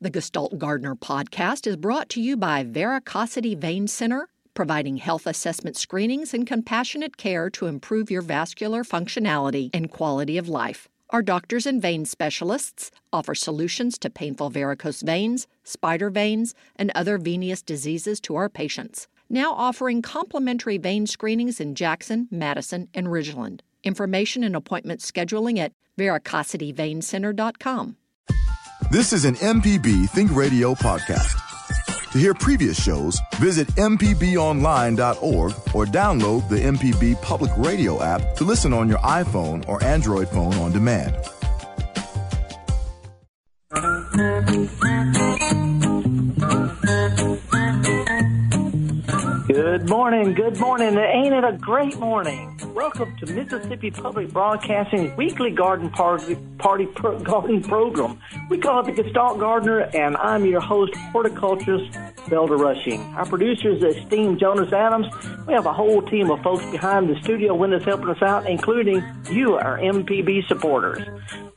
The 0.00 0.10
Gestalt 0.10 0.58
Gardener 0.58 0.94
podcast 0.94 1.66
is 1.66 1.74
brought 1.74 2.08
to 2.10 2.20
you 2.20 2.36
by 2.36 2.62
Veracosity 2.62 3.56
Vein 3.56 3.88
Center, 3.88 4.28
providing 4.54 4.98
health 4.98 5.26
assessment 5.26 5.76
screenings 5.76 6.32
and 6.32 6.46
compassionate 6.46 7.16
care 7.16 7.50
to 7.50 7.66
improve 7.66 8.08
your 8.08 8.22
vascular 8.22 8.84
functionality 8.84 9.70
and 9.74 9.90
quality 9.90 10.38
of 10.38 10.48
life. 10.48 10.88
Our 11.10 11.20
doctors 11.20 11.66
and 11.66 11.82
vein 11.82 12.04
specialists 12.04 12.92
offer 13.12 13.34
solutions 13.34 13.98
to 13.98 14.08
painful 14.08 14.50
varicose 14.50 15.02
veins, 15.02 15.48
spider 15.64 16.10
veins, 16.10 16.54
and 16.76 16.92
other 16.94 17.18
venous 17.18 17.60
diseases 17.60 18.20
to 18.20 18.36
our 18.36 18.48
patients. 18.48 19.08
Now 19.28 19.52
offering 19.52 20.00
complimentary 20.00 20.78
vein 20.78 21.08
screenings 21.08 21.58
in 21.58 21.74
Jackson, 21.74 22.28
Madison, 22.30 22.86
and 22.94 23.08
Ridgeland. 23.08 23.62
Information 23.82 24.44
and 24.44 24.54
appointment 24.54 25.00
scheduling 25.00 25.58
at 25.58 25.72
veracosityveincenter.com. 25.98 27.96
This 28.90 29.12
is 29.12 29.26
an 29.26 29.34
MPB 29.34 30.08
Think 30.08 30.34
Radio 30.34 30.74
podcast. 30.74 31.36
To 32.12 32.18
hear 32.18 32.32
previous 32.32 32.82
shows, 32.82 33.20
visit 33.34 33.68
MPBOnline.org 33.76 35.52
or 35.74 35.84
download 35.84 36.48
the 36.48 36.56
MPB 36.56 37.20
Public 37.20 37.50
Radio 37.58 38.02
app 38.02 38.34
to 38.36 38.44
listen 38.44 38.72
on 38.72 38.88
your 38.88 38.96
iPhone 39.00 39.68
or 39.68 39.84
Android 39.84 40.30
phone 40.30 40.54
on 40.54 40.72
demand. 40.72 41.14
Good 49.48 49.86
morning, 49.90 50.32
good 50.32 50.58
morning. 50.58 50.96
Ain't 50.96 51.34
it 51.34 51.44
a 51.44 51.58
great 51.60 51.98
morning? 51.98 52.57
Welcome 52.78 53.16
to 53.16 53.26
Mississippi 53.32 53.90
Public 53.90 54.32
Broadcasting 54.32 55.16
weekly 55.16 55.50
garden 55.50 55.90
party, 55.90 56.36
party 56.58 56.86
pro, 56.86 57.18
garden 57.24 57.60
program. 57.60 58.20
We 58.50 58.58
call 58.58 58.86
it 58.86 58.94
the 58.94 59.02
Gestalt 59.02 59.40
Gardener, 59.40 59.80
and 59.96 60.16
I'm 60.16 60.46
your 60.46 60.60
host, 60.60 60.94
horticulturist 61.10 61.90
Felder 62.28 62.56
Rushing. 62.56 63.00
Our 63.16 63.26
producer 63.26 63.70
is 63.70 63.82
esteemed 63.82 64.38
Jonas 64.38 64.72
Adams. 64.72 65.08
We 65.48 65.54
have 65.54 65.66
a 65.66 65.72
whole 65.72 66.02
team 66.02 66.30
of 66.30 66.40
folks 66.44 66.64
behind 66.66 67.10
the 67.10 67.20
studio 67.20 67.52
windows 67.52 67.82
helping 67.82 68.10
us 68.10 68.22
out, 68.22 68.48
including 68.48 69.02
you, 69.28 69.54
our 69.54 69.78
MPB 69.78 70.46
supporters. 70.46 71.04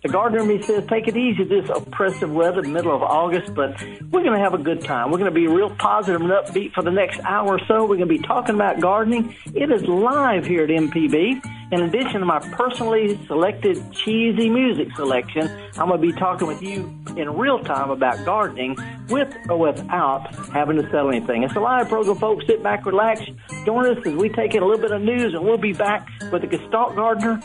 The 0.04 0.10
gardener 0.10 0.44
me 0.44 0.60
says, 0.64 0.84
take 0.88 1.08
it 1.08 1.16
easy 1.16 1.44
this 1.44 1.70
oppressive 1.70 2.32
weather, 2.34 2.64
the 2.64 2.70
middle 2.70 2.96
of 2.96 3.04
August, 3.04 3.54
but 3.54 3.80
we're 4.10 4.24
going 4.24 4.34
to 4.34 4.40
have 4.40 4.56
a 4.56 4.58
good 4.58 4.84
time. 4.84 5.12
We're 5.12 5.20
going 5.20 5.32
to 5.32 5.40
be 5.40 5.46
real 5.46 5.70
positive 5.70 6.22
and 6.22 6.32
upbeat 6.32 6.74
for 6.74 6.82
the 6.82 6.90
next 6.90 7.20
hour 7.20 7.54
or 7.54 7.60
so. 7.68 7.82
We're 7.82 7.98
going 7.98 8.10
to 8.10 8.18
be 8.18 8.18
talking 8.18 8.56
about 8.56 8.80
gardening. 8.80 9.36
It 9.54 9.72
is 9.72 9.84
live 9.84 10.48
here 10.48 10.64
at 10.64 10.72
MPB. 10.72 11.46
In 11.72 11.84
addition 11.84 12.20
to 12.20 12.26
my 12.26 12.40
personally 12.40 13.24
selected 13.28 13.78
cheesy 13.94 14.50
music 14.50 14.88
selection, 14.96 15.48
I'm 15.78 15.90
going 15.90 16.02
to 16.02 16.08
be 16.08 16.14
talking 16.14 16.48
with 16.48 16.64
you 16.64 16.98
in 17.16 17.38
real 17.38 17.60
time 17.60 17.92
about 17.92 18.26
gardening 18.26 18.76
with 19.08 19.32
or 19.50 19.58
without 19.60 20.34
having 20.52 20.78
to 20.82 20.90
sell 20.90 21.10
anything. 21.10 21.44
It's 21.44 21.56
a 21.56 21.60
live 21.60 21.90
program, 21.90 22.18
folks. 22.18 22.48
Sit 22.48 22.64
back, 22.64 22.88
relax. 22.88 23.22
Join 23.66 23.86
us 23.86 24.04
as 24.04 24.16
we 24.16 24.30
take 24.30 24.56
in 24.56 24.64
a 24.64 24.66
little 24.66 24.82
bit 24.82 24.92
of 24.92 25.04
news, 25.04 25.36
and 25.36 25.44
we'll 25.44 25.58
be 25.58 25.74
back 25.74 26.10
with 26.32 26.42
the 26.42 26.48
Gestalt 26.48 26.96
Gardener 26.96 27.40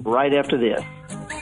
right 0.00 0.34
after 0.34 0.58
this. 0.58 0.82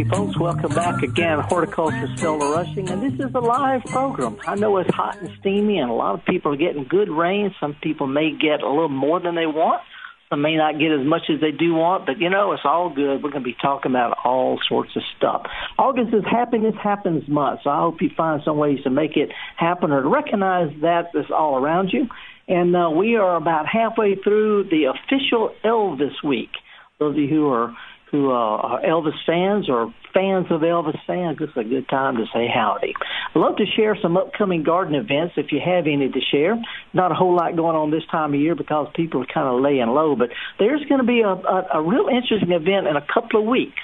Dokie, 0.00 0.10
folks. 0.10 0.38
Welcome 0.38 0.74
back 0.74 1.02
again. 1.02 1.40
Horticulture 1.40 2.06
Felder 2.16 2.54
Rushing, 2.54 2.88
and 2.88 3.02
this 3.02 3.14
is 3.14 3.34
a 3.34 3.40
live 3.40 3.84
program. 3.84 4.38
I 4.46 4.54
know 4.54 4.76
it's 4.78 4.92
hot 4.94 5.20
and 5.20 5.30
steamy, 5.40 5.78
and 5.78 5.90
a 5.90 5.94
lot 5.94 6.14
of 6.14 6.24
people 6.24 6.52
are 6.52 6.56
getting 6.56 6.84
good 6.84 7.08
rain. 7.08 7.54
Some 7.60 7.76
people 7.82 8.06
may 8.06 8.30
get 8.30 8.62
a 8.62 8.68
little 8.68 8.88
more 8.88 9.20
than 9.20 9.34
they 9.34 9.46
want. 9.46 9.82
Some 10.28 10.42
may 10.42 10.56
not 10.56 10.78
get 10.78 10.92
as 10.92 11.04
much 11.04 11.22
as 11.28 11.40
they 11.40 11.50
do 11.50 11.74
want, 11.74 12.06
but 12.06 12.18
you 12.18 12.30
know, 12.30 12.52
it's 12.52 12.62
all 12.64 12.88
good. 12.88 13.22
We're 13.22 13.30
going 13.30 13.42
to 13.42 13.50
be 13.50 13.56
talking 13.60 13.90
about 13.90 14.16
all 14.24 14.60
sorts 14.68 14.94
of 14.94 15.02
stuff. 15.16 15.42
August 15.78 16.14
is 16.14 16.22
Happiness 16.30 16.74
Happens 16.80 17.28
Month, 17.28 17.60
so 17.64 17.70
I 17.70 17.80
hope 17.80 18.00
you 18.00 18.10
find 18.16 18.40
some 18.44 18.56
ways 18.56 18.82
to 18.84 18.90
make 18.90 19.16
it 19.16 19.30
happen 19.56 19.90
or 19.90 20.02
to 20.02 20.08
recognize 20.08 20.72
that 20.82 21.10
it's 21.14 21.30
all 21.30 21.56
around 21.56 21.90
you. 21.92 22.06
And 22.46 22.74
uh, 22.76 22.90
we 22.90 23.16
are 23.16 23.36
about 23.36 23.66
halfway 23.66 24.14
through 24.14 24.64
the 24.70 24.84
official 24.84 25.54
Elvis 25.64 26.22
week. 26.24 26.50
Those 26.98 27.14
of 27.14 27.18
you 27.18 27.28
who 27.28 27.48
are 27.48 27.74
who 28.10 28.30
uh, 28.30 28.34
are 28.34 28.82
Elvis 28.82 29.14
fans 29.26 29.68
or 29.68 29.94
fans 30.12 30.46
of 30.50 30.62
Elvis 30.62 30.98
fans, 31.06 31.38
this 31.38 31.48
is 31.50 31.56
a 31.56 31.64
good 31.64 31.88
time 31.88 32.16
to 32.16 32.24
say 32.34 32.48
howdy. 32.52 32.94
I'd 33.34 33.38
love 33.38 33.56
to 33.56 33.64
share 33.76 33.96
some 34.00 34.16
upcoming 34.16 34.62
garden 34.62 34.94
events 34.94 35.34
if 35.36 35.52
you 35.52 35.60
have 35.64 35.86
any 35.86 36.08
to 36.08 36.20
share. 36.32 36.60
Not 36.92 37.12
a 37.12 37.14
whole 37.14 37.36
lot 37.36 37.54
going 37.56 37.76
on 37.76 37.90
this 37.90 38.02
time 38.10 38.34
of 38.34 38.40
year 38.40 38.54
because 38.54 38.88
people 38.94 39.22
are 39.22 39.32
kind 39.32 39.46
of 39.46 39.60
laying 39.60 39.88
low, 39.88 40.16
but 40.16 40.30
there's 40.58 40.84
going 40.88 41.00
to 41.00 41.06
be 41.06 41.20
a, 41.20 41.28
a, 41.28 41.66
a 41.74 41.82
real 41.82 42.08
interesting 42.08 42.52
event 42.52 42.86
in 42.86 42.96
a 42.96 43.06
couple 43.12 43.40
of 43.40 43.46
weeks. 43.46 43.80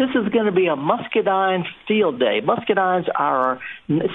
This 0.00 0.08
is 0.14 0.32
going 0.32 0.46
to 0.46 0.52
be 0.52 0.66
a 0.66 0.76
muscadine 0.76 1.66
field 1.86 2.18
day. 2.18 2.40
Muscadines 2.40 3.06
are 3.14 3.60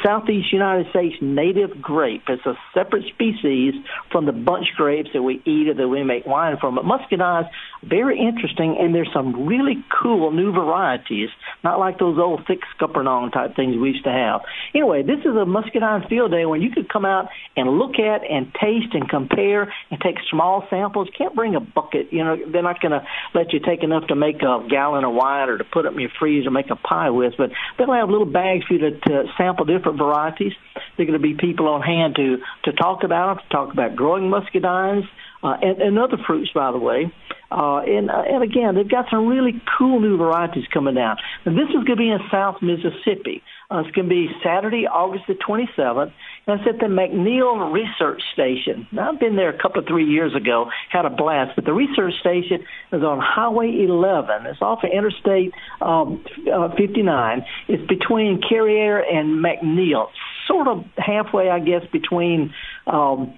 southeast 0.04 0.52
United 0.52 0.90
States 0.90 1.14
native 1.22 1.80
grape. 1.80 2.24
It's 2.28 2.44
a 2.48 2.58
separate 2.74 3.06
species 3.14 3.76
from 4.12 4.26
the 4.26 4.32
bunch 4.32 4.66
grapes 4.76 5.10
that 5.14 5.22
we 5.22 5.44
eat 5.46 5.68
or 5.68 5.76
that 5.76 5.88
we 5.88 6.04
make 6.04 6.26
wine 6.26 6.58
from. 6.60 6.74
But 6.74 6.86
muscadines, 6.86 7.48
very 7.84 8.18
interesting, 8.18 8.78
and 8.80 8.96
there's 8.96 9.12
some 9.14 9.46
really 9.46 9.86
cool 10.02 10.32
new 10.32 10.52
varieties, 10.52 11.30
not 11.64 11.78
like 11.78 12.00
those 12.00 12.18
old 12.18 12.48
thick 12.48 12.62
scuppernong 12.76 13.32
type 13.32 13.56
things 13.56 13.78
we 13.78 13.92
used 13.92 14.06
to 14.06 14.12
have. 14.12 14.42
Anyway, 14.74 15.04
this 15.04 15.20
is 15.20 15.36
a 15.36 15.46
muscadine 15.46 16.10
field 16.10 16.32
day 16.32 16.48
when 16.48 16.64
you 16.64 16.72
could 16.72 16.90
come 16.90 17.06
out 17.06 17.30
and 17.56 17.70
look 17.78 18.00
at 18.00 18.24
and 18.28 18.52
taste 18.56 18.96
and 18.96 19.08
compare 19.08 19.72
and 19.92 20.02
take 20.02 20.16
small 20.32 20.66
samples. 20.72 21.10
Can't 21.16 21.36
bring 21.36 21.54
a 21.54 21.60
bucket, 21.60 22.12
you 22.12 22.24
know, 22.24 22.38
they're 22.52 22.64
not 22.64 22.82
going 22.82 22.94
to 22.94 23.06
let 23.36 23.54
you 23.54 23.60
take 23.60 23.84
enough 23.84 24.08
to 24.08 24.16
make 24.16 24.42
a 24.42 24.66
gallon 24.68 25.04
of 25.04 25.14
wine 25.14 25.48
or 25.48 25.60
to 25.60 25.75
put 25.76 25.86
it 25.86 25.92
in 25.92 26.00
your 26.00 26.10
freezer, 26.18 26.50
make 26.50 26.72
a 26.72 26.78
pie 26.78 27.10
with. 27.10 27.34
But 27.38 27.52
they'll 27.78 27.92
have 27.92 28.10
little 28.10 28.26
bags 28.26 28.64
for 28.66 28.76
you 28.76 28.80
to, 28.80 28.92
to 28.92 29.24
sample 29.38 29.66
different 29.66 29.98
varieties. 29.98 30.54
There 30.96 31.04
are 31.04 31.08
going 31.12 31.20
to 31.20 31.28
be 31.28 31.36
people 31.36 31.68
on 31.68 31.82
hand 31.82 32.16
to 32.16 32.38
to 32.64 32.72
talk 32.72 33.04
about 33.04 33.36
them, 33.36 33.44
to 33.44 33.50
talk 33.50 33.74
about 33.74 33.96
growing 33.96 34.32
muscadines 34.32 35.04
uh, 35.44 35.58
and, 35.62 35.82
and 35.82 36.00
other 36.00 36.18
fruits, 36.26 36.52
by 36.56 36.72
the 36.72 36.80
way. 36.80 37.12
Uh, 37.52 37.80
and 37.80 38.10
uh, 38.10 38.24
and 38.26 38.44
again, 38.44 38.76
they've 38.76 38.90
got 38.90 39.06
some 39.12 39.28
really 39.28 39.62
cool 39.78 40.00
new 40.00 40.18
varieties 40.18 40.66
coming 40.74 40.96
down. 40.96 41.18
And 41.44 41.58
this 41.58 41.68
is 41.70 41.84
going 41.84 41.86
to 41.86 41.96
be 41.98 42.10
in 42.10 42.20
South 42.32 42.62
Mississippi. 42.62 43.44
Uh, 43.72 43.80
it's 43.80 43.96
going 43.96 44.08
to 44.08 44.10
be 44.10 44.30
Saturday, 44.44 44.86
August 44.86 45.26
the 45.28 45.34
27th, 45.34 46.12
and 46.48 46.60
it's 46.60 46.70
at 46.70 46.80
the 46.80 46.86
McNeill 46.86 47.74
Research 47.74 48.22
Station. 48.34 48.88
Now, 48.92 49.12
I've 49.12 49.20
been 49.20 49.36
there 49.36 49.50
a 49.50 49.60
couple 49.60 49.82
of 49.82 49.88
three 49.88 50.06
years 50.06 50.36
ago, 50.36 50.70
had 50.92 51.06
a 51.06 51.10
blast, 51.10 51.56
but 51.56 51.66
the 51.66 51.74
research 51.74 52.14
station 52.20 52.64
is 52.92 53.02
on 53.02 53.20
Highway 53.20 53.86
11. 53.88 54.46
It's 54.46 54.62
off 54.62 54.84
of 54.84 54.92
Interstate 54.92 55.52
um, 55.82 56.24
uh, 56.54 56.70
59. 56.78 57.46
It's 57.68 57.88
between 57.88 58.42
Carriere 58.48 59.00
and 59.00 59.44
McNeill, 59.44 60.08
sort 60.48 60.68
of 60.68 60.84
halfway, 60.98 61.50
I 61.50 61.60
guess, 61.60 61.82
between 61.92 62.54
um, 62.86 63.34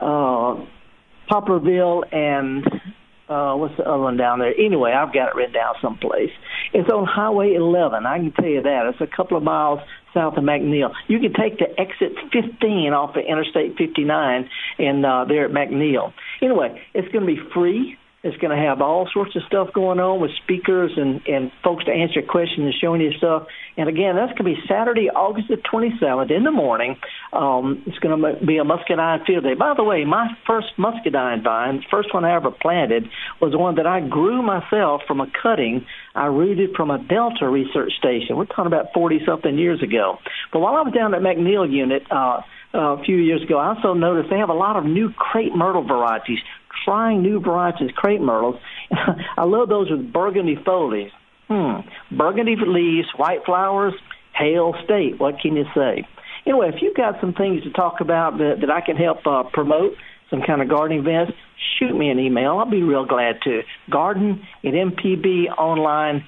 uh, 0.00 0.56
Poplarville 1.30 2.12
and 2.12 2.66
uh, 3.28 3.54
what's 3.54 3.76
the 3.76 3.84
other 3.84 4.02
one 4.02 4.16
down 4.16 4.38
there? 4.38 4.54
Anyway, 4.58 4.92
I've 4.92 5.12
got 5.12 5.28
it 5.28 5.34
written 5.34 5.54
down 5.54 5.74
someplace. 5.80 6.30
It's 6.72 6.90
on 6.90 7.06
Highway 7.06 7.54
11. 7.54 8.06
I 8.06 8.18
can 8.18 8.32
tell 8.32 8.46
you 8.46 8.62
that. 8.62 8.86
It's 8.86 9.00
a 9.00 9.16
couple 9.16 9.36
of 9.36 9.42
miles 9.42 9.80
south 10.12 10.36
of 10.36 10.44
McNeill. 10.44 10.92
You 11.08 11.18
can 11.20 11.32
take 11.32 11.58
the 11.58 11.68
exit 11.80 12.12
15 12.32 12.92
off 12.92 13.16
of 13.16 13.22
Interstate 13.26 13.76
59 13.76 14.48
and 14.78 15.06
uh, 15.06 15.24
there 15.26 15.46
at 15.46 15.50
McNeill. 15.50 16.12
Anyway, 16.42 16.80
it's 16.94 17.10
going 17.12 17.26
to 17.26 17.34
be 17.34 17.40
free. 17.54 17.96
It's 18.22 18.36
going 18.36 18.56
to 18.56 18.62
have 18.62 18.80
all 18.80 19.08
sorts 19.12 19.34
of 19.34 19.42
stuff 19.48 19.72
going 19.74 19.98
on 19.98 20.20
with 20.20 20.30
speakers 20.44 20.92
and, 20.96 21.20
and 21.26 21.50
folks 21.64 21.84
to 21.86 21.90
answer 21.90 22.22
questions 22.22 22.60
and 22.60 22.74
showing 22.80 23.00
you 23.00 23.10
stuff. 23.18 23.46
And 23.76 23.88
again, 23.88 24.14
that's 24.14 24.38
going 24.38 24.54
to 24.54 24.60
be 24.60 24.68
Saturday, 24.68 25.10
August 25.10 25.48
the 25.48 25.56
27th 25.56 26.30
in 26.30 26.44
the 26.44 26.52
morning. 26.52 26.96
Um, 27.32 27.82
it's 27.86 27.98
going 27.98 28.20
to 28.20 28.46
be 28.46 28.58
a 28.58 28.64
muscadine 28.64 29.24
field 29.26 29.42
day. 29.42 29.54
By 29.54 29.74
the 29.76 29.82
way, 29.82 30.04
my 30.04 30.28
first 30.46 30.68
muscadine 30.78 31.42
vine, 31.42 31.78
the 31.78 31.86
first 31.90 32.14
one 32.14 32.24
I 32.24 32.36
ever 32.36 32.52
planted, 32.52 33.08
was 33.40 33.56
one 33.56 33.74
that 33.76 33.86
I 33.86 34.00
grew 34.00 34.40
myself 34.40 35.02
from 35.08 35.20
a 35.20 35.26
cutting 35.42 35.84
I 36.14 36.26
rooted 36.26 36.76
from 36.76 36.90
a 36.90 36.98
Delta 36.98 37.48
research 37.48 37.92
station. 37.98 38.36
We're 38.36 38.44
talking 38.44 38.66
about 38.66 38.92
40 38.92 39.20
something 39.26 39.58
years 39.58 39.82
ago. 39.82 40.18
But 40.52 40.60
while 40.60 40.74
I 40.74 40.82
was 40.82 40.92
down 40.92 41.14
at 41.14 41.22
McNeill 41.22 41.70
unit, 41.70 42.02
uh, 42.10 42.42
uh, 42.74 42.96
a 42.96 43.04
few 43.04 43.16
years 43.16 43.42
ago, 43.42 43.58
I 43.58 43.74
also 43.74 43.92
noticed 43.92 44.30
they 44.30 44.38
have 44.38 44.48
a 44.48 44.54
lot 44.54 44.76
of 44.76 44.84
new 44.84 45.10
crepe 45.12 45.54
myrtle 45.54 45.86
varieties, 45.86 46.38
trying 46.84 47.22
new 47.22 47.40
varieties, 47.40 47.90
crepe 47.94 48.20
myrtles. 48.20 48.56
I 49.36 49.44
love 49.44 49.68
those 49.68 49.90
with 49.90 50.12
burgundy 50.12 50.56
foliage. 50.64 51.12
Hmm. 51.48 51.80
Burgundy 52.16 52.56
leaves, 52.56 53.08
white 53.16 53.44
flowers, 53.44 53.94
hail 54.34 54.74
state. 54.84 55.18
What 55.18 55.40
can 55.40 55.56
you 55.56 55.64
say? 55.74 56.06
Anyway, 56.46 56.70
if 56.74 56.82
you've 56.82 56.96
got 56.96 57.20
some 57.20 57.34
things 57.34 57.62
to 57.64 57.70
talk 57.70 58.00
about 58.00 58.38
that, 58.38 58.60
that 58.60 58.70
I 58.70 58.80
can 58.80 58.96
help 58.96 59.26
uh, 59.26 59.44
promote, 59.52 59.92
some 60.30 60.42
kind 60.42 60.62
of 60.62 60.68
gardening 60.68 61.00
events, 61.00 61.32
shoot 61.78 61.94
me 61.96 62.08
an 62.10 62.18
email. 62.18 62.58
I'll 62.58 62.70
be 62.70 62.82
real 62.82 63.04
glad 63.04 63.40
to. 63.44 63.62
Garden 63.90 64.42
at 64.64 64.72
mpbonline.org. 64.72 66.24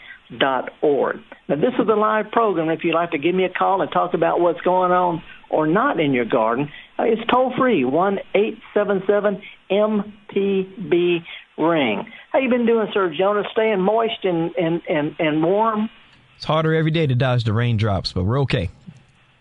Now, 1.48 1.56
this 1.56 1.74
is 1.78 1.88
a 1.88 1.96
live 1.96 2.30
program. 2.30 2.70
If 2.70 2.84
you'd 2.84 2.94
like 2.94 3.10
to 3.10 3.18
give 3.18 3.34
me 3.34 3.44
a 3.44 3.48
call 3.50 3.82
and 3.82 3.90
talk 3.90 4.14
about 4.14 4.40
what's 4.40 4.60
going 4.60 4.92
on 4.92 5.22
or 5.50 5.66
not 5.66 5.98
in 6.00 6.12
your 6.12 6.24
garden, 6.24 6.70
uh, 6.98 7.04
it's 7.04 7.22
toll 7.30 7.52
free, 7.56 7.84
one 7.84 8.18
eight 8.34 8.58
seven 8.72 9.02
seven 9.06 9.42
MPB 9.70 11.24
ring. 11.58 12.12
How 12.32 12.38
you 12.38 12.50
been 12.50 12.66
doing, 12.66 12.88
Sir 12.92 13.14
Jonas? 13.16 13.46
Staying 13.52 13.80
moist 13.80 14.24
and, 14.24 14.54
and, 14.56 14.82
and, 14.88 15.16
and 15.18 15.42
warm? 15.42 15.88
It's 16.36 16.44
harder 16.44 16.74
every 16.74 16.90
day 16.90 17.06
to 17.06 17.14
dodge 17.14 17.44
the 17.44 17.52
raindrops, 17.52 18.12
but 18.12 18.24
we're 18.24 18.40
okay. 18.40 18.70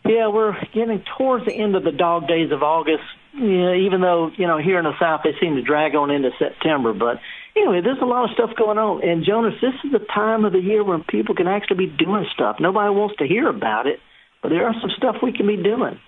Yeah, 0.06 0.28
we're 0.28 0.54
getting 0.74 1.04
towards 1.18 1.46
the 1.46 1.54
end 1.54 1.76
of 1.76 1.84
the 1.84 1.92
dog 1.92 2.28
days 2.28 2.52
of 2.52 2.62
August. 2.62 3.04
Yeah, 3.34 3.74
even 3.74 4.02
though 4.02 4.32
you 4.38 4.46
know 4.46 4.58
here 4.58 4.78
in 4.78 4.84
the 4.84 4.94
South 5.00 5.22
they 5.24 5.34
seem 5.42 5.56
to 5.56 5.64
drag 5.64 5.96
on 5.96 6.12
into 6.12 6.30
September, 6.38 6.94
but 6.94 7.20
anyway, 7.56 7.82
there's 7.82 8.02
a 8.02 8.06
lot 8.06 8.26
of 8.26 8.32
stuff 8.36 8.52
going 8.56 8.78
on. 8.78 9.02
And 9.02 9.26
Jonas, 9.26 9.56
this 9.62 9.74
is 9.84 9.92
the 9.92 10.06
time 10.14 10.46
of 10.46 10.52
the 10.54 10.60
year 10.60 10.84
when 10.84 11.04
people 11.04 11.34
can 11.34 11.48
actually 11.48 11.88
be 11.88 11.88
doing 11.88 12.26
stuff. 12.34 12.58
Nobody 12.60 12.94
wants 12.94 13.16
to 13.18 13.26
hear 13.26 13.50
about 13.50 13.88
it, 13.88 14.00
but 14.42 14.50
there 14.50 14.68
are 14.68 14.76
some 14.82 14.92
stuff 14.98 15.16
we 15.24 15.32
can 15.32 15.48
be 15.48 15.58
doing. 15.58 16.00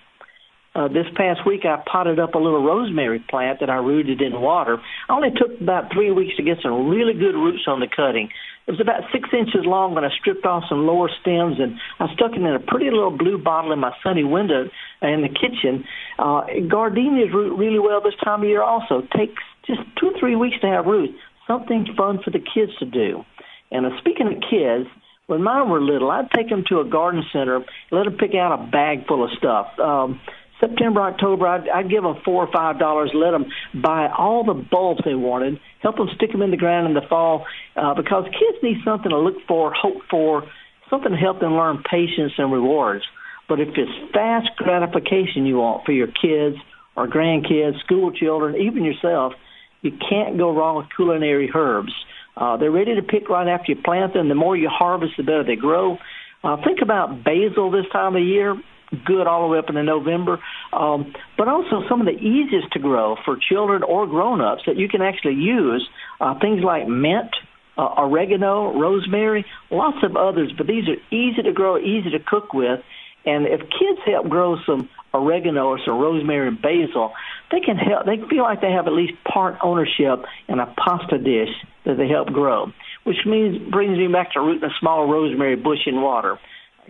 Uh, 0.76 0.88
this 0.88 1.06
past 1.16 1.40
week, 1.46 1.64
I 1.64 1.82
potted 1.90 2.20
up 2.20 2.34
a 2.34 2.38
little 2.38 2.62
rosemary 2.62 3.24
plant 3.30 3.60
that 3.60 3.70
I 3.70 3.76
rooted 3.76 4.20
in 4.20 4.38
water. 4.42 4.76
I 5.08 5.14
only 5.14 5.30
took 5.30 5.58
about 5.58 5.90
three 5.90 6.10
weeks 6.10 6.36
to 6.36 6.42
get 6.42 6.58
some 6.62 6.90
really 6.90 7.14
good 7.14 7.32
roots 7.34 7.64
on 7.66 7.80
the 7.80 7.86
cutting. 7.88 8.28
It 8.66 8.72
was 8.72 8.80
about 8.80 9.08
six 9.10 9.26
inches 9.32 9.64
long 9.64 9.94
when 9.94 10.04
I 10.04 10.10
stripped 10.20 10.44
off 10.44 10.64
some 10.68 10.86
lower 10.86 11.08
stems 11.22 11.56
and 11.58 11.80
I 11.98 12.12
stuck 12.12 12.32
it 12.32 12.42
in 12.42 12.46
a 12.46 12.60
pretty 12.60 12.90
little 12.90 13.16
blue 13.16 13.38
bottle 13.42 13.72
in 13.72 13.78
my 13.78 13.92
sunny 14.02 14.22
window 14.22 14.68
in 15.00 15.22
the 15.22 15.32
kitchen. 15.32 15.86
Uh, 16.18 16.44
gardenias 16.68 17.32
root 17.32 17.56
really 17.56 17.78
well 17.78 18.02
this 18.02 18.18
time 18.22 18.42
of 18.42 18.48
year 18.48 18.62
also. 18.62 19.00
Takes 19.16 19.42
just 19.66 19.80
two 19.98 20.08
or 20.08 20.20
three 20.20 20.36
weeks 20.36 20.60
to 20.60 20.66
have 20.66 20.84
roots. 20.84 21.14
Something 21.46 21.86
fun 21.96 22.20
for 22.22 22.30
the 22.30 22.40
kids 22.40 22.72
to 22.80 22.84
do. 22.84 23.24
And 23.70 23.86
uh, 23.86 23.96
speaking 24.00 24.26
of 24.26 24.42
kids, 24.44 24.90
when 25.26 25.42
mine 25.42 25.70
were 25.70 25.80
little, 25.80 26.10
I'd 26.10 26.30
take 26.36 26.50
them 26.50 26.64
to 26.68 26.80
a 26.80 26.84
garden 26.84 27.24
center, 27.32 27.64
let 27.90 28.04
them 28.04 28.18
pick 28.18 28.34
out 28.34 28.52
a 28.60 28.70
bag 28.70 29.06
full 29.06 29.24
of 29.24 29.30
stuff. 29.38 29.78
Um, 29.78 30.20
September, 30.60 31.02
October, 31.02 31.46
I'd, 31.46 31.68
I'd 31.68 31.90
give 31.90 32.02
them 32.02 32.16
four 32.24 32.46
or 32.46 32.52
five 32.52 32.78
dollars, 32.78 33.10
let 33.14 33.32
them 33.32 33.46
buy 33.82 34.08
all 34.08 34.44
the 34.44 34.54
bulbs 34.54 35.00
they 35.04 35.14
wanted, 35.14 35.60
help 35.82 35.96
them 35.96 36.08
stick 36.16 36.32
them 36.32 36.42
in 36.42 36.50
the 36.50 36.56
ground 36.56 36.86
in 36.86 36.94
the 36.94 37.06
fall, 37.08 37.44
uh, 37.76 37.94
because 37.94 38.24
kids 38.24 38.58
need 38.62 38.78
something 38.84 39.10
to 39.10 39.18
look 39.18 39.36
for, 39.46 39.72
hope 39.74 40.02
for, 40.10 40.44
something 40.88 41.12
to 41.12 41.18
help 41.18 41.40
them 41.40 41.52
learn 41.52 41.82
patience 41.90 42.32
and 42.38 42.52
rewards. 42.52 43.04
But 43.48 43.60
if 43.60 43.68
it's 43.76 44.12
fast 44.12 44.48
gratification 44.56 45.46
you 45.46 45.58
want 45.58 45.84
for 45.84 45.92
your 45.92 46.08
kids 46.08 46.56
or 46.96 47.06
grandkids, 47.06 47.78
school 47.80 48.10
children, 48.10 48.56
even 48.56 48.82
yourself, 48.82 49.34
you 49.82 49.92
can't 50.08 50.38
go 50.38 50.54
wrong 50.54 50.76
with 50.78 50.86
culinary 50.96 51.50
herbs. 51.54 51.92
Uh, 52.36 52.56
they're 52.56 52.70
ready 52.70 52.94
to 52.94 53.02
pick 53.02 53.28
right 53.28 53.46
after 53.46 53.72
you 53.72 53.82
plant 53.82 54.14
them. 54.14 54.28
The 54.28 54.34
more 54.34 54.56
you 54.56 54.68
harvest, 54.68 55.12
the 55.16 55.22
better 55.22 55.44
they 55.44 55.56
grow. 55.56 55.98
Uh, 56.42 56.56
think 56.64 56.80
about 56.82 57.24
basil 57.24 57.70
this 57.70 57.86
time 57.92 58.16
of 58.16 58.22
year 58.22 58.56
good 59.04 59.26
all 59.26 59.42
the 59.42 59.48
way 59.48 59.58
up 59.58 59.68
into 59.68 59.82
November. 59.82 60.38
Um, 60.72 61.12
but 61.36 61.48
also 61.48 61.82
some 61.88 62.00
of 62.00 62.06
the 62.06 62.18
easiest 62.18 62.72
to 62.72 62.78
grow 62.78 63.16
for 63.24 63.36
children 63.36 63.82
or 63.82 64.06
grown-ups 64.06 64.62
that 64.66 64.76
you 64.76 64.88
can 64.88 65.02
actually 65.02 65.34
use. 65.34 65.86
Uh, 66.20 66.38
things 66.40 66.62
like 66.62 66.88
mint, 66.88 67.30
uh, 67.76 67.94
oregano, 67.98 68.78
rosemary, 68.78 69.44
lots 69.70 69.98
of 70.02 70.16
others. 70.16 70.52
But 70.56 70.66
these 70.66 70.84
are 70.88 71.14
easy 71.14 71.42
to 71.42 71.52
grow, 71.52 71.78
easy 71.78 72.10
to 72.10 72.18
cook 72.18 72.52
with. 72.52 72.80
And 73.24 73.46
if 73.46 73.60
kids 73.60 74.00
help 74.06 74.28
grow 74.28 74.56
some 74.64 74.88
oregano 75.12 75.66
or 75.66 75.80
some 75.84 75.98
rosemary 75.98 76.48
and 76.48 76.62
basil, 76.62 77.12
they 77.50 77.60
can 77.60 77.76
help. 77.76 78.06
They 78.06 78.18
feel 78.30 78.42
like 78.42 78.60
they 78.60 78.70
have 78.70 78.86
at 78.86 78.92
least 78.92 79.14
part 79.24 79.56
ownership 79.62 80.24
in 80.48 80.60
a 80.60 80.66
pasta 80.66 81.18
dish 81.18 81.50
that 81.84 81.96
they 81.96 82.08
help 82.08 82.28
grow, 82.28 82.72
which 83.04 83.18
means 83.26 83.58
brings 83.70 83.98
me 83.98 84.06
back 84.08 84.32
to 84.32 84.40
rooting 84.40 84.68
a 84.68 84.72
small 84.78 85.10
rosemary 85.10 85.56
bush 85.56 85.86
in 85.86 86.00
water 86.00 86.38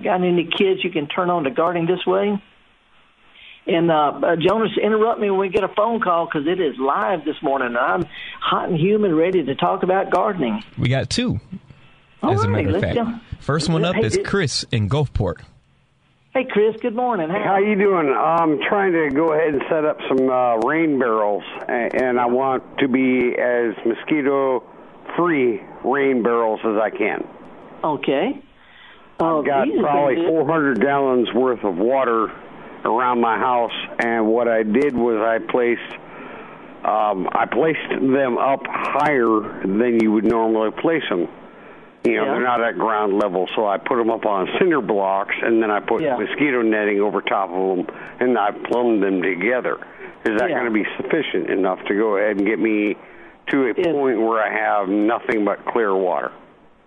got 0.02 0.22
any 0.22 0.44
kids 0.44 0.82
you 0.84 0.90
can 0.90 1.06
turn 1.08 1.30
on 1.30 1.44
to 1.44 1.50
gardening 1.50 1.86
this 1.86 2.04
way? 2.06 2.40
And 3.68 3.90
uh, 3.90 3.94
uh, 4.22 4.36
Jonas, 4.36 4.70
interrupt 4.80 5.20
me 5.20 5.28
when 5.30 5.40
we 5.40 5.48
get 5.48 5.64
a 5.64 5.68
phone 5.68 6.00
call 6.00 6.26
because 6.26 6.46
it 6.46 6.60
is 6.60 6.76
live 6.78 7.24
this 7.24 7.34
morning. 7.42 7.68
And 7.68 7.78
I'm 7.78 8.04
hot 8.40 8.68
and 8.68 8.78
humid, 8.78 9.12
ready 9.12 9.42
to 9.44 9.54
talk 9.56 9.82
about 9.82 10.10
gardening. 10.10 10.62
We 10.78 10.88
got 10.88 11.10
two, 11.10 11.40
All 12.22 12.30
as 12.32 12.46
right, 12.46 12.48
a 12.48 12.62
matter 12.70 12.76
of 12.76 12.82
fact. 12.82 12.94
go. 12.94 13.12
First 13.40 13.68
one 13.68 13.84
up 13.84 13.96
Hey, 13.96 14.04
is 14.04 14.18
Chris 14.24 14.64
in 14.70 14.88
Gulfport. 14.88 15.40
Hey, 16.32 16.44
Chris. 16.48 16.76
Good 16.80 16.94
morning. 16.94 17.28
How 17.28 17.56
you 17.58 17.74
doing? 17.76 18.08
I'm 18.16 18.60
trying 18.68 18.92
to 18.92 19.08
go 19.12 19.32
ahead 19.32 19.54
and 19.54 19.62
set 19.70 19.84
up 19.84 19.98
some 20.08 20.28
uh, 20.30 20.56
rain 20.58 20.98
barrels, 21.00 21.42
a- 21.68 21.90
and 22.04 22.20
I 22.20 22.26
want 22.26 22.62
to 22.78 22.86
be 22.88 23.34
as 23.36 23.74
mosquito-free 23.84 25.60
rain 25.84 26.22
barrels 26.22 26.60
as 26.64 26.76
I 26.80 26.90
can. 26.90 27.26
Okay. 27.82 28.42
Got 29.18 29.42
these 29.44 29.54
have 29.54 29.64
been 29.76 29.82
probably 29.82 30.26
400 30.26 30.80
gallons 30.80 31.32
worth 31.32 31.64
of 31.64 31.76
water 31.76 32.28
around 32.84 33.20
my 33.20 33.38
house, 33.38 33.72
and 33.98 34.26
what 34.26 34.46
I 34.48 34.62
did 34.62 34.94
was 34.94 35.16
I 35.16 35.38
placed 35.50 36.00
um, 36.84 37.28
I 37.32 37.46
placed 37.46 37.88
them 37.90 38.38
up 38.38 38.60
higher 38.64 39.40
than 39.66 39.98
you 40.00 40.12
would 40.12 40.24
normally 40.24 40.70
place 40.70 41.02
them. 41.08 41.26
You 42.04 42.14
know, 42.14 42.24
Yeah. 42.26 42.32
they're 42.34 42.42
not 42.44 42.60
at 42.60 42.78
ground 42.78 43.18
level, 43.18 43.48
so 43.56 43.66
I 43.66 43.78
put 43.78 43.96
them 43.96 44.08
up 44.08 44.24
on 44.24 44.48
cinder 44.60 44.80
blocks, 44.80 45.34
and 45.42 45.60
then 45.60 45.68
I 45.70 45.80
put 45.80 46.02
Yeah. 46.02 46.16
mosquito 46.16 46.62
netting 46.62 47.00
over 47.00 47.22
top 47.22 47.50
of 47.50 47.76
them, 47.78 47.86
and 48.20 48.38
I 48.38 48.52
plumbed 48.52 49.02
them 49.02 49.20
together. 49.20 49.78
Is 50.26 50.38
that 50.38 50.50
Yeah. 50.50 50.60
going 50.60 50.66
to 50.66 50.70
be 50.70 50.86
sufficient 50.96 51.50
enough 51.50 51.84
to 51.86 51.94
go 51.94 52.18
ahead 52.18 52.36
and 52.36 52.46
get 52.46 52.60
me 52.60 52.96
to 53.48 53.66
a 53.70 53.74
point 53.74 54.20
where 54.20 54.40
I 54.40 54.50
have 54.50 54.88
nothing 54.88 55.44
but 55.44 55.64
clear 55.64 55.92
water? 55.92 56.30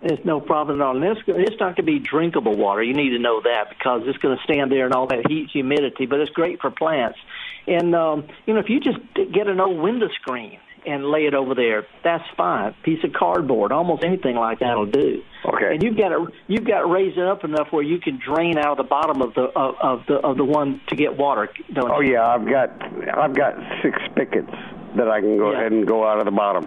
It's 0.02 0.24
no 0.24 0.40
problem 0.40 0.80
at 0.80 0.84
all. 0.84 0.96
And 0.96 1.04
it's, 1.04 1.20
it's 1.26 1.60
not 1.60 1.76
going 1.76 1.76
to 1.76 1.82
be 1.82 1.98
drinkable 1.98 2.56
water. 2.56 2.82
You 2.82 2.94
need 2.94 3.10
to 3.10 3.18
know 3.18 3.42
that 3.42 3.68
because 3.68 4.02
it's 4.06 4.18
going 4.18 4.36
to 4.36 4.42
stand 4.44 4.72
there 4.72 4.86
and 4.86 4.94
all 4.94 5.06
that 5.08 5.26
heat, 5.28 5.50
humidity. 5.52 6.06
But 6.06 6.20
it's 6.20 6.30
great 6.30 6.60
for 6.60 6.70
plants. 6.70 7.18
And 7.66 7.94
um, 7.94 8.26
you 8.46 8.54
know, 8.54 8.60
if 8.60 8.70
you 8.70 8.80
just 8.80 8.98
get 9.32 9.46
an 9.46 9.60
old 9.60 9.78
window 9.78 10.08
screen 10.22 10.58
and 10.86 11.04
lay 11.10 11.26
it 11.26 11.34
over 11.34 11.54
there, 11.54 11.86
that's 12.02 12.24
fine. 12.34 12.74
Piece 12.82 13.04
of 13.04 13.12
cardboard, 13.12 13.72
almost 13.72 14.02
anything 14.02 14.36
like 14.36 14.60
that'll 14.60 14.86
do. 14.86 15.22
Okay. 15.44 15.74
And 15.74 15.82
you've 15.82 15.98
got 15.98 16.08
to 16.08 16.28
you've 16.48 16.64
got 16.66 16.80
to 16.80 16.86
raise 16.86 17.18
it 17.18 17.24
up 17.26 17.44
enough 17.44 17.68
where 17.70 17.82
you 17.82 18.00
can 18.00 18.18
drain 18.18 18.56
out 18.56 18.72
of 18.72 18.76
the 18.78 18.84
bottom 18.88 19.20
of 19.20 19.34
the 19.34 19.42
of, 19.54 19.74
of 19.82 20.06
the 20.08 20.14
of 20.14 20.38
the 20.38 20.44
one 20.44 20.80
to 20.88 20.96
get 20.96 21.18
water. 21.18 21.50
Don't 21.74 21.90
Oh 21.90 22.00
you? 22.00 22.14
yeah, 22.14 22.26
I've 22.26 22.46
got 22.48 22.70
I've 23.18 23.36
got 23.36 23.54
six 23.82 23.98
spigots 24.10 24.50
that 24.96 25.08
I 25.08 25.20
can 25.20 25.36
go 25.36 25.52
Yeah. 25.52 25.58
ahead 25.58 25.72
and 25.72 25.86
go 25.86 26.06
out 26.08 26.18
of 26.18 26.24
the 26.24 26.30
bottom, 26.30 26.64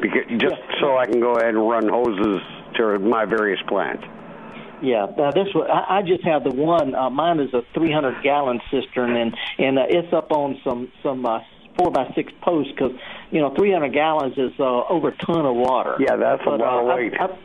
because 0.00 0.22
just 0.38 0.54
Yeah. 0.54 0.80
so 0.80 0.96
I 0.96 1.06
can 1.06 1.18
go 1.18 1.32
ahead 1.34 1.54
and 1.54 1.68
run 1.68 1.88
hoses 1.88 2.40
to 2.76 2.98
my 2.98 3.24
various 3.24 3.60
plants. 3.68 4.04
Yeah, 4.82 5.04
uh, 5.04 5.30
this 5.32 5.48
one, 5.54 5.70
I, 5.70 5.98
I 5.98 6.02
just 6.02 6.22
have 6.24 6.44
the 6.44 6.50
one. 6.50 6.94
Uh, 6.94 7.08
mine 7.08 7.40
is 7.40 7.52
a 7.54 7.62
300 7.74 8.22
gallon 8.22 8.60
cistern, 8.70 9.16
and 9.16 9.34
and 9.58 9.78
uh, 9.78 9.86
it's 9.88 10.12
up 10.12 10.30
on 10.32 10.60
some 10.62 10.92
some 11.02 11.24
uh, 11.24 11.40
four 11.78 11.90
by 11.90 12.12
six 12.14 12.30
posts 12.42 12.72
because 12.72 12.92
you 13.30 13.40
know 13.40 13.54
300 13.56 13.92
gallons 13.94 14.34
is 14.36 14.52
uh, 14.60 14.84
over 14.88 15.08
a 15.08 15.16
ton 15.16 15.46
of 15.46 15.56
water. 15.56 15.96
Yeah, 15.98 16.16
that's 16.16 16.42
a 16.42 16.50
But, 16.50 16.60
lot 16.60 16.80
of 16.82 16.86
uh, 16.88 16.92
I- 16.92 16.96
weight. 16.96 17.12
I- 17.18 17.38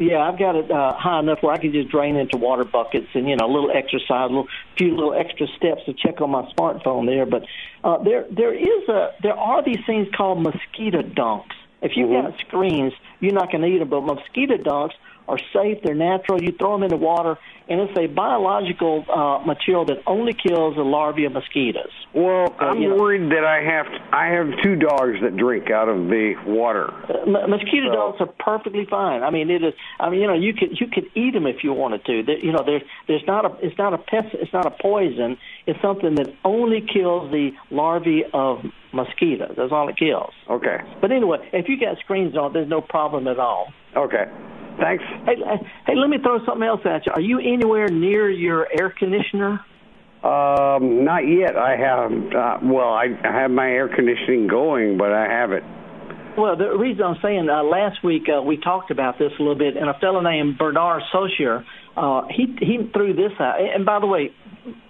yeah, 0.00 0.18
I've 0.20 0.38
got 0.38 0.54
it 0.54 0.70
uh, 0.70 0.94
high 0.96 1.18
enough 1.18 1.38
where 1.42 1.52
I 1.52 1.58
can 1.58 1.72
just 1.72 1.88
drain 1.88 2.14
into 2.14 2.36
water 2.36 2.64
buckets 2.64 3.08
and 3.14 3.28
you 3.28 3.34
know 3.36 3.46
a 3.46 3.52
little 3.52 3.72
exercise, 3.74 4.26
a 4.30 4.32
little 4.32 4.46
few 4.78 4.94
little 4.94 5.12
extra 5.12 5.48
steps 5.56 5.80
to 5.86 5.92
check 5.92 6.20
on 6.20 6.30
my 6.30 6.48
smartphone 6.56 7.04
there. 7.04 7.26
But 7.26 7.42
uh, 7.82 7.98
there 8.04 8.24
there 8.30 8.54
is 8.54 8.88
a 8.88 9.10
there 9.24 9.34
are 9.36 9.62
these 9.64 9.84
things 9.86 10.06
called 10.16 10.40
mosquito 10.40 11.02
dunks. 11.02 11.50
If 11.82 11.92
you've 11.96 12.08
Mm-hmm. 12.10 12.30
got 12.30 12.38
screens, 12.40 12.92
you're 13.20 13.32
not 13.34 13.50
going 13.52 13.62
to 13.62 13.68
eat 13.68 13.78
them. 13.78 13.88
But 13.90 14.02
mosquito 14.02 14.56
dunks 14.56 14.92
are 15.28 15.38
safe. 15.52 15.78
They're 15.84 15.94
natural. 15.94 16.42
You 16.42 16.52
throw 16.52 16.72
them 16.72 16.84
in 16.84 16.88
the 16.88 16.96
water, 16.96 17.36
and 17.68 17.80
it's 17.82 17.98
a 17.98 18.06
biological 18.06 19.04
uh, 19.12 19.44
material 19.46 19.84
that 19.84 19.98
only 20.06 20.32
kills 20.32 20.76
the 20.76 20.82
larvae 20.82 21.26
of 21.26 21.32
mosquitoes. 21.32 21.90
Well, 22.14 22.54
I'm 22.58 22.80
you 22.80 22.88
know. 22.88 22.96
worried 22.96 23.30
that 23.32 23.44
I 23.44 23.60
have 23.62 23.86
I 24.10 24.28
have 24.28 24.48
two 24.62 24.76
dogs 24.76 25.18
that 25.22 25.36
drink 25.36 25.70
out 25.70 25.88
of 25.90 26.08
the 26.08 26.34
water. 26.46 26.88
Uh, 26.90 27.46
mosquito 27.46 27.92
So- 27.92 27.96
dunks 27.96 28.20
are 28.22 28.32
perfectly 28.38 28.86
fine. 28.86 29.22
I 29.22 29.28
mean, 29.30 29.50
it 29.50 29.62
is. 29.62 29.74
I 30.00 30.08
mean, 30.08 30.20
you 30.20 30.26
know, 30.28 30.34
you 30.34 30.54
could 30.54 30.80
you 30.80 30.86
could 30.86 31.10
eat 31.14 31.34
them 31.34 31.46
if 31.46 31.62
you 31.62 31.74
wanted 31.74 32.04
to. 32.06 32.22
There, 32.22 32.38
you 32.38 32.52
know, 32.52 32.62
there's 32.64 32.82
there's 33.06 33.26
not 33.26 33.44
a 33.44 33.54
it's 33.66 33.76
not 33.76 33.92
a 33.92 33.98
pest. 33.98 34.28
It's 34.32 34.52
not 34.54 34.64
a 34.66 34.70
poison. 34.70 35.36
It's 35.66 35.80
something 35.82 36.14
that 36.14 36.32
only 36.44 36.80
kills 36.80 37.30
the 37.30 37.50
larvae 37.70 38.24
of 38.32 38.64
mosquitoes. 38.92 39.54
That's 39.56 39.72
all 39.72 39.88
it 39.88 39.96
kills. 39.98 40.32
Okay. 40.50 40.78
But 41.00 41.12
anyway, 41.12 41.38
if 41.52 41.68
you 41.68 41.78
got 41.78 41.98
screens 41.98 42.36
on, 42.36 42.52
there's 42.52 42.68
no 42.68 42.80
problem 42.80 43.26
at 43.28 43.38
all. 43.38 43.72
Okay. 43.96 44.24
Thanks. 44.80 45.04
Hey, 45.26 45.34
hey, 45.86 45.94
let 45.96 46.08
me 46.08 46.18
throw 46.22 46.44
something 46.44 46.66
else 46.66 46.80
at 46.84 47.06
you. 47.06 47.12
Are 47.12 47.20
you 47.20 47.38
anywhere 47.40 47.88
near 47.88 48.30
your 48.30 48.68
air 48.78 48.94
conditioner? 48.96 49.60
Um, 50.22 51.04
not 51.04 51.26
yet. 51.28 51.56
I 51.56 51.76
have. 51.76 52.10
Uh, 52.10 52.58
well, 52.62 52.92
I, 52.92 53.06
I 53.24 53.40
have 53.40 53.50
my 53.50 53.68
air 53.68 53.88
conditioning 53.88 54.46
going, 54.46 54.98
but 54.98 55.12
I 55.12 55.28
haven't. 55.28 55.64
Well, 56.36 56.56
the 56.56 56.76
reason 56.76 57.02
I'm 57.02 57.16
saying 57.20 57.48
uh, 57.50 57.64
last 57.64 58.04
week 58.04 58.28
uh, 58.28 58.40
we 58.42 58.56
talked 58.56 58.92
about 58.92 59.18
this 59.18 59.32
a 59.38 59.42
little 59.42 59.58
bit, 59.58 59.76
and 59.76 59.88
a 59.88 59.98
fellow 59.98 60.20
named 60.20 60.56
Bernard 60.56 61.02
Saussure, 61.10 61.64
uh, 61.96 62.22
he 62.30 62.46
he 62.60 62.78
threw 62.92 63.12
this 63.12 63.32
out. 63.40 63.56
And 63.60 63.84
by 63.84 63.98
the 63.98 64.06
way, 64.06 64.32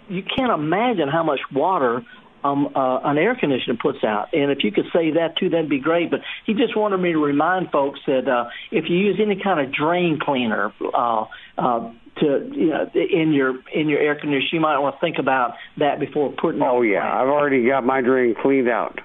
you 0.09 0.23
can't 0.23 0.53
imagine 0.53 1.09
how 1.09 1.23
much 1.23 1.41
water 1.53 2.03
um, 2.45 2.69
uh, 2.75 3.01
an 3.01 3.19
air 3.19 3.37
conditioner 3.39 3.77
puts 3.81 4.05
out. 4.05 4.29
And 4.33 4.51
if 4.51 4.59
you 4.63 4.73
could 4.73 4.87
say 4.93 5.13
that 5.13 5.37
too, 5.39 5.49
that'd 5.51 5.69
be 5.69 5.81
great. 5.81 6.11
But 6.11 6.21
he 6.47 6.55
just 6.55 6.77
wanted 6.77 6.99
me 6.99 7.13
to 7.13 7.19
remind 7.19 7.71
folks 7.71 8.01
that 8.07 8.29
uh, 8.29 8.49
if 8.71 8.85
you 8.89 8.97
use 8.97 9.19
any 9.21 9.41
kind 9.43 9.61
of 9.61 9.73
drain 9.73 10.19
cleaner, 10.21 10.73
uh, 10.95 11.25
uh, 11.57 11.93
to 12.21 12.51
you 12.53 12.69
know 12.69 12.91
in 12.95 13.33
your 13.33 13.55
in 13.73 13.89
your 13.89 14.01
air 14.01 14.15
conditioner, 14.15 14.49
you 14.53 14.61
might 14.61 14.79
want 14.79 14.97
to 14.97 15.01
think 15.01 15.19
about 15.19 15.55
that 15.79 16.01
before 16.01 16.33
putting. 16.33 16.61
Oh 16.63 16.83
yeah, 16.83 17.05
I've 17.05 17.29
already 17.29 17.67
got 17.67 17.85
my 17.85 18.01
drain 18.01 18.35
cleaned 18.41 18.69
out. 18.69 19.01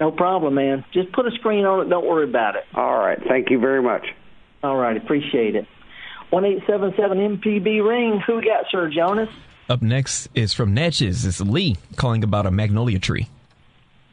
No 0.00 0.10
problem, 0.10 0.54
man. 0.54 0.84
Just 0.92 1.12
put 1.12 1.26
a 1.26 1.30
screen 1.32 1.64
on 1.64 1.86
it. 1.86 1.90
Don't 1.90 2.06
worry 2.06 2.28
about 2.28 2.56
it. 2.56 2.64
All 2.74 2.98
right. 2.98 3.18
Thank 3.28 3.50
you 3.50 3.60
very 3.60 3.82
much. 3.82 4.06
All 4.62 4.76
right. 4.76 4.96
Appreciate 4.96 5.54
it. 5.54 5.66
One 6.30 6.44
eight 6.44 6.60
seven 6.66 6.92
seven 6.96 7.18
MPB 7.18 7.86
ring. 7.86 8.20
Who 8.26 8.40
got, 8.40 8.64
Sir 8.70 8.90
Jonas? 8.90 9.28
Up 9.68 9.82
next 9.82 10.28
is 10.34 10.52
from 10.52 10.74
Natchez. 10.74 11.24
It's 11.24 11.40
Lee 11.40 11.76
calling 11.96 12.24
about 12.24 12.46
a 12.46 12.50
magnolia 12.50 12.98
tree. 12.98 13.28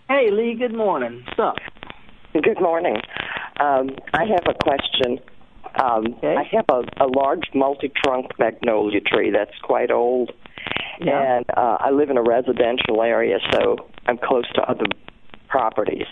Hey, 0.07 0.29
Lee. 0.31 0.55
Good 0.55 0.73
morning. 0.75 1.23
What's 1.27 1.39
up? 1.39 1.55
Good 2.33 2.61
morning. 2.61 2.97
Um, 3.59 3.89
I 4.13 4.25
have 4.25 4.45
a 4.47 4.53
question. 4.63 5.19
Um, 5.81 6.13
Okay. 6.17 6.35
I 6.35 6.43
have 6.55 6.65
a, 6.69 6.81
a 7.03 7.07
large 7.07 7.43
multi-trunk 7.53 8.37
magnolia 8.39 9.01
tree 9.01 9.31
that's 9.31 9.57
quite 9.61 9.91
old, 9.91 10.31
Yeah. 10.99 11.37
and 11.37 11.45
uh, 11.55 11.77
I 11.79 11.91
live 11.91 12.09
in 12.09 12.17
a 12.17 12.23
residential 12.23 13.01
area, 13.01 13.37
so 13.51 13.77
I'm 14.07 14.17
close 14.17 14.45
to 14.55 14.61
other 14.63 14.85
properties. 15.47 16.07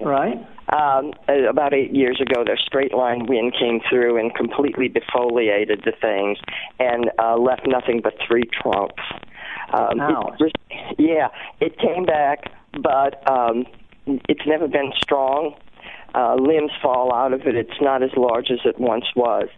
Right. 0.00 0.38
Um, 0.74 1.12
uh, 1.28 1.48
about 1.48 1.72
eight 1.72 1.94
years 1.94 2.20
ago, 2.20 2.42
the 2.42 2.58
straight 2.60 2.92
line 2.92 3.26
wind 3.26 3.54
came 3.58 3.80
through 3.88 4.18
and 4.18 4.34
completely 4.34 4.88
defoliated 4.88 5.84
the 5.84 5.92
things 6.00 6.38
and 6.80 7.10
uh, 7.22 7.36
left 7.36 7.62
nothing 7.64 8.00
but 8.02 8.14
three 8.26 8.42
trunks. 8.60 9.02
Um, 9.72 10.00
Ouch. 10.00 10.40
it, 10.40 10.52
yeah, 10.98 11.28
it 11.60 11.78
came 11.78 12.04
back, 12.04 12.50
but 12.82 13.22
um, 13.30 13.66
it's 14.28 14.46
never 14.46 14.66
been 14.66 14.92
strong. 15.00 15.54
Uh, 16.12 16.34
limbs 16.34 16.72
fall 16.82 17.14
out 17.14 17.32
of 17.32 17.42
it. 17.42 17.54
It's 17.54 17.80
not 17.80 18.02
as 18.02 18.10
large 18.16 18.50
as 18.50 18.58
it 18.64 18.78
once 18.80 19.06
was. 19.14 19.48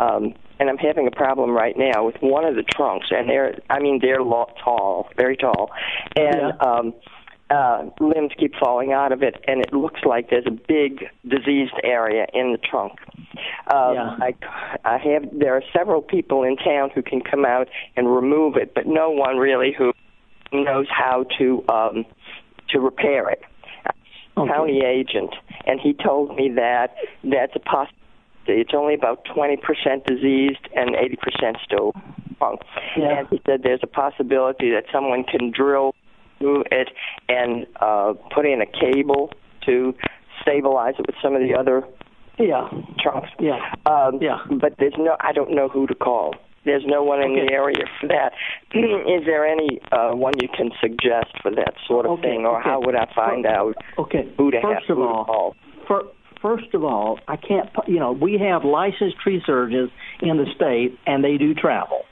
Um, 0.00 0.34
and 0.58 0.68
I'm 0.68 0.78
having 0.78 1.06
a 1.06 1.10
problem 1.10 1.50
right 1.50 1.76
now 1.76 2.04
with 2.06 2.16
one 2.20 2.44
of 2.44 2.56
the 2.56 2.62
trunks, 2.64 3.06
and 3.10 3.28
they're, 3.28 3.58
I 3.70 3.78
mean, 3.78 4.00
they're 4.02 4.22
lo- 4.22 4.50
tall, 4.62 5.10
very 5.16 5.36
tall, 5.36 5.70
and 6.16 6.34
Yeah. 6.34 6.66
um, 6.66 6.94
uh, 7.50 7.84
limbs 8.00 8.32
keep 8.38 8.54
falling 8.56 8.92
out 8.92 9.12
of 9.12 9.22
it, 9.22 9.36
and 9.46 9.60
it 9.60 9.72
looks 9.72 10.00
like 10.04 10.30
there's 10.30 10.46
a 10.46 10.50
big 10.50 11.04
diseased 11.28 11.74
area 11.84 12.26
in 12.34 12.52
the 12.52 12.58
trunk. 12.58 12.98
Um, 13.72 13.94
Yeah. 13.94 14.16
I, 14.20 14.34
I 14.84 14.98
have. 14.98 15.28
There 15.32 15.54
are 15.54 15.62
several 15.76 16.02
people 16.02 16.42
in 16.42 16.56
town 16.56 16.90
who 16.94 17.02
can 17.02 17.20
come 17.20 17.44
out 17.44 17.68
and 17.96 18.12
remove 18.12 18.56
it, 18.56 18.74
but 18.74 18.86
no 18.86 19.10
one 19.10 19.36
really 19.36 19.72
who 19.76 19.92
knows 20.52 20.86
how 20.90 21.24
to 21.38 21.64
um, 21.68 22.04
to 22.70 22.80
repair 22.80 23.28
it. 23.30 23.42
Okay. 24.36 24.52
County 24.52 24.82
agent, 24.84 25.30
and 25.66 25.80
he 25.80 25.94
told 25.94 26.36
me 26.36 26.50
that 26.56 26.94
that's 27.24 27.52
a 27.54 27.60
possibility. 27.60 27.96
It's 28.48 28.74
only 28.74 28.94
about 28.94 29.24
20% 29.24 29.58
diseased 30.06 30.68
and 30.76 30.94
80% 30.94 31.56
still 31.64 31.92
strong. 32.36 32.58
Yeah. 32.96 33.20
And 33.20 33.28
he 33.28 33.40
said 33.46 33.62
there's 33.62 33.80
a 33.82 33.88
possibility 33.88 34.70
that 34.70 34.84
someone 34.92 35.24
can 35.24 35.50
drill 35.50 35.94
it 36.40 36.88
and 37.28 37.66
uh, 37.80 38.12
put 38.34 38.46
in 38.46 38.60
a 38.60 38.66
cable 38.66 39.30
to 39.66 39.94
stabilize 40.42 40.94
it 40.98 41.06
with 41.06 41.16
some 41.22 41.34
of 41.34 41.40
the 41.42 41.54
other 41.58 41.82
Yeah. 42.38 42.68
trunks. 43.00 43.30
Yeah. 43.40 43.58
Um, 43.86 44.18
Yeah. 44.20 44.38
But 44.50 44.74
there's 44.78 44.94
no, 44.98 45.16
I 45.20 45.32
don't 45.32 45.52
know 45.54 45.68
who 45.68 45.86
to 45.86 45.94
call. 45.94 46.34
There's 46.64 46.84
no 46.84 47.02
one 47.04 47.22
in 47.22 47.30
Okay. 47.32 47.46
the 47.46 47.52
area 47.52 47.84
for 48.00 48.08
that. 48.08 48.32
Is 48.74 49.24
there 49.24 49.46
any 49.46 49.80
uh, 49.92 50.10
one 50.14 50.34
you 50.40 50.48
can 50.48 50.70
suggest 50.80 51.30
for 51.40 51.50
that 51.52 51.74
sort 51.86 52.06
of 52.06 52.12
Okay, 52.12 52.22
thing, 52.22 52.44
or 52.44 52.58
okay. 52.60 52.68
how 52.68 52.80
would 52.80 52.96
I 52.96 53.06
find 53.14 53.46
out 53.46 53.74
Okay. 53.98 54.28
who 54.36 54.50
to 54.50 54.60
First 54.60 54.86
have, 54.88 54.98
of 54.98 55.02
all, 55.02 55.24
call? 55.24 55.56
fir- 55.86 56.08
first 56.42 56.74
of 56.74 56.82
all, 56.84 57.20
I 57.28 57.36
can't. 57.36 57.70
You 57.86 58.00
know, 58.00 58.12
we 58.12 58.38
have 58.38 58.64
licensed 58.64 59.16
tree 59.22 59.40
surgeons 59.46 59.90
in 60.20 60.36
the 60.38 60.46
state, 60.56 60.98
and 61.06 61.22
they 61.22 61.36
do 61.38 61.54
travel. 61.54 62.02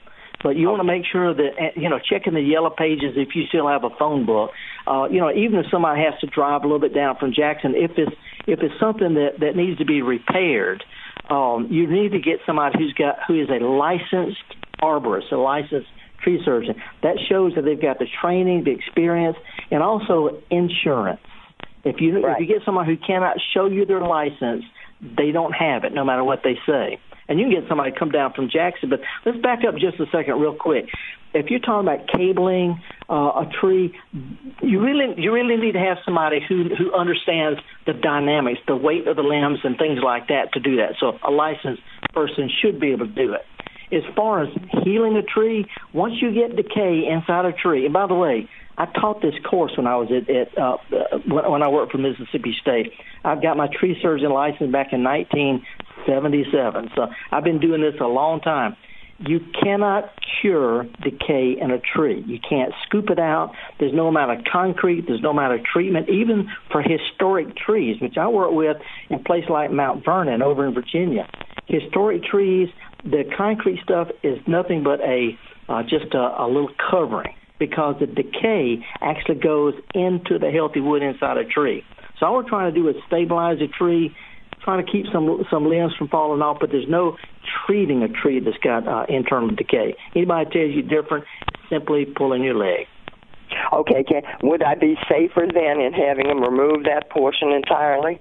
But 0.43 0.55
you 0.55 0.67
want 0.67 0.79
to 0.79 0.83
make 0.83 1.03
sure 1.11 1.33
that 1.33 1.49
eh, 1.59 1.71
you 1.75 1.89
know 1.89 1.99
checking 1.99 2.33
the 2.33 2.41
yellow 2.41 2.69
pages 2.69 3.13
if 3.15 3.35
you 3.35 3.45
still 3.47 3.67
have 3.67 3.83
a 3.83 3.89
phone 3.97 4.25
book. 4.25 4.51
Uh, 4.87 5.07
you 5.09 5.19
know, 5.19 5.31
even 5.31 5.59
if 5.59 5.65
somebody 5.71 6.01
has 6.01 6.19
to 6.21 6.27
drive 6.27 6.61
a 6.61 6.65
little 6.65 6.79
bit 6.79 6.93
down 6.93 7.17
from 7.17 7.33
Jackson, 7.33 7.73
if 7.75 7.91
it's 7.97 8.15
if 8.47 8.59
it's 8.61 8.79
something 8.79 9.15
that 9.15 9.39
that 9.39 9.55
needs 9.55 9.77
to 9.79 9.85
be 9.85 10.01
repaired, 10.01 10.83
um, 11.29 11.67
you 11.71 11.87
need 11.87 12.11
to 12.11 12.19
get 12.19 12.39
somebody 12.45 12.77
who's 12.77 12.93
got 12.93 13.17
who 13.27 13.41
is 13.41 13.49
a 13.49 13.63
licensed 13.63 14.43
arborist, 14.81 15.31
a 15.31 15.37
licensed 15.37 15.87
tree 16.23 16.41
surgeon. 16.43 16.75
That 17.03 17.17
shows 17.29 17.53
that 17.55 17.63
they've 17.63 17.81
got 17.81 17.99
the 17.99 18.07
training, 18.21 18.63
the 18.65 18.71
experience, 18.71 19.37
and 19.71 19.81
also 19.81 20.41
insurance. 20.49 21.21
If 21.83 22.01
you 22.01 22.25
Right. 22.25 22.33
if 22.33 22.47
you 22.47 22.53
get 22.53 22.65
someone 22.65 22.85
who 22.85 22.97
cannot 22.97 23.37
show 23.53 23.67
you 23.67 23.85
their 23.85 24.01
license, 24.01 24.65
they 25.01 25.31
don't 25.31 25.53
have 25.53 25.83
it, 25.83 25.93
no 25.93 26.03
matter 26.03 26.23
what 26.23 26.41
they 26.43 26.57
say. 26.65 26.99
And 27.27 27.39
you 27.39 27.45
can 27.45 27.61
get 27.61 27.69
somebody 27.69 27.91
to 27.91 27.99
come 27.99 28.11
down 28.11 28.33
from 28.33 28.49
Jackson. 28.49 28.89
But 28.89 29.01
let's 29.25 29.37
back 29.39 29.59
up 29.67 29.75
just 29.75 29.99
a 29.99 30.05
second, 30.11 30.39
real 30.39 30.55
quick. 30.55 30.85
If 31.33 31.49
you're 31.49 31.59
talking 31.59 31.87
about 31.87 32.07
cabling 32.07 32.81
uh, 33.09 33.43
a 33.43 33.49
tree, 33.59 33.93
you 34.61 34.79
really 34.79 35.21
you 35.21 35.33
really 35.33 35.57
need 35.57 35.73
to 35.73 35.79
have 35.79 35.97
somebody 36.05 36.39
who 36.47 36.69
who 36.77 36.93
understands 36.93 37.59
the 37.85 37.93
dynamics, 37.93 38.59
the 38.67 38.75
weight 38.75 39.07
of 39.07 39.17
the 39.17 39.23
limbs, 39.23 39.59
and 39.63 39.77
things 39.77 39.99
like 40.01 40.29
that 40.29 40.53
to 40.53 40.59
do 40.59 40.77
that. 40.77 40.95
So 40.99 41.19
a 41.27 41.31
licensed 41.31 41.81
person 42.13 42.49
should 42.61 42.79
be 42.79 42.91
able 42.91 43.07
to 43.07 43.13
do 43.13 43.33
it. 43.33 43.41
As 43.93 44.03
far 44.15 44.43
as 44.43 44.49
healing 44.83 45.15
a 45.17 45.23
tree, 45.23 45.67
once 45.93 46.15
you 46.21 46.33
get 46.33 46.55
decay 46.55 47.03
inside 47.11 47.45
a 47.45 47.51
tree, 47.51 47.85
and 47.85 47.93
by 47.93 48.07
the 48.07 48.15
way, 48.15 48.49
I 48.77 48.85
taught 48.87 49.21
this 49.21 49.35
course 49.49 49.71
when 49.77 49.87
I 49.87 49.95
was 49.95 50.09
at, 50.11 50.29
at 50.29 50.57
uh, 50.57 50.77
when, 51.27 51.49
when 51.49 51.63
I 51.63 51.69
worked 51.69 51.91
for 51.91 51.97
Mississippi 51.97 52.55
State. 52.61 52.91
I've 53.23 53.41
got 53.41 53.57
my 53.57 53.67
tree 53.67 53.97
surgeon 54.01 54.31
license 54.31 54.71
back 54.71 54.91
in 54.91 55.03
1977, 55.03 56.89
so 56.95 57.07
I've 57.31 57.43
been 57.43 57.59
doing 57.59 57.81
this 57.81 57.95
a 58.01 58.07
long 58.07 58.41
time. 58.41 58.75
You 59.19 59.39
cannot 59.63 60.11
cure 60.41 60.83
decay 61.01 61.55
in 61.59 61.71
a 61.71 61.79
tree. 61.79 62.21
You 62.27 62.37
can't 62.37 62.73
scoop 62.85 63.09
it 63.09 63.17
out. 63.17 63.53
There's 63.79 63.93
no 63.93 64.07
amount 64.07 64.37
of 64.37 64.45
concrete. 64.51 65.05
There's 65.07 65.21
no 65.21 65.29
amount 65.29 65.53
of 65.57 65.65
treatment, 65.65 66.09
even 66.09 66.49
for 66.69 66.81
historic 66.81 67.55
trees, 67.55 68.01
which 68.01 68.17
I 68.17 68.27
work 68.27 68.51
with 68.51 68.75
in 69.09 69.23
places 69.23 69.49
like 69.49 69.71
Mount 69.71 70.03
Vernon 70.03 70.41
over 70.41 70.67
in 70.67 70.73
Virginia. 70.73 71.29
Historic 71.67 72.23
trees, 72.25 72.67
the 73.05 73.23
concrete 73.37 73.79
stuff 73.83 74.09
is 74.21 74.37
nothing 74.47 74.83
but 74.83 74.99
a 74.99 75.37
uh, 75.69 75.81
just 75.83 76.13
a, 76.13 76.43
a 76.43 76.47
little 76.47 76.69
covering 76.91 77.33
because 77.59 77.95
the 77.99 78.07
decay 78.07 78.83
actually 79.01 79.39
goes 79.39 79.73
into 79.93 80.39
the 80.39 80.51
healthy 80.51 80.79
wood 80.79 81.01
inside 81.01 81.37
a 81.37 81.45
tree. 81.45 81.83
So 82.19 82.25
all 82.25 82.35
we're 82.35 82.49
trying 82.49 82.73
to 82.73 82.79
do 82.79 82.87
is 82.89 82.95
stabilize 83.07 83.57
a 83.61 83.67
tree, 83.67 84.15
trying 84.63 84.85
to 84.85 84.91
keep 84.91 85.05
some 85.11 85.43
some 85.49 85.67
limbs 85.67 85.93
from 85.97 86.07
falling 86.07 86.41
off, 86.41 86.57
but 86.59 86.71
there's 86.71 86.89
no 86.89 87.17
treating 87.65 88.03
a 88.03 88.07
tree 88.07 88.39
that's 88.39 88.57
got 88.57 88.87
uh, 88.87 89.05
internal 89.09 89.49
decay. 89.49 89.95
Anybody 90.15 90.49
tells 90.49 90.71
you 90.75 90.81
different, 90.81 91.25
simply 91.69 92.05
pulling 92.05 92.43
your 92.43 92.55
leg. 92.55 92.87
Okay, 93.73 94.03
can, 94.03 94.21
would 94.43 94.63
I 94.63 94.75
be 94.75 94.95
safer 95.09 95.45
then 95.53 95.79
in 95.79 95.93
having 95.93 96.27
them 96.27 96.41
remove 96.41 96.83
that 96.85 97.09
portion 97.09 97.51
entirely? 97.51 98.19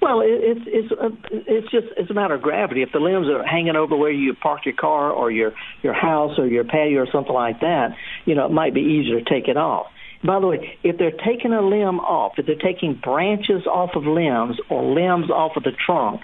Well, 0.00 0.20
it, 0.20 0.28
it's 0.28 0.60
it's 0.66 0.92
uh, 0.92 1.08
it's 1.30 1.70
just 1.70 1.86
it's 1.96 2.10
a 2.10 2.14
matter 2.14 2.34
of 2.34 2.42
gravity. 2.42 2.82
If 2.82 2.92
the 2.92 2.98
limbs 2.98 3.28
are 3.28 3.44
hanging 3.44 3.76
over 3.76 3.96
where 3.96 4.10
you 4.10 4.34
park 4.34 4.66
your 4.66 4.74
car 4.74 5.10
or 5.10 5.30
your 5.30 5.52
your 5.82 5.94
house 5.94 6.38
or 6.38 6.46
your 6.46 6.64
patio 6.64 7.02
or 7.02 7.08
something 7.10 7.32
like 7.32 7.60
that, 7.60 7.90
you 8.26 8.34
know, 8.34 8.44
it 8.44 8.52
might 8.52 8.74
be 8.74 8.82
easier 8.82 9.20
to 9.20 9.24
take 9.24 9.48
it 9.48 9.56
off. 9.56 9.86
By 10.24 10.40
the 10.40 10.46
way, 10.46 10.78
if 10.82 10.98
they're 10.98 11.10
taking 11.12 11.52
a 11.52 11.62
limb 11.62 12.00
off, 12.00 12.32
if 12.38 12.46
they're 12.46 12.56
taking 12.56 12.98
branches 13.02 13.66
off 13.66 13.90
of 13.94 14.04
limbs 14.04 14.56
or 14.70 14.82
limbs 14.82 15.30
off 15.30 15.56
of 15.56 15.62
the 15.62 15.72
trunk, 15.72 16.20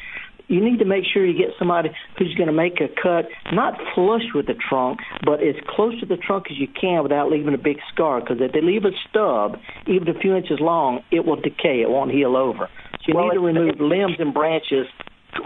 you 0.49 0.63
need 0.63 0.79
to 0.81 0.85
make 0.85 1.05
sure 1.05 1.25
you 1.25 1.39
get 1.39 1.55
somebody 1.59 1.91
who's 2.19 2.35
going 2.35 2.49
to 2.49 2.53
make 2.53 2.81
a 2.81 2.89
cut 3.01 3.27
not 3.53 3.79
flush 3.95 4.27
with 4.35 4.47
the 4.47 4.55
trunk, 4.55 4.99
but 5.25 5.43
as 5.43 5.55
close 5.69 5.99
to 6.01 6.07
the 6.07 6.17
trunk 6.17 6.47
as 6.51 6.59
you 6.59 6.69
can 6.69 7.03
without 7.03 7.31
leaving 7.31 7.55
a 7.55 7.59
big 7.59 7.79
scar. 7.93 8.21
Because 8.21 8.39
if 8.41 8.53
they 8.53 8.61
leave 8.61 8.85
a 8.85 8.91
stub, 9.09 9.57
even 9.87 10.09
a 10.09 10.19
few 10.19 10.37
inches 10.37 10.59
long, 10.61 11.01
it 11.11 11.25
will 11.25 11.41
decay. 11.41 11.81
It 11.81 11.89
won't 11.89 12.11
heal 12.11 12.37
over. 12.37 12.69
So 13.01 13.05
you 13.09 13.15
Well, 13.15 13.29
need 13.29 13.35
to 13.35 13.41
remove 13.41 13.81
limbs 13.81 14.17
and 14.19 14.35
branches 14.35 14.87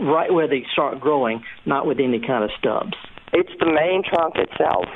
right 0.03 0.33
where 0.33 0.49
they 0.49 0.65
start 0.73 1.01
growing, 1.01 1.43
not 1.67 1.87
with 1.87 1.99
any 2.01 2.21
kind 2.21 2.43
of 2.43 2.51
stubs. 2.59 2.97
It's 3.33 3.53
the 3.61 3.67
main 3.67 4.03
trunk 4.03 4.35
itself. 4.37 4.87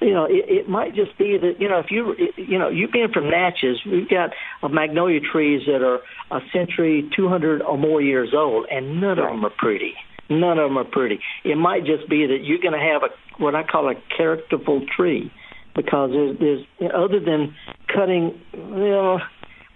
You 0.00 0.12
know, 0.12 0.24
it, 0.24 0.44
it 0.48 0.68
might 0.68 0.94
just 0.94 1.16
be 1.18 1.36
that 1.38 1.54
you 1.58 1.68
know 1.68 1.78
if 1.78 1.90
you 1.90 2.14
you 2.36 2.58
know 2.58 2.68
you 2.68 2.88
being 2.88 3.08
from 3.12 3.30
Natchez, 3.30 3.78
we've 3.84 4.08
got 4.08 4.30
uh, 4.62 4.68
magnolia 4.68 5.20
trees 5.20 5.62
that 5.66 5.82
are 5.82 6.00
a 6.30 6.40
century, 6.52 7.08
two 7.16 7.28
hundred 7.28 7.62
or 7.62 7.76
more 7.78 8.00
years 8.00 8.30
old, 8.34 8.66
and 8.70 9.00
none 9.00 9.18
of 9.18 9.28
them 9.28 9.44
are 9.44 9.52
pretty. 9.56 9.94
None 10.30 10.58
of 10.58 10.68
them 10.68 10.76
are 10.76 10.84
pretty. 10.84 11.20
It 11.44 11.56
might 11.56 11.84
just 11.86 12.08
be 12.08 12.26
that 12.26 12.44
you're 12.44 12.60
going 12.60 12.74
to 12.74 12.78
have 12.78 13.02
a 13.02 13.42
what 13.42 13.54
I 13.54 13.62
call 13.62 13.88
a 13.88 13.94
characterful 14.16 14.84
tree, 14.94 15.32
because 15.74 16.10
there's, 16.10 16.38
there's 16.38 16.66
you 16.80 16.88
know, 16.88 17.04
other 17.04 17.20
than 17.20 17.54
cutting, 17.86 18.38
you 18.52 18.90
know, 18.90 19.20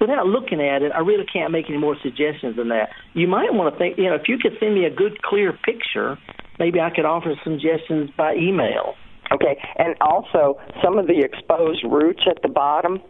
without 0.00 0.26
looking 0.26 0.60
at 0.60 0.82
it, 0.82 0.92
I 0.92 0.98
really 0.98 1.24
can't 1.32 1.52
make 1.52 1.66
any 1.68 1.78
more 1.78 1.96
suggestions 2.02 2.56
than 2.56 2.68
that. 2.68 2.90
You 3.14 3.28
might 3.28 3.54
want 3.54 3.72
to 3.72 3.78
think, 3.78 3.98
you 3.98 4.10
know, 4.10 4.16
if 4.16 4.22
you 4.26 4.36
could 4.36 4.52
send 4.60 4.74
me 4.74 4.84
a 4.84 4.90
good, 4.90 5.22
clear 5.22 5.52
picture, 5.64 6.18
maybe 6.58 6.80
I 6.80 6.90
could 6.90 7.04
offer 7.04 7.34
suggestions 7.44 8.10
by 8.16 8.34
email. 8.34 8.94
Okay, 9.30 9.56
and 9.76 9.94
also 10.00 10.58
some 10.82 10.98
of 10.98 11.06
the 11.06 11.20
exposed 11.20 11.84
roots 11.84 12.22
at 12.28 12.42
the 12.42 12.48
bottom 12.48 13.00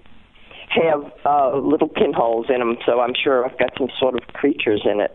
have 0.71 1.13
uh, 1.25 1.57
little 1.57 1.89
pinholes 1.89 2.47
in 2.49 2.59
them, 2.59 2.77
so 2.87 3.01
I'm 3.01 3.15
sure 3.23 3.45
I've 3.45 3.59
got 3.59 3.71
some 3.77 3.89
sort 3.99 4.15
of 4.15 4.21
creatures 4.35 4.83
in 4.85 5.01
it. 5.01 5.13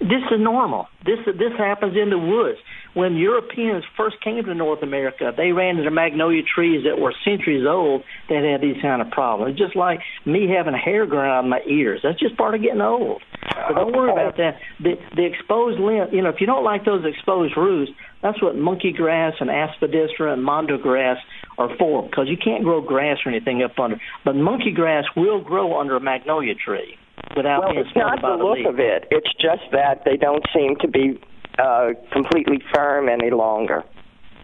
This 0.00 0.24
is 0.30 0.40
normal. 0.40 0.86
This 1.04 1.18
this 1.26 1.52
happens 1.58 1.94
in 1.96 2.10
the 2.10 2.18
woods. 2.18 2.58
When 2.94 3.16
Europeans 3.16 3.84
first 3.96 4.16
came 4.22 4.42
to 4.44 4.54
North 4.54 4.82
America, 4.82 5.32
they 5.36 5.52
ran 5.52 5.78
into 5.78 5.90
magnolia 5.90 6.42
trees 6.42 6.84
that 6.84 7.00
were 7.00 7.14
centuries 7.24 7.64
old 7.66 8.02
that 8.28 8.42
had 8.42 8.60
these 8.60 8.80
kind 8.82 9.00
of 9.00 9.10
problems. 9.10 9.56
Just 9.58 9.76
like 9.76 10.00
me 10.26 10.48
having 10.48 10.74
hair 10.74 11.06
growing 11.06 11.30
out 11.30 11.44
of 11.44 11.50
my 11.50 11.60
ears. 11.68 12.00
That's 12.02 12.18
just 12.18 12.36
part 12.36 12.54
of 12.54 12.62
getting 12.62 12.80
old. 12.80 13.22
So 13.68 13.74
don't 13.74 13.92
worry 13.92 14.10
about 14.10 14.36
that. 14.36 14.58
The 14.80 14.94
the 15.14 15.24
exposed 15.24 15.80
limb, 15.80 16.08
you 16.12 16.22
know, 16.22 16.30
if 16.30 16.40
you 16.40 16.46
don't 16.46 16.64
like 16.64 16.84
those 16.84 17.04
exposed 17.04 17.56
roots, 17.56 17.92
that's 18.22 18.42
what 18.42 18.56
monkey 18.56 18.92
grass 18.92 19.34
and 19.40 19.50
aspidistra 19.50 20.32
and 20.32 20.42
mondo 20.42 20.76
grass 20.76 21.16
are 21.58 21.68
for, 21.78 22.02
because 22.02 22.26
you 22.28 22.36
can't 22.36 22.64
grow 22.64 22.80
grass 22.80 23.18
or 23.24 23.30
anything 23.30 23.62
up 23.62 23.78
under. 23.78 24.00
But 24.24 24.34
monkey 24.34 24.72
grass 24.72 25.04
will 25.16 25.42
grow 25.42 25.78
under 25.78 25.96
a 25.96 26.00
magnolia 26.00 26.54
tree 26.54 26.96
without 27.36 27.60
well, 27.60 27.72
being 27.72 27.86
it's 27.86 27.96
not 27.96 28.20
the 28.20 28.42
look 28.42 28.58
leaf. 28.58 28.66
of 28.66 28.78
it. 28.78 29.06
It's 29.10 29.32
just 29.40 29.62
that 29.72 30.02
they 30.04 30.16
don't 30.16 30.44
seem 30.54 30.76
to 30.80 30.88
be 30.88 31.20
uh, 31.60 31.88
completely 32.12 32.58
firm 32.74 33.08
any 33.08 33.30
longer. 33.30 33.84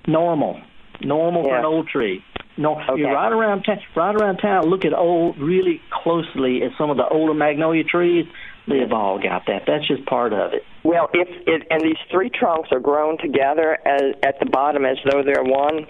Normal, 0.07 0.61
normal 1.01 1.43
yeah. 1.43 1.51
for 1.51 1.59
an 1.59 1.65
old 1.65 1.89
tree. 1.89 2.23
No, 2.59 2.81
okay. 2.81 3.01
you're 3.01 3.13
right 3.13 3.33
around 3.33 3.65
town. 3.65 3.79
Right 3.95 4.15
around 4.15 4.39
town. 4.39 4.65
Look 4.67 4.85
at 4.85 4.95
old, 4.95 5.39
really 5.39 5.81
closely 5.91 6.63
at 6.63 6.71
some 6.79 6.91
of 6.91 6.97
the 6.97 7.07
older 7.07 7.35
magnolia 7.35 7.85
trees. 7.85 8.27
They've 8.67 8.93
all 8.93 9.21
got 9.23 9.43
that. 9.47 9.63
That's 9.67 9.87
just 9.87 10.07
part 10.07 10.33
of 10.33 10.55
it. 10.55 10.63
Well, 10.83 11.09
if 11.13 11.29
it 11.47 11.67
and 11.71 11.83
these 11.83 11.99
three 12.11 12.31
trunks 12.31 12.71
are 12.73 12.81
grown 12.81 13.19
together 13.19 13.79
as, 13.87 14.15
at 14.23 14.41
the 14.41 14.47
bottom 14.47 14.85
as 14.85 14.97
though 15.11 15.23
they're 15.23 15.45
one. 15.45 15.87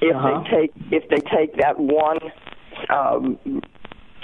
If 0.00 0.16
uh-huh. 0.16 0.44
they 0.50 0.56
take 0.56 0.72
if 0.90 1.08
they 1.08 1.20
take 1.36 1.56
that 1.58 1.78
one 1.78 2.18
um, 2.90 3.38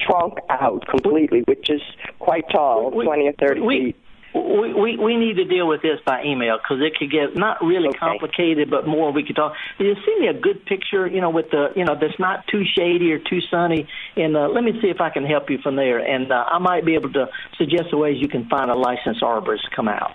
trunk 0.04 0.38
out 0.48 0.86
completely, 0.88 1.42
which 1.46 1.68
is 1.70 1.82
quite 2.18 2.44
tall, 2.50 2.90
we, 2.90 3.04
twenty 3.04 3.28
or 3.28 3.32
thirty 3.32 3.60
we, 3.60 3.78
feet. 3.78 3.96
We, 4.32 4.72
we 4.72 4.96
we 4.96 5.16
need 5.16 5.36
to 5.36 5.44
deal 5.44 5.66
with 5.66 5.82
this 5.82 5.98
by 6.06 6.22
email 6.22 6.56
because 6.58 6.80
it 6.80 6.96
could 6.96 7.10
get 7.10 7.36
not 7.36 7.62
really 7.62 7.88
okay. 7.88 7.98
complicated, 7.98 8.70
but 8.70 8.86
more 8.86 9.12
we 9.12 9.24
could 9.24 9.34
talk. 9.34 9.54
You 9.78 9.94
see 10.06 10.20
me 10.20 10.28
a 10.28 10.34
good 10.34 10.64
picture, 10.66 11.06
you 11.06 11.20
know, 11.20 11.30
with 11.30 11.50
the 11.50 11.70
you 11.74 11.84
know 11.84 11.96
that's 12.00 12.18
not 12.18 12.46
too 12.46 12.62
shady 12.76 13.10
or 13.12 13.18
too 13.18 13.40
sunny, 13.50 13.88
and 14.16 14.36
uh, 14.36 14.48
let 14.48 14.62
me 14.62 14.72
see 14.80 14.88
if 14.88 15.00
I 15.00 15.10
can 15.10 15.24
help 15.24 15.50
you 15.50 15.58
from 15.58 15.74
there, 15.74 15.98
and 15.98 16.30
uh, 16.30 16.44
I 16.48 16.58
might 16.58 16.84
be 16.84 16.94
able 16.94 17.12
to 17.14 17.26
suggest 17.58 17.90
the 17.90 17.96
ways 17.96 18.18
you 18.20 18.28
can 18.28 18.48
find 18.48 18.70
a 18.70 18.74
licensed 18.74 19.22
arborist 19.22 19.68
to 19.68 19.74
come 19.74 19.88
out. 19.88 20.12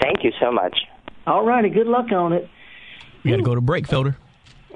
Thank 0.00 0.22
you 0.22 0.32
so 0.40 0.52
much. 0.52 0.78
All 1.26 1.44
righty, 1.44 1.68
good 1.68 1.88
luck 1.88 2.12
on 2.12 2.32
it. 2.32 2.48
We 3.24 3.30
got 3.32 3.38
to 3.38 3.42
go 3.42 3.54
to 3.54 3.60
break, 3.60 3.86
Felder. 3.86 4.16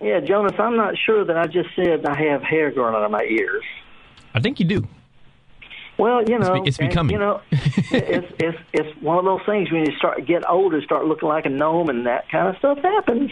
Yeah, 0.03 0.19
Jonas, 0.19 0.55
I'm 0.59 0.77
not 0.77 0.95
sure 1.07 1.25
that 1.25 1.37
I 1.37 1.47
just 1.47 1.69
said 1.77 2.05
I 2.05 2.21
have 2.31 2.43
hair 2.43 2.73
growing 2.73 2.97
out 2.97 3.05
of 3.05 3.11
my 3.12 3.23
ears. 3.23 3.62
I 4.35 4.41
think 4.41 4.59
you 4.59 4.67
do. 4.67 4.89
Well, 6.02 6.25
you 6.28 6.37
know, 6.37 6.54
it's, 6.54 6.71
it's 6.71 6.78
becoming. 6.78 7.12
You 7.12 7.21
know, 7.21 7.40
it's 7.52 8.26
it's 8.40 8.59
it's 8.73 9.00
one 9.00 9.18
of 9.18 9.25
those 9.25 9.42
things 9.47 9.71
when 9.71 9.87
you 9.87 9.97
start 9.97 10.26
get 10.26 10.42
older, 10.50 10.82
start 10.82 11.04
looking 11.04 11.28
like 11.28 11.47
a 11.47 11.49
gnome, 11.49 11.90
and 11.90 12.06
that 12.06 12.28
kind 12.28 12.49
of 12.49 12.56
stuff 12.59 12.78
happens. 12.78 13.30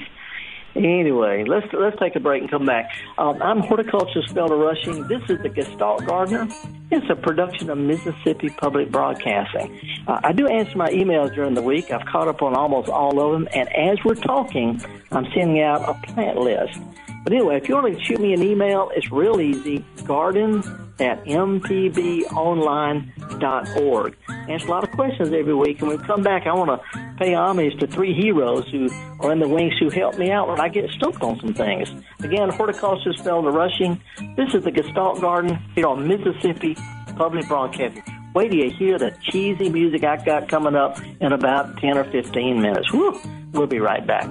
Anyway, 0.77 1.43
let's 1.49 1.67
let's 1.73 1.99
take 1.99 2.15
a 2.15 2.21
break 2.21 2.43
and 2.43 2.49
come 2.49 2.67
back. 2.67 2.93
Um, 3.19 3.43
I'm 3.43 3.59
horticulturist 3.59 4.33
Felder 4.33 4.57
Rushing. 4.57 5.09
This 5.09 5.21
is 5.29 5.43
the 5.43 5.49
Gestalt 5.49 6.07
Gardener. 6.07 6.47
It's 6.93 7.11
a 7.11 7.17
production 7.17 7.71
of 7.71 7.79
Mississippi 7.79 8.51
Public 8.51 8.93
Broadcasting. 8.93 9.81
Uh, 10.07 10.21
I 10.23 10.31
do 10.31 10.47
answer 10.47 10.79
my 10.79 10.91
emails 10.91 11.35
during 11.35 11.55
the 11.55 11.63
week. 11.63 11.91
I've 11.91 12.07
caught 12.07 12.29
up 12.29 12.41
on 12.41 12.55
almost 12.55 12.89
all 12.89 13.21
of 13.21 13.33
them, 13.33 13.49
and 13.53 13.69
as 13.75 13.99
we're 14.05 14.15
talking, 14.15 14.81
I'm 15.11 15.27
sending 15.35 15.61
out 15.61 15.89
a 15.89 15.95
plant 16.07 16.39
list. 16.39 16.79
But 17.25 17.33
anyway, 17.33 17.57
if 17.57 17.69
you 17.69 17.75
want 17.75 17.99
to 17.99 18.05
shoot 18.05 18.21
me 18.21 18.33
an 18.33 18.45
email, 18.45 18.93
it's 18.95 19.11
real 19.11 19.41
easy. 19.41 19.85
Garden 20.05 20.63
at 21.01 21.25
mpbonline.org. 21.25 24.17
Answer 24.49 24.67
a 24.67 24.71
lot 24.71 24.85
of 24.85 24.91
questions 24.93 25.33
every 25.33 25.55
week. 25.55 25.81
And 25.81 25.89
when 25.89 25.99
we 25.99 26.05
come 26.05 26.23
back, 26.23 26.47
I 26.47 26.55
want 26.55 26.71
to 26.71 26.81
pay 27.19 27.35
homage 27.35 27.79
to 27.81 27.87
three 27.87 28.15
heroes 28.15 28.67
who 28.71 28.89
are 29.21 29.33
in 29.33 29.39
the 29.39 29.49
wings 29.49 29.75
who 29.79 29.91
helped 29.91 30.19
me 30.19 30.31
out 30.31 30.49
when 30.49 30.61
I 30.61 30.69
get 30.69 30.91
stumped 30.91 31.23
on 31.23 31.41
some 31.41 31.55
things. 31.55 31.91
Again, 32.21 32.51
horticulturist 32.51 33.25
Felder 33.25 33.53
Rushing. 33.53 34.01
This 34.37 34.55
is 34.55 34.65
the 34.65 34.71
Gestalt 34.71 35.21
Garden 35.21 35.59
here 35.75 35.87
on 35.87 36.07
Mississippi 36.07 36.77
Public 37.17 37.49
Broadcasting. 37.49 38.03
Wait 38.35 38.51
till 38.51 38.61
you 38.61 38.71
hear 38.71 38.99
the 38.99 39.13
cheesy 39.31 39.69
music 39.69 40.05
I 40.05 40.17
got 40.25 40.49
coming 40.49 40.77
up 40.77 41.01
in 41.21 41.33
about 41.33 41.79
10 41.79 41.99
or 41.99 42.05
15 42.05 42.63
minutes. 42.63 42.93
Woo! 42.93 43.21
We'll 43.53 43.67
be 43.67 43.81
right 43.81 44.07
back. 44.07 44.29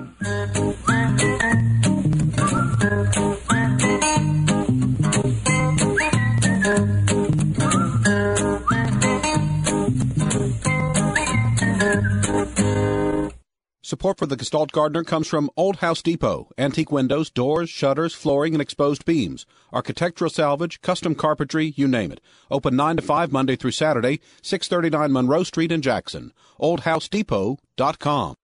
Support 13.99 14.19
for 14.19 14.27
the 14.27 14.38
Gestalt 14.38 14.71
Gardener 14.71 15.03
comes 15.03 15.27
from 15.27 15.49
Old 15.57 15.79
House 15.79 16.01
Depot. 16.01 16.49
Antique 16.57 16.89
windows, 16.89 17.29
doors, 17.29 17.69
shutters, 17.69 18.13
flooring, 18.13 18.55
and 18.55 18.62
exposed 18.62 19.03
beams. 19.03 19.45
Architectural 19.73 20.29
salvage, 20.29 20.79
custom 20.79 21.15
carpentry, 21.15 21.73
you 21.75 21.85
name 21.85 22.13
it. 22.13 22.21
Open 22.49 22.77
9 22.77 22.95
to 22.95 23.01
5 23.01 23.33
Monday 23.33 23.57
through 23.57 23.71
Saturday, 23.71 24.21
639 24.41 25.12
Monroe 25.12 25.43
Street 25.43 25.69
in 25.69 25.81
Jackson. 25.81 26.31
OldHouseDepot.com. 26.62 28.35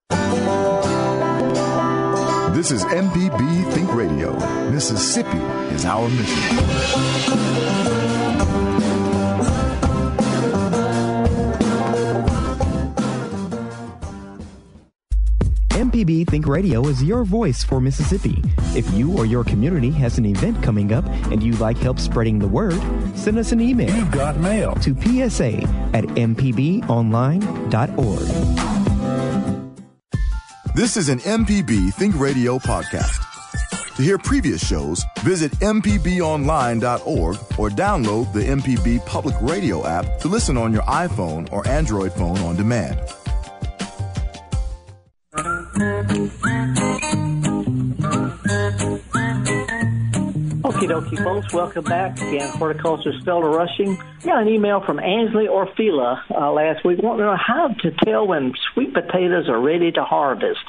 This 2.54 2.72
is 2.72 2.84
MPB 2.84 3.72
Think 3.72 3.94
Radio. 3.94 4.38
Mississippi 4.72 5.38
is 5.74 5.86
our 5.86 6.10
mission. 6.10 7.85
MPB 15.96 16.28
Think 16.28 16.46
Radio 16.46 16.86
is 16.90 17.02
your 17.02 17.24
voice 17.24 17.64
for 17.64 17.80
Mississippi. 17.80 18.44
If 18.76 18.94
you 18.94 19.18
or 19.18 19.26
your 19.26 19.46
community 19.46 19.92
has 19.92 20.18
an 20.18 20.26
event 20.26 20.62
coming 20.62 20.92
up 20.92 21.06
and 21.32 21.42
you'd 21.42 21.62
like 21.62 21.78
help 21.78 22.00
spreading 22.00 22.38
the 22.38 22.50
word, 22.50 22.78
send 23.16 23.38
us 23.38 23.54
an 23.54 23.62
email. 23.62 23.96
You've 23.96 24.12
got 24.12 24.38
mail 24.38 24.76
to 24.76 24.94
PSA 24.94 25.62
at 25.94 26.04
MPBOnline.org. 26.04 26.76
This 30.76 30.98
is 30.98 31.08
an 31.08 31.20
MPB 31.20 31.94
Think 31.94 32.20
Radio 32.20 32.60
podcast. 32.60 33.96
To 33.96 34.02
hear 34.04 34.18
previous 34.18 34.68
shows, 34.68 35.02
visit 35.20 35.54
MPBOnline.org 35.60 37.38
or 37.58 37.70
download 37.70 38.34
the 38.34 38.42
MPB 38.42 39.06
Public 39.06 39.36
Radio 39.40 39.88
app 39.88 40.20
to 40.20 40.28
listen 40.28 40.58
on 40.58 40.74
your 40.74 40.84
iPhone 40.84 41.50
or 41.54 41.66
Android 41.66 42.12
phone 42.12 42.40
on 42.40 42.58
demand. 42.58 43.00
Okie 50.76 50.90
dokie, 50.90 51.24
folks. 51.24 51.54
Welcome 51.54 51.86
back 51.86 52.20
again. 52.20 52.50
Horticulturist 52.50 53.26
Felder 53.26 53.50
Rushing. 53.50 53.92
We 53.92 54.26
Got 54.26 54.42
an 54.42 54.50
email 54.50 54.82
from 54.86 55.00
Ansley 55.00 55.48
Orfila 55.48 56.20
uh, 56.30 56.52
last 56.52 56.84
week 56.84 57.00
wanting 57.02 57.20
to 57.20 57.32
know 57.32 57.38
how 57.38 57.70
to 57.80 57.92
tell 58.04 58.28
when 58.28 58.52
sweet 58.74 58.94
potatoes 58.94 59.48
are 59.48 59.58
ready 59.58 59.94
to 59.94 60.04
harvest. 60.04 60.60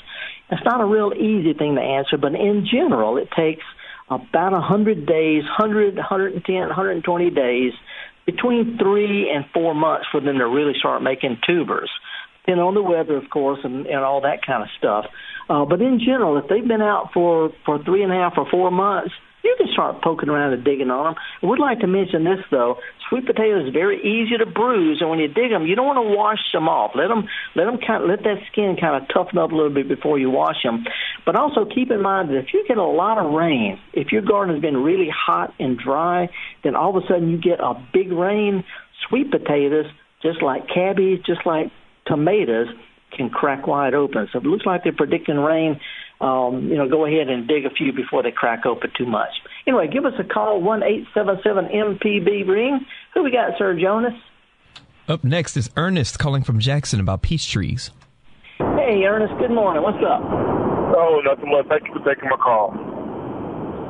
It's 0.48 0.64
not 0.64 0.80
a 0.80 0.84
real 0.84 1.12
easy 1.12 1.54
thing 1.54 1.74
to 1.74 1.80
answer, 1.80 2.18
but 2.18 2.36
in 2.36 2.68
general, 2.70 3.16
it 3.16 3.30
takes 3.36 3.64
about 4.08 4.52
100 4.52 5.06
days, 5.06 5.42
100, 5.42 5.96
110, 5.96 6.54
120 6.54 7.30
days, 7.30 7.72
between 8.26 8.78
three 8.78 9.28
and 9.28 9.44
four 9.52 9.74
months 9.74 10.06
for 10.12 10.20
them 10.20 10.38
to 10.38 10.46
really 10.46 10.78
start 10.78 11.02
making 11.02 11.38
tubers. 11.44 11.90
Depending 12.42 12.64
on 12.64 12.74
the 12.74 12.82
weather, 12.82 13.16
of 13.16 13.28
course, 13.28 13.58
and, 13.64 13.86
and 13.86 14.04
all 14.04 14.20
that 14.20 14.46
kind 14.46 14.62
of 14.62 14.68
stuff. 14.78 15.06
Uh, 15.50 15.64
but 15.64 15.82
in 15.82 15.98
general, 15.98 16.38
if 16.38 16.46
they've 16.48 16.66
been 16.66 16.80
out 16.80 17.10
for, 17.12 17.50
for 17.64 17.82
three 17.82 18.04
and 18.04 18.12
a 18.12 18.14
half 18.14 18.34
or 18.36 18.48
four 18.48 18.70
months, 18.70 19.10
you 19.46 19.54
can 19.56 19.72
start 19.72 20.02
poking 20.02 20.28
around 20.28 20.52
and 20.52 20.64
digging 20.64 20.90
on 20.90 21.14
them. 21.14 21.14
I 21.42 21.46
would 21.46 21.58
like 21.58 21.80
to 21.80 21.86
mention 21.86 22.24
this 22.24 22.42
though: 22.50 22.78
sweet 23.08 23.26
potatoes 23.26 23.68
is 23.68 23.72
very 23.72 24.02
easy 24.02 24.36
to 24.36 24.46
bruise, 24.46 24.98
and 25.00 25.08
when 25.08 25.20
you 25.20 25.28
dig 25.28 25.50
them, 25.50 25.66
you 25.66 25.76
don't 25.76 25.86
want 25.86 26.02
to 26.02 26.16
wash 26.16 26.42
them 26.52 26.68
off. 26.68 26.92
Let 26.94 27.08
them 27.08 27.28
let 27.54 27.64
them 27.64 27.78
kind 27.78 28.02
of, 28.02 28.10
let 28.10 28.26
that 28.26 28.42
skin 28.50 28.76
kind 28.80 29.00
of 29.00 29.08
toughen 29.08 29.38
up 29.38 29.52
a 29.52 29.54
little 29.54 29.72
bit 29.72 29.88
before 29.88 30.18
you 30.18 30.30
wash 30.30 30.62
them. 30.62 30.84
But 31.24 31.36
also 31.36 31.64
keep 31.64 31.90
in 31.90 32.02
mind 32.02 32.30
that 32.30 32.38
if 32.38 32.52
you 32.52 32.64
get 32.66 32.76
a 32.76 32.84
lot 32.84 33.18
of 33.18 33.32
rain, 33.32 33.78
if 33.92 34.10
your 34.10 34.22
garden 34.22 34.54
has 34.54 34.62
been 34.62 34.82
really 34.82 35.08
hot 35.14 35.54
and 35.58 35.78
dry, 35.78 36.28
then 36.64 36.74
all 36.74 36.96
of 36.96 37.02
a 37.02 37.06
sudden 37.06 37.30
you 37.30 37.38
get 37.38 37.60
a 37.60 37.74
big 37.92 38.10
rain. 38.10 38.64
Sweet 39.08 39.30
potatoes, 39.30 39.86
just 40.22 40.42
like 40.42 40.66
cabbage, 40.66 41.22
just 41.24 41.46
like 41.46 41.70
tomatoes, 42.06 42.68
can 43.16 43.30
crack 43.30 43.66
wide 43.66 43.94
open. 43.94 44.28
So 44.32 44.38
it 44.38 44.44
looks 44.44 44.66
like 44.66 44.82
they're 44.84 44.92
predicting 44.92 45.36
rain, 45.36 45.80
um, 46.20 46.68
you 46.68 46.76
know, 46.76 46.88
go 46.88 47.04
ahead 47.04 47.28
and 47.28 47.46
dig 47.46 47.66
a 47.66 47.70
few 47.70 47.92
before 47.92 48.22
they 48.22 48.30
crack 48.30 48.64
open 48.66 48.90
too 48.96 49.06
much. 49.06 49.30
Anyway, 49.66 49.88
give 49.88 50.04
us 50.04 50.14
a 50.18 50.24
call, 50.24 50.60
one 50.60 50.82
eight 50.82 51.06
seven 51.12 51.38
seven 51.42 51.66
MPB 51.66 52.48
ring. 52.48 52.84
Who 53.14 53.22
we 53.22 53.30
got, 53.30 53.58
Sir 53.58 53.78
Jonas? 53.78 54.14
Up 55.08 55.22
next 55.22 55.56
is 55.56 55.70
Ernest 55.76 56.18
calling 56.18 56.42
from 56.42 56.58
Jackson 56.58 57.00
about 57.00 57.22
peach 57.22 57.50
trees. 57.50 57.90
Hey, 58.58 59.04
Ernest. 59.04 59.34
Good 59.38 59.50
morning. 59.50 59.82
What's 59.82 59.98
up? 59.98 60.22
Oh, 60.22 61.20
nothing 61.24 61.50
much. 61.50 61.66
Thank 61.68 61.86
you 61.86 61.92
for 61.92 62.14
taking 62.14 62.28
my 62.28 62.36
call. 62.36 62.95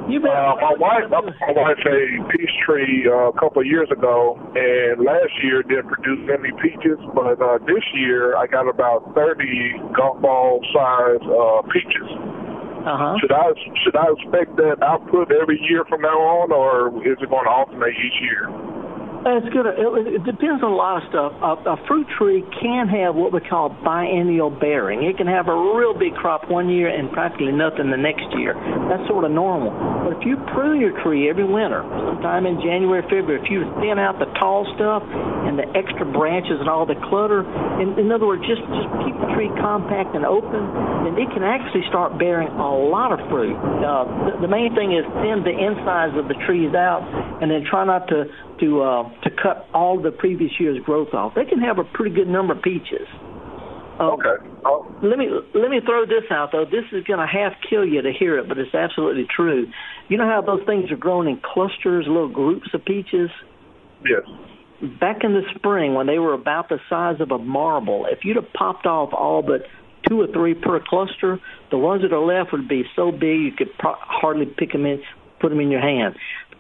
You. 0.09 0.23
Uh, 0.23 0.55
my 0.63 0.75
wife, 0.79 1.11
my 1.11 1.21
wife 1.51 1.83
a 1.83 1.99
peach 2.31 2.55
tree 2.65 3.11
uh, 3.11 3.35
a 3.35 3.37
couple 3.39 3.61
of 3.61 3.67
years 3.67 3.91
ago, 3.91 4.39
and 4.55 5.03
last 5.03 5.35
year 5.43 5.63
didn't 5.63 5.91
produce 5.91 6.23
any 6.31 6.55
peaches, 6.63 6.99
but 7.11 7.43
uh, 7.43 7.59
this 7.67 7.83
year 7.95 8.37
I 8.37 8.47
got 8.47 8.69
about 8.69 9.03
30 9.15 9.97
golf 9.97 10.23
ball 10.23 10.63
size 10.71 11.23
uh, 11.27 11.67
peaches. 11.75 12.07
Uh-huh. 12.87 13.19
Should 13.19 13.35
I 13.35 13.51
should 13.83 13.97
I 13.99 14.07
expect 14.15 14.55
that 14.63 14.79
output 14.79 15.35
every 15.35 15.59
year 15.67 15.83
from 15.91 16.03
now 16.03 16.23
on, 16.39 16.55
or 16.55 16.95
is 17.03 17.19
it 17.19 17.27
going 17.29 17.43
to 17.43 17.51
alternate 17.51 17.99
each 17.99 18.19
year? 18.23 18.47
It's 19.27 19.51
good. 19.51 19.67
It, 19.67 20.23
it 20.23 20.25
depends 20.25 20.63
on 20.63 20.71
a 20.71 20.79
lot 20.79 21.03
of 21.03 21.11
stuff. 21.11 21.35
A, 21.43 21.75
a 21.75 21.77
fruit 21.91 22.07
tree 22.15 22.47
can 22.63 22.87
have 22.87 23.19
what 23.19 23.35
we 23.35 23.43
call 23.43 23.75
biennial 23.83 24.55
bearing. 24.55 25.03
It 25.03 25.19
can 25.19 25.27
have 25.27 25.51
a 25.51 25.57
real 25.75 25.99
big 25.99 26.15
crop 26.15 26.47
one 26.47 26.71
year 26.71 26.87
and 26.87 27.11
practically 27.11 27.51
nothing 27.51 27.91
the 27.91 27.99
next 27.99 28.31
year. 28.39 28.55
That's 28.87 29.03
sort 29.11 29.27
of 29.27 29.35
normal. 29.35 29.75
But 30.07 30.23
if 30.23 30.23
you 30.23 30.39
prune 30.55 30.79
your 30.79 30.95
tree 31.03 31.27
every 31.27 31.43
winter, 31.43 31.83
sometime 32.07 32.47
in 32.47 32.63
January, 32.63 33.03
February, 33.11 33.43
if 33.43 33.51
you 33.51 33.67
thin 33.83 33.99
out 33.99 34.23
the 34.23 34.31
tall 34.39 34.63
stuff 34.79 35.03
and 35.03 35.59
the 35.59 35.67
extra 35.75 36.07
branches 36.07 36.63
and 36.63 36.71
all 36.71 36.87
the 36.87 36.95
clutter, 37.11 37.43
in, 37.83 37.99
in 37.99 38.15
other 38.15 38.31
words, 38.31 38.47
just 38.47 38.63
just 38.63 38.91
keep 39.03 39.19
the 39.19 39.27
tree 39.35 39.51
compact 39.59 40.15
and 40.15 40.23
open, 40.23 40.71
then 41.03 41.19
it 41.19 41.27
can 41.35 41.43
actually 41.43 41.83
start 41.91 42.15
bearing 42.15 42.47
a 42.47 42.71
lot 42.95 43.11
of 43.11 43.19
fruit. 43.27 43.59
Uh, 43.59 44.07
the, 44.31 44.47
the 44.47 44.51
main 44.51 44.71
thing 44.79 44.95
is 44.95 45.03
thin 45.19 45.43
the 45.43 45.51
insides 45.51 46.15
of 46.15 46.31
the 46.31 46.39
trees 46.47 46.71
out, 46.79 47.03
and 47.41 47.51
then 47.51 47.65
try 47.69 47.85
not 47.85 48.09
to 48.09 48.25
to 48.61 48.83
uh, 48.83 49.03
to 49.23 49.31
cut 49.31 49.69
all 49.75 50.01
the 50.01 50.11
previous 50.11 50.53
year's 50.59 50.79
growth 50.85 51.13
off. 51.13 51.35
They 51.35 51.45
can 51.45 51.61
have 51.61 51.79
a 51.79 51.85
pretty 51.85 52.15
good 52.15 52.29
number 52.29 52.55
of 52.55 52.63
peaches. 52.63 53.07
Uh, 53.99 54.13
okay. 54.13 54.37
Oh. 54.65 54.87
Let 55.03 55.19
me 55.19 55.29
let 55.55 55.71
me 55.71 55.81
throw 55.85 56.07
this 56.07 56.25
out 56.31 56.51
though. 56.53 56.65
This 56.65 56.85
is 56.93 57.05
going 57.05 57.21
to 57.21 57.27
half 57.27 57.53
kill 57.69 57.85
you 57.85 58.03
to 58.03 58.13
hear 58.13 58.39
it, 58.39 58.49
but 58.49 58.59
it's 58.59 58.75
absolutely 58.75 59.27
true. 59.35 59.67
You 60.09 60.19
know 60.19 60.27
how 60.27 60.43
those 60.43 60.65
things 60.67 60.91
are 60.91 60.97
grown 60.97 61.29
in 61.29 61.41
clusters, 61.41 62.07
little 62.07 62.29
groups 62.29 62.69
of 62.75 62.85
peaches. 62.85 63.31
Yes. 64.05 64.23
Back 65.01 65.25
in 65.25 65.33
the 65.33 65.43
spring, 65.55 65.95
when 65.95 66.07
they 66.07 66.19
were 66.19 66.35
about 66.35 66.69
the 66.69 66.79
size 66.91 67.17
of 67.21 67.31
a 67.31 67.39
marble, 67.39 68.07
if 68.11 68.21
you'd 68.25 68.37
have 68.37 68.53
popped 68.53 68.85
off 68.85 69.11
all 69.15 69.43
but 69.43 69.63
two 70.07 70.21
or 70.21 70.27
three 70.27 70.53
per 70.55 70.81
cluster, 70.87 71.41
the 71.71 71.79
ones 71.79 72.03
that 72.03 72.13
are 72.13 72.21
left 72.21 72.53
would 72.53 72.69
be 72.69 72.85
so 72.95 73.11
big 73.11 73.41
you 73.41 73.53
could 73.57 73.71
pro- 73.79 73.97
hardly 73.97 74.45
pick 74.45 74.73
them 74.73 74.85
in, 74.85 75.03
put 75.41 75.49
them 75.49 75.61
in 75.61 75.71
your 75.71 75.81
hand 75.81 76.15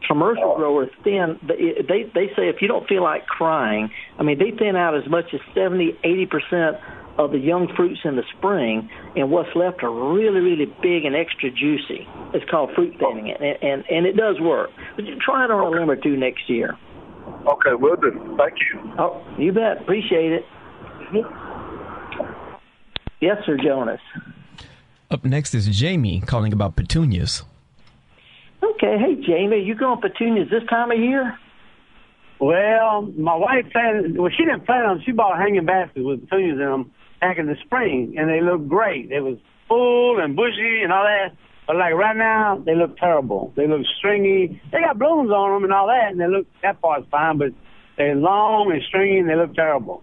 commercial 0.06 0.52
oh. 0.52 0.56
growers 0.56 0.90
thin 1.02 1.38
they 1.42 2.04
they 2.14 2.28
say 2.36 2.48
if 2.48 2.60
you 2.60 2.68
don't 2.68 2.86
feel 2.88 3.02
like 3.02 3.26
crying 3.26 3.90
i 4.18 4.22
mean 4.22 4.38
they 4.38 4.50
thin 4.50 4.76
out 4.76 4.96
as 4.96 5.08
much 5.08 5.26
as 5.32 5.40
70 5.54 5.98
80 6.04 6.26
percent 6.26 6.76
of 7.18 7.30
the 7.32 7.38
young 7.38 7.68
fruits 7.74 8.00
in 8.04 8.16
the 8.16 8.22
spring 8.36 8.88
and 9.16 9.30
what's 9.30 9.54
left 9.54 9.82
are 9.82 9.90
really 9.90 10.40
really 10.40 10.66
big 10.82 11.04
and 11.04 11.16
extra 11.16 11.50
juicy. 11.50 12.06
It's 12.34 12.48
called 12.50 12.70
fruit 12.74 12.94
oh. 13.00 13.14
thinning 13.14 13.32
and 13.32 13.62
and, 13.62 13.84
and 13.90 14.06
it 14.06 14.16
does 14.16 14.40
work. 14.40 14.70
But 14.94 15.06
you 15.06 15.16
try 15.18 15.44
it 15.44 15.50
on 15.50 15.66
okay. 15.66 15.76
a 15.76 15.80
limb 15.80 15.90
or 15.90 15.96
two 15.96 16.16
next 16.16 16.48
year. 16.48 16.76
Okay 17.46 17.74
will 17.74 17.96
do. 17.96 18.36
Thank 18.38 18.54
you. 18.60 18.92
Oh 18.98 19.24
you 19.38 19.52
bet. 19.52 19.80
Appreciate 19.82 20.32
it. 20.32 20.44
Yes 23.20 23.38
sir 23.46 23.56
jonas. 23.56 24.00
Up 25.10 25.24
next 25.24 25.54
is 25.54 25.66
jamie 25.68 26.20
calling 26.20 26.52
about 26.52 26.76
petunias 26.76 27.44
Okay, 28.62 28.96
hey 28.98 29.14
Jamie, 29.26 29.62
you 29.62 29.74
growing 29.74 30.00
petunias 30.00 30.48
this 30.50 30.62
time 30.68 30.90
of 30.90 30.98
year? 30.98 31.38
Well, 32.40 33.02
my 33.16 33.34
wife 33.34 33.66
planted. 33.72 34.18
Well, 34.18 34.30
she 34.30 34.44
didn't 34.44 34.66
plant 34.66 34.86
them. 34.86 35.02
She 35.04 35.12
bought 35.12 35.34
a 35.34 35.38
hanging 35.38 35.64
basket 35.64 36.04
with 36.04 36.28
petunias 36.28 36.58
in 36.58 36.58
them 36.58 36.90
back 37.20 37.38
in 37.38 37.46
the 37.46 37.56
spring, 37.64 38.16
and 38.18 38.28
they 38.28 38.40
looked 38.40 38.68
great. 38.68 39.10
It 39.10 39.20
was 39.20 39.38
full 39.68 40.20
and 40.20 40.36
bushy 40.36 40.82
and 40.82 40.92
all 40.92 41.04
that. 41.04 41.36
But 41.66 41.76
like 41.76 41.94
right 41.94 42.16
now, 42.16 42.62
they 42.64 42.74
look 42.74 42.96
terrible. 42.96 43.52
They 43.56 43.66
look 43.66 43.82
stringy. 43.98 44.60
They 44.70 44.80
got 44.80 44.98
blooms 44.98 45.30
on 45.30 45.54
them 45.54 45.64
and 45.64 45.72
all 45.72 45.88
that, 45.88 46.12
and 46.12 46.20
they 46.20 46.28
look 46.28 46.46
that 46.62 46.80
part's 46.80 47.06
fine, 47.10 47.38
but 47.38 47.48
they're 47.96 48.14
long 48.14 48.70
and 48.72 48.82
stringy 48.88 49.18
and 49.18 49.28
they 49.28 49.34
look 49.34 49.54
terrible. 49.54 50.02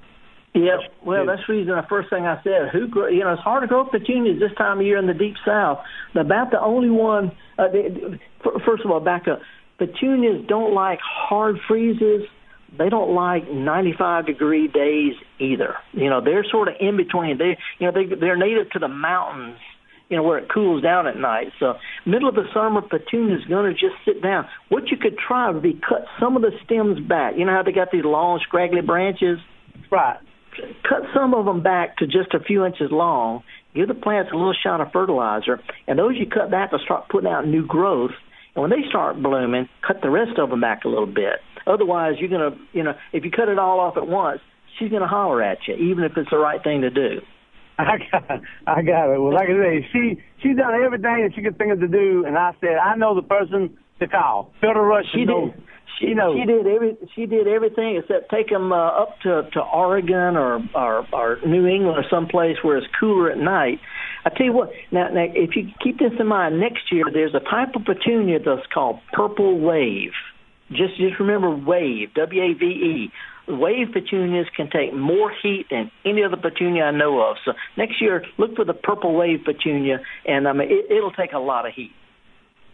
Yep. 0.56 0.80
Well, 1.04 1.26
that's 1.26 1.42
the 1.48 1.54
reason 1.54 1.76
the 1.76 1.86
first 1.90 2.10
thing 2.10 2.26
I 2.26 2.42
said. 2.44 2.70
Who, 2.72 2.86
you 3.10 3.22
know, 3.22 3.34
it's 3.34 3.42
hard 3.42 3.64
to 3.64 3.68
grow 3.68 3.86
petunias 3.86 4.40
this 4.40 4.56
time 4.58 4.80
of 4.80 4.86
year 4.86 4.98
in 5.00 5.08
the 5.08 5.14
deep 5.14 5.36
south. 5.46 5.80
About 6.16 6.52
the 6.52 6.62
only 6.62 6.90
one. 6.90 7.32
Uh, 7.58 7.68
they, 7.72 8.20
first 8.66 8.84
of 8.86 8.92
all, 8.92 9.00
back 9.00 9.28
up. 9.28 9.40
Petunias 9.78 10.46
don't 10.48 10.74
like 10.74 11.00
hard 11.02 11.58
freezes. 11.68 12.24
They 12.78 12.90
don't 12.90 13.14
like 13.14 13.50
95 13.50 14.26
degree 14.26 14.68
days 14.68 15.14
either. 15.40 15.76
You 15.92 16.10
know, 16.10 16.22
they're 16.24 16.46
sort 16.50 16.68
of 16.68 16.76
in 16.80 16.98
between. 16.98 17.38
They, 17.38 17.58
you 17.80 17.88
know, 17.88 17.92
they 17.92 18.14
they're 18.16 18.38
native 18.38 18.72
to 18.72 18.80
the 18.80 18.88
mountains. 18.88 19.60
You 20.10 20.18
know, 20.18 20.24
where 20.24 20.38
it 20.38 20.52
cools 20.54 20.84
down 20.84 21.08
at 21.08 21.18
night. 21.18 21.48
So, 21.60 21.76
middle 22.06 22.30
of 22.30 22.36
the 22.36 22.44
summer, 22.54 22.82
petunias 22.82 23.46
going 23.46 23.66
to 23.66 23.74
just 23.74 23.96
sit 24.06 24.22
down. 24.22 24.48
What 24.70 24.90
you 24.92 24.98
could 24.98 25.18
try 25.18 25.50
would 25.50 25.64
be 25.64 25.74
cut 25.74 26.06
some 26.20 26.36
of 26.36 26.44
the 26.44 26.52
stems 26.66 27.00
back. 27.00 27.34
You 27.36 27.46
know 27.46 27.54
how 27.54 27.64
they 27.64 27.72
got 27.72 27.90
these 27.92 28.04
long, 28.04 28.40
scraggly 28.44 28.82
branches? 28.82 29.40
Right 29.90 30.18
cut 30.88 31.02
some 31.14 31.34
of 31.34 31.46
them 31.46 31.62
back 31.64 31.98
to 31.98 32.06
just 32.06 32.34
a 32.34 32.40
few 32.40 32.66
inches 32.66 32.90
long. 32.92 33.44
Give 33.74 33.88
the 33.88 33.94
plants 33.94 34.32
a 34.32 34.36
little 34.36 34.54
shot 34.54 34.82
of 34.82 34.92
fertilizer, 34.92 35.60
and 35.88 35.98
those 35.98 36.16
you 36.18 36.28
cut 36.28 36.52
back 36.52 36.72
will 36.72 36.80
start 36.80 37.10
putting 37.10 37.30
out 37.30 37.48
new 37.48 37.66
growth. 37.66 38.12
And 38.56 38.62
when 38.62 38.70
they 38.70 38.88
start 38.88 39.22
blooming, 39.22 39.68
cut 39.86 40.02
the 40.02 40.12
rest 40.12 40.38
of 40.38 40.50
them 40.50 40.62
back 40.62 40.86
a 40.86 40.88
little 40.88 41.08
bit. 41.08 41.42
Otherwise, 41.66 42.16
you're 42.20 42.30
gonna, 42.30 42.56
you 42.72 42.84
know, 42.84 42.94
if 43.12 43.24
you 43.26 43.32
cut 43.32 43.50
it 43.50 43.58
all 43.58 43.80
off 43.80 43.98
at 43.98 44.08
once, 44.08 44.42
she's 44.78 44.92
gonna 44.92 45.08
holler 45.08 45.42
at 45.42 45.58
you, 45.68 45.76
even 45.76 46.04
if 46.04 46.12
it's 46.18 46.30
the 46.30 46.38
right 46.38 46.62
thing 46.64 46.82
to 46.82 46.90
do. 46.90 47.22
I 47.80 47.98
got, 48.12 48.30
I 48.68 48.82
got 48.84 49.12
it. 49.12 49.20
Well, 49.20 49.34
like 49.34 49.50
I 49.50 49.58
say, 49.58 49.88
she 49.92 50.22
she's 50.44 50.56
done 50.56 50.76
everything 50.76 51.26
that 51.26 51.32
she 51.36 51.42
could 51.42 51.58
think 51.58 51.74
of 51.74 51.80
to 51.80 51.88
do, 51.88 52.26
and 52.26 52.38
I 52.38 52.52
said 52.62 52.78
I 52.78 52.96
know 52.96 53.16
the 53.16 53.24
person 53.24 53.76
to 54.00 54.08
call. 54.08 54.54
Phil 54.62 54.74
Rush. 54.74 55.06
She 55.12 55.26
did. 55.26 55.54
She 56.00 56.14
knows. 56.14 56.38
She 56.40 56.46
did 56.46 56.68
every. 56.68 56.98
She 57.16 57.26
did 57.26 57.48
everything 57.48 57.98
except 57.98 58.32
take 58.32 58.50
them 58.50 58.72
uh, 58.72 59.02
up 59.02 59.20
to 59.24 59.50
to 59.54 59.60
Oregon 59.62 60.36
or, 60.36 60.60
or 60.74 61.06
or 61.14 61.38
New 61.46 61.68
England 61.68 61.98
or 61.98 62.06
someplace 62.10 62.58
where 62.64 62.78
it's 62.78 62.88
cooler 63.00 63.32
at 63.32 63.38
night. 63.38 63.80
I 64.26 64.30
tell 64.30 64.46
you 64.46 64.54
what. 64.54 64.72
Now, 64.92 65.10
now, 65.10 65.26
if 65.34 65.56
you 65.56 65.70
keep 65.84 66.00
this 66.00 66.14
in 66.20 66.28
mind, 66.28 66.60
next 66.60 66.92
year 66.92 67.06
there's 67.12 67.36
a 67.36 67.40
type 67.40 67.76
of 67.76 67.86
petunia 67.86 68.40
that's 68.40 68.66
called 68.74 69.00
purple 69.12 69.60
wave. 69.60 70.14
Just 70.70 70.98
just 70.98 71.20
remember 71.20 71.50
wave. 71.50 72.14
W 72.16 72.42
A 72.42 72.54
V 72.54 72.66
E. 72.66 73.12
Wave 73.46 73.88
petunias 73.92 74.48
can 74.56 74.70
take 74.70 74.94
more 74.94 75.30
heat 75.44 75.66
than 75.70 75.92
any 76.06 76.24
other 76.24 76.38
petunia 76.38 76.86
I 76.86 76.92
know 76.92 77.22
of. 77.22 77.36
So 77.44 77.52
next 77.76 78.02
year, 78.02 78.24
look 78.38 78.56
for 78.56 78.64
the 78.64 78.74
purple 78.74 79.14
wave 79.14 79.40
petunia, 79.44 80.00
and 80.26 80.48
I 80.48 80.54
mean 80.54 80.70
it, 80.72 80.90
it'll 80.90 81.12
take 81.12 81.34
a 81.34 81.40
lot 81.40 81.68
of 81.68 81.74
heat. 81.74 81.92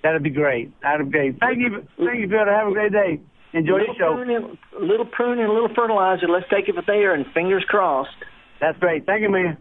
That'd 0.04 0.24
be 0.24 0.30
great. 0.30 0.72
That'd 0.82 1.08
be 1.08 1.12
great. 1.12 1.40
Thank 1.40 1.60
you, 1.60 1.88
thank 1.98 2.20
you, 2.20 2.28
Bill. 2.28 2.46
Have 2.46 2.68
a 2.68 2.72
great 2.72 2.92
day. 2.92 3.20
Enjoy 3.54 3.80
little 3.80 3.96
your 3.96 3.96
show. 3.96 4.16
Pruning, 4.16 4.58
little 4.80 5.06
pruning, 5.06 5.46
a 5.46 5.52
little 5.52 5.74
fertilizer. 5.76 6.28
Let's 6.28 6.46
take 6.50 6.70
it 6.70 6.76
from 6.76 6.84
there, 6.88 7.14
and 7.14 7.26
fingers 7.34 7.66
crossed. 7.68 8.16
That's 8.62 8.78
great. 8.80 9.06
Thank 9.06 9.22
you, 9.22 9.30
man. 9.30 9.58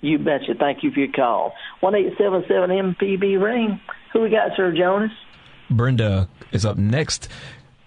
You 0.00 0.18
betcha. 0.18 0.54
Thank 0.58 0.82
you 0.82 0.90
for 0.92 1.00
your 1.00 1.12
call. 1.12 1.52
One 1.80 1.94
eight 1.94 2.12
seven 2.18 2.44
seven 2.48 2.70
MPB 2.70 3.42
ring. 3.42 3.80
Who 4.12 4.20
we 4.20 4.30
got, 4.30 4.56
Sir 4.56 4.72
Jonas? 4.76 5.12
Brenda 5.70 6.28
is 6.52 6.64
up 6.66 6.76
next, 6.76 7.28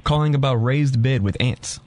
calling 0.04 0.34
about 0.36 0.56
raised 0.56 1.02
bed 1.02 1.22
with 1.22 1.38
ants. 1.40 1.80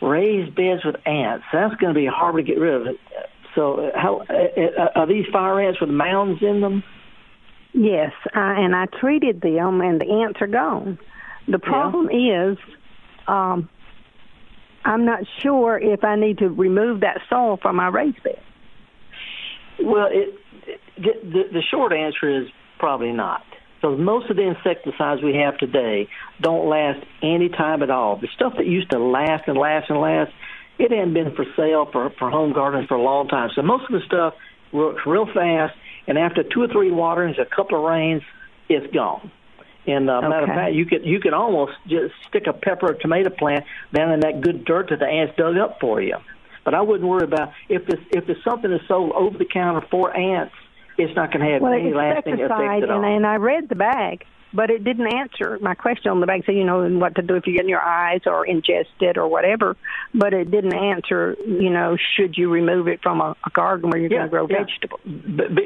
Raised 0.00 0.54
beds 0.54 0.84
with 0.84 0.96
ants. 1.06 1.44
That's 1.52 1.74
going 1.76 1.94
to 1.94 1.98
be 1.98 2.06
hard 2.06 2.36
to 2.36 2.42
get 2.42 2.58
rid 2.58 2.88
of. 2.88 2.96
So, 3.54 3.90
how 3.94 4.24
uh, 4.28 4.32
uh, 4.32 4.88
are 4.96 5.06
these 5.06 5.26
fire 5.32 5.60
ants 5.60 5.80
with 5.80 5.90
mounds 5.90 6.42
in 6.42 6.60
them? 6.60 6.82
Yes, 7.74 8.12
I, 8.34 8.60
and 8.60 8.76
I 8.76 8.86
treated 8.86 9.40
them, 9.40 9.80
and 9.80 10.00
the 10.00 10.24
ants 10.24 10.40
are 10.40 10.46
gone. 10.46 10.98
The 11.48 11.58
problem 11.58 12.10
yeah. 12.10 12.50
is, 12.50 12.58
um, 13.26 13.68
I'm 14.84 15.04
not 15.04 15.20
sure 15.40 15.78
if 15.78 16.04
I 16.04 16.16
need 16.16 16.38
to 16.38 16.48
remove 16.48 17.00
that 17.00 17.20
soil 17.30 17.58
from 17.60 17.76
my 17.76 17.88
raised 17.88 18.22
bed. 18.22 18.40
Well, 19.82 20.08
it, 20.10 20.34
it, 20.96 21.22
the, 21.32 21.42
the 21.52 21.62
short 21.70 21.92
answer 21.92 22.42
is 22.42 22.48
probably 22.78 23.12
not. 23.12 23.42
Because 23.76 23.98
most 23.98 24.30
of 24.30 24.36
the 24.36 24.42
insecticides 24.42 25.22
we 25.22 25.34
have 25.36 25.58
today 25.58 26.08
don't 26.40 26.68
last 26.68 27.04
any 27.22 27.48
time 27.48 27.82
at 27.82 27.90
all. 27.90 28.16
The 28.16 28.28
stuff 28.34 28.52
that 28.56 28.66
used 28.66 28.90
to 28.90 28.98
last 28.98 29.48
and 29.48 29.58
last 29.58 29.90
and 29.90 29.98
last, 29.98 30.30
it 30.78 30.92
hadn't 30.92 31.14
been 31.14 31.34
for 31.34 31.44
sale 31.56 31.88
for, 31.90 32.10
for 32.18 32.30
home 32.30 32.52
gardening 32.52 32.86
for 32.86 32.96
a 32.96 33.02
long 33.02 33.26
time. 33.26 33.50
So 33.56 33.62
most 33.62 33.84
of 33.84 33.92
the 33.92 34.06
stuff 34.06 34.34
works 34.72 35.02
real 35.04 35.26
fast 35.26 35.74
and 36.06 36.18
after 36.18 36.42
two 36.42 36.62
or 36.62 36.68
three 36.68 36.90
waterings, 36.90 37.36
a 37.38 37.44
couple 37.44 37.78
of 37.78 37.84
rains, 37.84 38.22
it's 38.68 38.92
gone. 38.92 39.30
And 39.86 40.08
uh, 40.08 40.18
okay. 40.18 40.28
matter 40.28 40.44
of 40.44 40.54
fact, 40.54 40.74
you 40.74 40.86
could 40.86 41.04
you 41.04 41.18
could 41.20 41.34
almost 41.34 41.72
just 41.88 42.14
stick 42.28 42.46
a 42.46 42.52
pepper 42.52 42.90
or 42.90 42.94
tomato 42.94 43.30
plant 43.30 43.64
down 43.92 44.12
in 44.12 44.20
that 44.20 44.40
good 44.40 44.64
dirt 44.64 44.90
that 44.90 45.00
the 45.00 45.06
ants 45.06 45.34
dug 45.36 45.56
up 45.56 45.80
for 45.80 46.00
you. 46.00 46.16
But 46.64 46.74
I 46.74 46.80
wouldn't 46.80 47.08
worry 47.08 47.24
about 47.24 47.52
if 47.68 47.88
it's 47.88 48.02
if 48.10 48.28
it's 48.28 48.42
something 48.44 48.70
that's 48.70 48.86
sold 48.86 49.12
over 49.12 49.36
the 49.36 49.44
counter 49.44 49.84
for 49.90 50.16
ants, 50.16 50.54
it's 50.98 51.14
not 51.16 51.32
going 51.32 51.44
to 51.44 51.52
have 51.52 51.62
well, 51.62 51.72
any 51.72 51.92
lasting 51.92 52.34
effect 52.34 52.50
at 52.50 52.90
all. 52.90 53.02
And, 53.02 53.16
and 53.16 53.26
I 53.26 53.36
read 53.36 53.68
the 53.68 53.74
bag, 53.74 54.24
but 54.54 54.70
it 54.70 54.84
didn't 54.84 55.12
answer 55.12 55.58
my 55.60 55.74
question 55.74 56.10
on 56.10 56.20
the 56.20 56.26
back. 56.26 56.42
So 56.46 56.52
you 56.52 56.64
know 56.64 56.88
what 56.88 57.14
to 57.16 57.22
do 57.22 57.34
if 57.34 57.46
you 57.46 57.54
get 57.54 57.62
in 57.62 57.68
your 57.68 57.80
eyes 57.82 58.20
or 58.26 58.46
ingest 58.46 59.00
it 59.00 59.16
or 59.16 59.28
whatever. 59.28 59.76
But 60.14 60.34
it 60.34 60.50
didn't 60.50 60.74
answer. 60.74 61.36
You 61.46 61.70
know, 61.70 61.96
should 62.16 62.36
you 62.36 62.50
remove 62.50 62.88
it 62.88 63.00
from 63.02 63.20
a, 63.20 63.36
a 63.46 63.50
garden 63.50 63.90
where 63.90 63.98
you're 64.00 64.10
Yeah, 64.10 64.28
going 64.28 64.30
to 64.30 64.30
grow 64.30 64.46
yeah. 64.48 64.64
vegetables? 64.64 65.00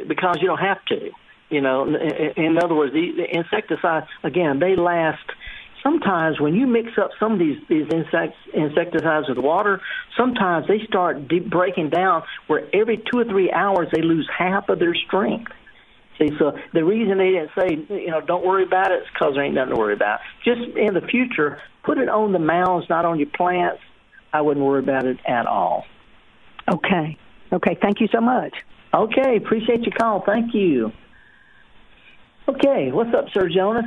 Because 0.09 0.38
you 0.40 0.46
don't 0.46 0.59
have 0.59 0.85
to. 0.87 1.11
You 1.49 1.61
know, 1.61 1.85
in, 1.87 2.59
other 2.59 2.75
words, 2.75 2.92
the, 2.92 3.12
the 3.16 3.37
insecticides 3.38 4.07
again 4.25 4.59
they 4.59 4.75
last. 4.77 5.22
Sometimes 5.83 6.40
when 6.40 6.55
you 6.55 6.66
mix 6.66 6.99
up 6.99 7.11
some 7.20 7.35
of 7.35 7.38
these 7.38 7.59
these 7.68 7.87
insects 7.92 8.37
insecticides 8.53 9.29
with 9.29 9.38
water, 9.38 9.81
sometimes 10.16 10.66
they 10.66 10.81
start 10.88 11.29
deep 11.29 11.49
breaking 11.49 11.90
down 11.90 12.25
where 12.49 12.68
every 12.75 12.96
two 12.96 13.20
or 13.20 13.25
three 13.25 13.53
hours 13.53 13.87
they 13.92 14.03
lose 14.03 14.29
half 14.37 14.68
of 14.68 14.81
their 14.81 14.96
strength. 15.07 15.53
See, 16.18 16.31
so 16.38 16.57
the 16.72 16.85
reason 16.85 17.18
they 17.18 17.31
didn't 17.31 17.50
say, 17.59 17.94
you 17.94 18.11
know, 18.11 18.20
don't 18.20 18.44
worry 18.44 18.64
about 18.64 18.90
it 18.90 19.02
is 19.02 19.09
because 19.12 19.35
there 19.35 19.44
ain't 19.44 19.55
nothing 19.55 19.74
to 19.74 19.81
worry 19.81 19.92
about. 19.92 20.20
Just 20.44 20.61
in 20.76 20.94
the 20.94 21.02
future, 21.02 21.61
put 21.85 21.98
it 21.98 22.09
on 22.09 22.33
the 22.33 22.38
mounds, 22.38 22.88
not 22.88 23.05
on 23.05 23.18
your 23.18 23.29
plants. 23.29 23.83
I 24.33 24.40
wouldn't 24.40 24.64
worry 24.64 24.81
about 24.81 25.05
it 25.07 25.18
at 25.26 25.46
all. 25.46 25.85
Okay. 26.72 27.18
Okay. 27.52 27.79
Thank 27.81 28.00
you 28.00 28.09
so 28.09 28.20
much. 28.20 28.55
Okay, 28.94 29.37
appreciate 29.37 29.83
your 29.83 29.94
call. 29.98 30.22
Thank 30.24 30.55
you. 30.55 30.90
Okay, 32.48 32.92
what's 32.92 33.12
up, 33.14 33.26
Sir 33.35 33.48
Jonas? 33.48 33.85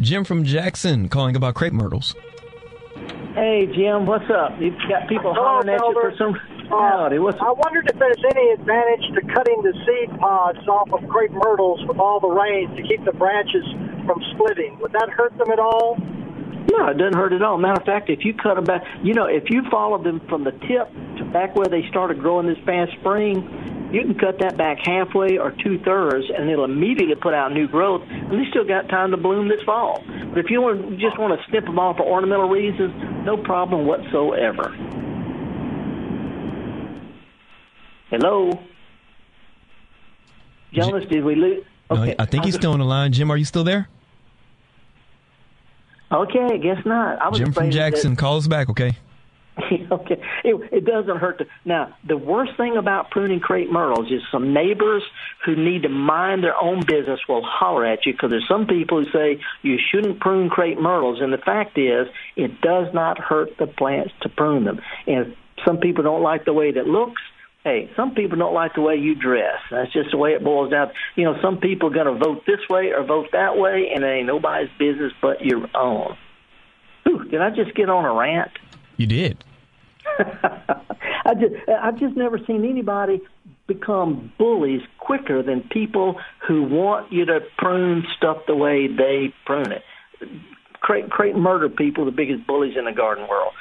Jim 0.00 0.24
from 0.24 0.44
Jackson 0.44 1.08
calling 1.08 1.34
about 1.34 1.54
crepe 1.54 1.72
myrtles. 1.72 2.14
Hey, 3.34 3.66
Jim, 3.74 4.06
what's 4.06 4.30
up? 4.30 4.52
You've 4.60 4.78
got 4.88 5.08
people 5.08 5.34
Hello, 5.34 5.62
hollering 5.62 5.68
at 5.70 5.80
you 5.80 5.92
for 5.94 6.14
some. 6.16 6.38
Howdy, 6.68 7.18
what's 7.18 7.38
I 7.40 7.52
wondered 7.52 7.88
if 7.88 7.98
there's 7.98 8.22
any 8.34 8.50
advantage 8.50 9.06
to 9.14 9.20
cutting 9.32 9.62
the 9.62 9.72
seed 9.86 10.18
pods 10.18 10.58
off 10.66 10.90
of 10.92 11.08
crepe 11.08 11.30
myrtles 11.30 11.80
with 11.86 11.98
all 11.98 12.18
the 12.18 12.28
rains 12.28 12.76
to 12.76 12.82
keep 12.82 13.04
the 13.04 13.12
branches 13.12 13.64
from 14.04 14.22
splitting. 14.34 14.78
Would 14.80 14.92
that 14.92 15.08
hurt 15.10 15.36
them 15.38 15.50
at 15.50 15.58
all? 15.58 15.96
No, 16.70 16.88
it 16.88 16.98
doesn't 16.98 17.14
hurt 17.14 17.32
at 17.32 17.42
all. 17.42 17.58
Matter 17.58 17.80
of 17.80 17.86
fact, 17.86 18.10
if 18.10 18.24
you 18.24 18.34
cut 18.34 18.56
them 18.56 18.64
back, 18.64 18.82
you 19.02 19.14
know, 19.14 19.26
if 19.26 19.44
you 19.50 19.62
follow 19.70 20.02
them 20.02 20.20
from 20.28 20.42
the 20.42 20.50
tip 20.50 20.90
to 21.18 21.24
back 21.32 21.54
where 21.54 21.66
they 21.66 21.86
started 21.88 22.18
growing 22.18 22.46
this 22.46 22.58
past 22.66 22.90
spring, 22.98 23.46
you 23.92 24.02
can 24.02 24.18
cut 24.18 24.40
that 24.40 24.56
back 24.56 24.78
halfway 24.84 25.38
or 25.38 25.52
two 25.62 25.78
thirds, 25.84 26.26
and 26.36 26.50
it'll 26.50 26.64
immediately 26.64 27.14
put 27.14 27.34
out 27.34 27.52
new 27.52 27.68
growth, 27.68 28.02
and 28.10 28.32
they 28.32 28.50
still 28.50 28.66
got 28.66 28.88
time 28.88 29.12
to 29.12 29.16
bloom 29.16 29.48
this 29.48 29.62
fall. 29.64 30.02
But 30.06 30.38
if 30.38 30.50
you 30.50 30.60
want, 30.60 30.98
just 30.98 31.16
want 31.18 31.38
to 31.38 31.46
snip 31.48 31.64
them 31.64 31.78
off 31.78 31.98
for 31.98 32.02
ornamental 32.02 32.48
reasons, 32.48 32.92
no 33.24 33.36
problem 33.36 33.86
whatsoever. 33.86 34.74
Hello, 38.10 38.50
Jonas, 40.72 41.04
did 41.10 41.24
we 41.24 41.34
lose? 41.34 41.64
No, 41.90 42.14
I 42.18 42.24
think 42.26 42.44
he's 42.44 42.54
still 42.54 42.72
on 42.72 42.78
the 42.78 42.84
line. 42.84 43.12
Jim, 43.12 43.30
are 43.30 43.36
you 43.36 43.44
still 43.44 43.64
there? 43.64 43.88
Okay, 46.10 46.44
I 46.52 46.56
guess 46.56 46.84
not. 46.84 47.20
I 47.20 47.28
was 47.28 47.38
Jim 47.38 47.52
from 47.52 47.66
that- 47.66 47.72
Jackson, 47.72 48.16
call 48.16 48.36
us 48.36 48.46
back, 48.46 48.68
okay? 48.70 48.96
okay, 49.90 50.20
it, 50.44 50.72
it 50.72 50.84
doesn't 50.84 51.16
hurt 51.16 51.38
to. 51.38 51.46
Now, 51.64 51.96
the 52.06 52.16
worst 52.16 52.56
thing 52.58 52.76
about 52.76 53.10
pruning 53.10 53.40
crepe 53.40 53.70
myrtles 53.70 54.12
is 54.12 54.20
some 54.30 54.52
neighbors 54.52 55.02
who 55.46 55.56
need 55.56 55.82
to 55.84 55.88
mind 55.88 56.44
their 56.44 56.60
own 56.62 56.80
business 56.86 57.20
will 57.26 57.42
holler 57.42 57.86
at 57.86 58.04
you 58.04 58.12
because 58.12 58.30
there's 58.30 58.46
some 58.46 58.66
people 58.66 59.02
who 59.02 59.10
say 59.10 59.40
you 59.62 59.78
shouldn't 59.78 60.20
prune 60.20 60.50
crepe 60.50 60.78
myrtles, 60.78 61.20
and 61.22 61.32
the 61.32 61.38
fact 61.38 61.78
is, 61.78 62.06
it 62.36 62.60
does 62.60 62.92
not 62.92 63.18
hurt 63.18 63.56
the 63.58 63.66
plants 63.66 64.12
to 64.20 64.28
prune 64.28 64.64
them. 64.64 64.80
And 65.06 65.28
if 65.28 65.34
some 65.64 65.78
people 65.78 66.04
don't 66.04 66.22
like 66.22 66.44
the 66.44 66.52
way 66.52 66.70
that 66.72 66.86
looks. 66.86 67.22
Hey, 67.66 67.90
some 67.96 68.14
people 68.14 68.38
don't 68.38 68.54
like 68.54 68.76
the 68.76 68.80
way 68.80 68.94
you 68.94 69.16
dress. 69.16 69.58
That's 69.72 69.92
just 69.92 70.12
the 70.12 70.16
way 70.16 70.34
it 70.34 70.44
boils 70.44 70.70
down. 70.70 70.92
You 71.16 71.24
know, 71.24 71.34
some 71.42 71.58
people 71.58 71.90
are 71.90 71.92
going 71.92 72.06
to 72.06 72.14
vote 72.14 72.44
this 72.46 72.60
way 72.70 72.92
or 72.92 73.02
vote 73.02 73.26
that 73.32 73.58
way, 73.58 73.90
and 73.92 74.04
it 74.04 74.06
ain't 74.06 74.28
nobody's 74.28 74.68
business 74.78 75.12
but 75.20 75.44
your 75.44 75.68
own. 75.74 76.16
Ooh, 77.08 77.24
did 77.24 77.40
I 77.40 77.50
just 77.50 77.74
get 77.74 77.90
on 77.90 78.04
a 78.04 78.14
rant? 78.14 78.52
You 78.98 79.08
did. 79.08 79.42
I 80.18 81.34
just 81.34 81.54
I've 81.68 81.98
just 81.98 82.16
never 82.16 82.38
seen 82.46 82.64
anybody 82.64 83.20
become 83.66 84.32
bullies 84.38 84.82
quicker 85.00 85.42
than 85.42 85.62
people 85.62 86.20
who 86.46 86.62
want 86.62 87.12
you 87.12 87.24
to 87.24 87.40
prune 87.58 88.06
stuff 88.16 88.38
the 88.46 88.54
way 88.54 88.86
they 88.86 89.34
prune 89.44 89.72
it. 89.72 89.82
Crepe 90.82 91.10
crepe 91.10 91.34
myrtle 91.34 91.70
people 91.70 92.04
the 92.04 92.12
biggest 92.12 92.46
bullies 92.46 92.76
in 92.76 92.84
the 92.84 92.92
garden 92.92 93.26
world. 93.26 93.54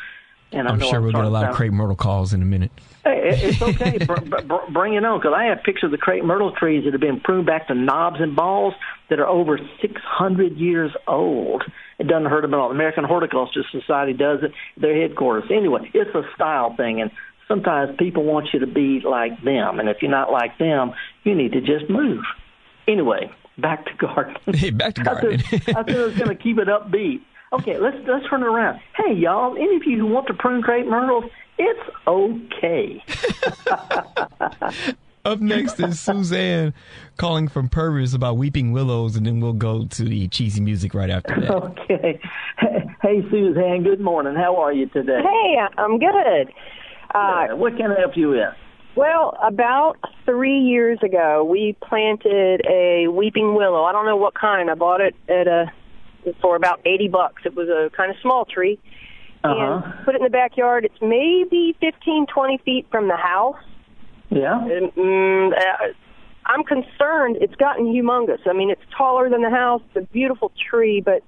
And 0.52 0.68
I 0.68 0.74
I'm 0.74 0.80
sure 0.80 1.02
we'll 1.02 1.12
get 1.12 1.26
a 1.26 1.30
lot 1.30 1.50
of 1.50 1.56
crepe 1.56 1.74
myrtle 1.74 1.96
calls 1.96 2.34
in 2.34 2.44
a 2.44 2.46
minute. 2.46 2.72
It's 3.06 3.62
okay. 3.62 3.98
br- 4.06 4.16
br- 4.42 4.72
bring 4.74 4.96
it 4.96 5.06
on, 5.06 5.20
because 5.20 5.34
I 5.36 5.46
have 5.46 5.64
pictures 5.64 5.86
of 5.86 5.92
the 5.92 5.98
crepe 5.98 6.24
myrtle 6.24 6.52
trees 6.52 6.84
that 6.86 6.94
have 6.94 7.02
been 7.02 7.20
pruned 7.20 7.46
back 7.46 7.68
to 7.68 7.76
knobs 7.76 8.18
and 8.20 8.36
balls 8.36 8.74
that 9.10 9.20
are 9.20 9.28
over 9.28 9.60
600 9.82 10.58
years 10.58 10.92
old. 11.08 11.64
It 12.00 12.08
doesn't 12.08 12.26
hurt 12.26 12.42
them 12.42 12.54
at 12.54 12.60
all. 12.60 12.70
The 12.70 12.76
American 12.76 13.04
Horticultural 13.04 13.66
Society 13.72 14.14
does 14.14 14.40
it. 14.44 14.52
Their 14.80 15.00
headquarters. 15.00 15.50
Anyway, 15.52 15.90
it's 15.94 16.14
a 16.16 16.24
style 16.36 16.76
thing, 16.76 17.00
and 17.02 17.12
sometimes 17.48 17.96
people 17.98 18.24
want 18.24 18.50
you 18.54 18.60
to 18.60 18.68
be 18.68 19.02
like 19.02 19.42
them, 19.44 19.80
and 19.80 19.88
if 19.88 19.98
you're 20.02 20.12
not 20.12 20.32
like 20.32 20.58
them, 20.58 20.94
you 21.24 21.36
need 21.36 21.52
to 21.54 21.62
just 21.62 21.90
move. 21.90 22.24
Anyway, 22.88 23.30
back 23.58 23.86
to 23.86 23.92
gardening. 23.98 24.38
Hey, 24.56 24.70
back 24.72 24.96
to 24.96 25.02
I 25.02 25.04
gardening. 25.06 25.40
said, 25.40 25.62
I 25.70 25.84
said 25.86 25.90
I 25.98 26.06
was 26.06 26.16
going 26.16 26.30
to 26.36 26.44
keep 26.44 26.58
it 26.58 26.68
upbeat. 26.68 27.22
Okay, 27.54 27.78
let's 27.78 27.96
let's 28.08 28.28
turn 28.28 28.42
it 28.42 28.48
around. 28.48 28.80
Hey, 28.98 29.14
y'all, 29.14 29.56
any 29.56 29.76
of 29.78 29.84
you 29.86 29.98
who 30.00 30.08
want 30.08 30.28
to 30.28 30.34
prune 30.34 30.62
crepe 30.62 30.88
myrtles, 30.88 31.26
it's 31.58 31.90
okay. 32.08 33.04
Up 35.26 35.40
next 35.40 35.80
is 35.80 36.00
Suzanne 36.00 36.72
calling 37.18 37.48
from 37.48 37.68
Purvis 37.68 38.14
about 38.14 38.38
weeping 38.38 38.72
willows, 38.72 39.16
and 39.16 39.26
then 39.26 39.40
we'll 39.40 39.54
go 39.54 39.86
to 39.86 40.04
the 40.04 40.28
cheesy 40.28 40.62
music 40.62 40.94
right 40.94 41.10
after 41.10 41.40
that. 41.42 41.52
Okay. 41.52 42.20
Hey, 43.02 43.22
Suzanne, 43.30 43.84
good 43.84 44.00
morning. 44.00 44.36
How 44.36 44.56
are 44.58 44.74
you 44.74 44.88
today? 44.88 45.22
Hey, 45.22 45.58
I'm 45.78 46.00
good. 46.00 46.54
Uh, 47.14 47.48
what 47.56 47.76
can 47.78 47.92
I 47.92 48.00
help 48.00 48.16
you 48.16 48.30
with? 48.30 48.54
Well, 48.96 49.38
about 49.44 49.98
three 50.26 50.60
years 50.60 51.00
ago, 51.04 51.44
we 51.44 51.76
planted 51.88 52.62
a 52.70 53.08
weeping 53.08 53.56
willow. 53.56 53.84
I 53.84 53.92
don't 53.92 54.06
know 54.06 54.16
what 54.16 54.34
kind. 54.36 54.72
I 54.72 54.76
bought 54.76 55.02
it 55.02 55.16
at 55.28 55.48
a 55.48 55.72
for 56.42 56.56
about 56.56 56.80
eighty 56.86 57.08
bucks. 57.08 57.44
It 57.46 57.56
was 57.56 57.68
a 57.68 57.96
kind 57.96 58.10
of 58.10 58.18
small 58.22 58.46
tree, 58.46 58.80
Uh-huh. 59.46 59.82
and 59.84 60.06
put 60.06 60.16
it 60.16 60.22
in 60.22 60.24
the 60.24 60.30
backyard. 60.30 60.86
It's 60.86 61.02
maybe 61.02 61.76
fifteen, 61.80 62.26
twenty 62.28 62.58
feet 62.66 62.88
from 62.92 63.08
the 63.08 63.18
house. 63.18 63.62
Yeah. 64.30 64.60
And, 64.62 64.92
mm, 64.94 65.52
uh, 65.54 65.94
I'm 66.46 66.64
concerned. 66.64 67.38
It's 67.42 67.56
gotten 67.56 67.86
humongous. 67.86 68.40
I 68.46 68.54
mean, 68.54 68.70
it's 68.70 68.82
taller 68.96 69.30
than 69.30 69.42
the 69.42 69.50
house. 69.50 69.82
It's 69.94 70.06
a 70.06 70.14
beautiful 70.14 70.52
tree, 70.70 71.02
but 71.02 71.24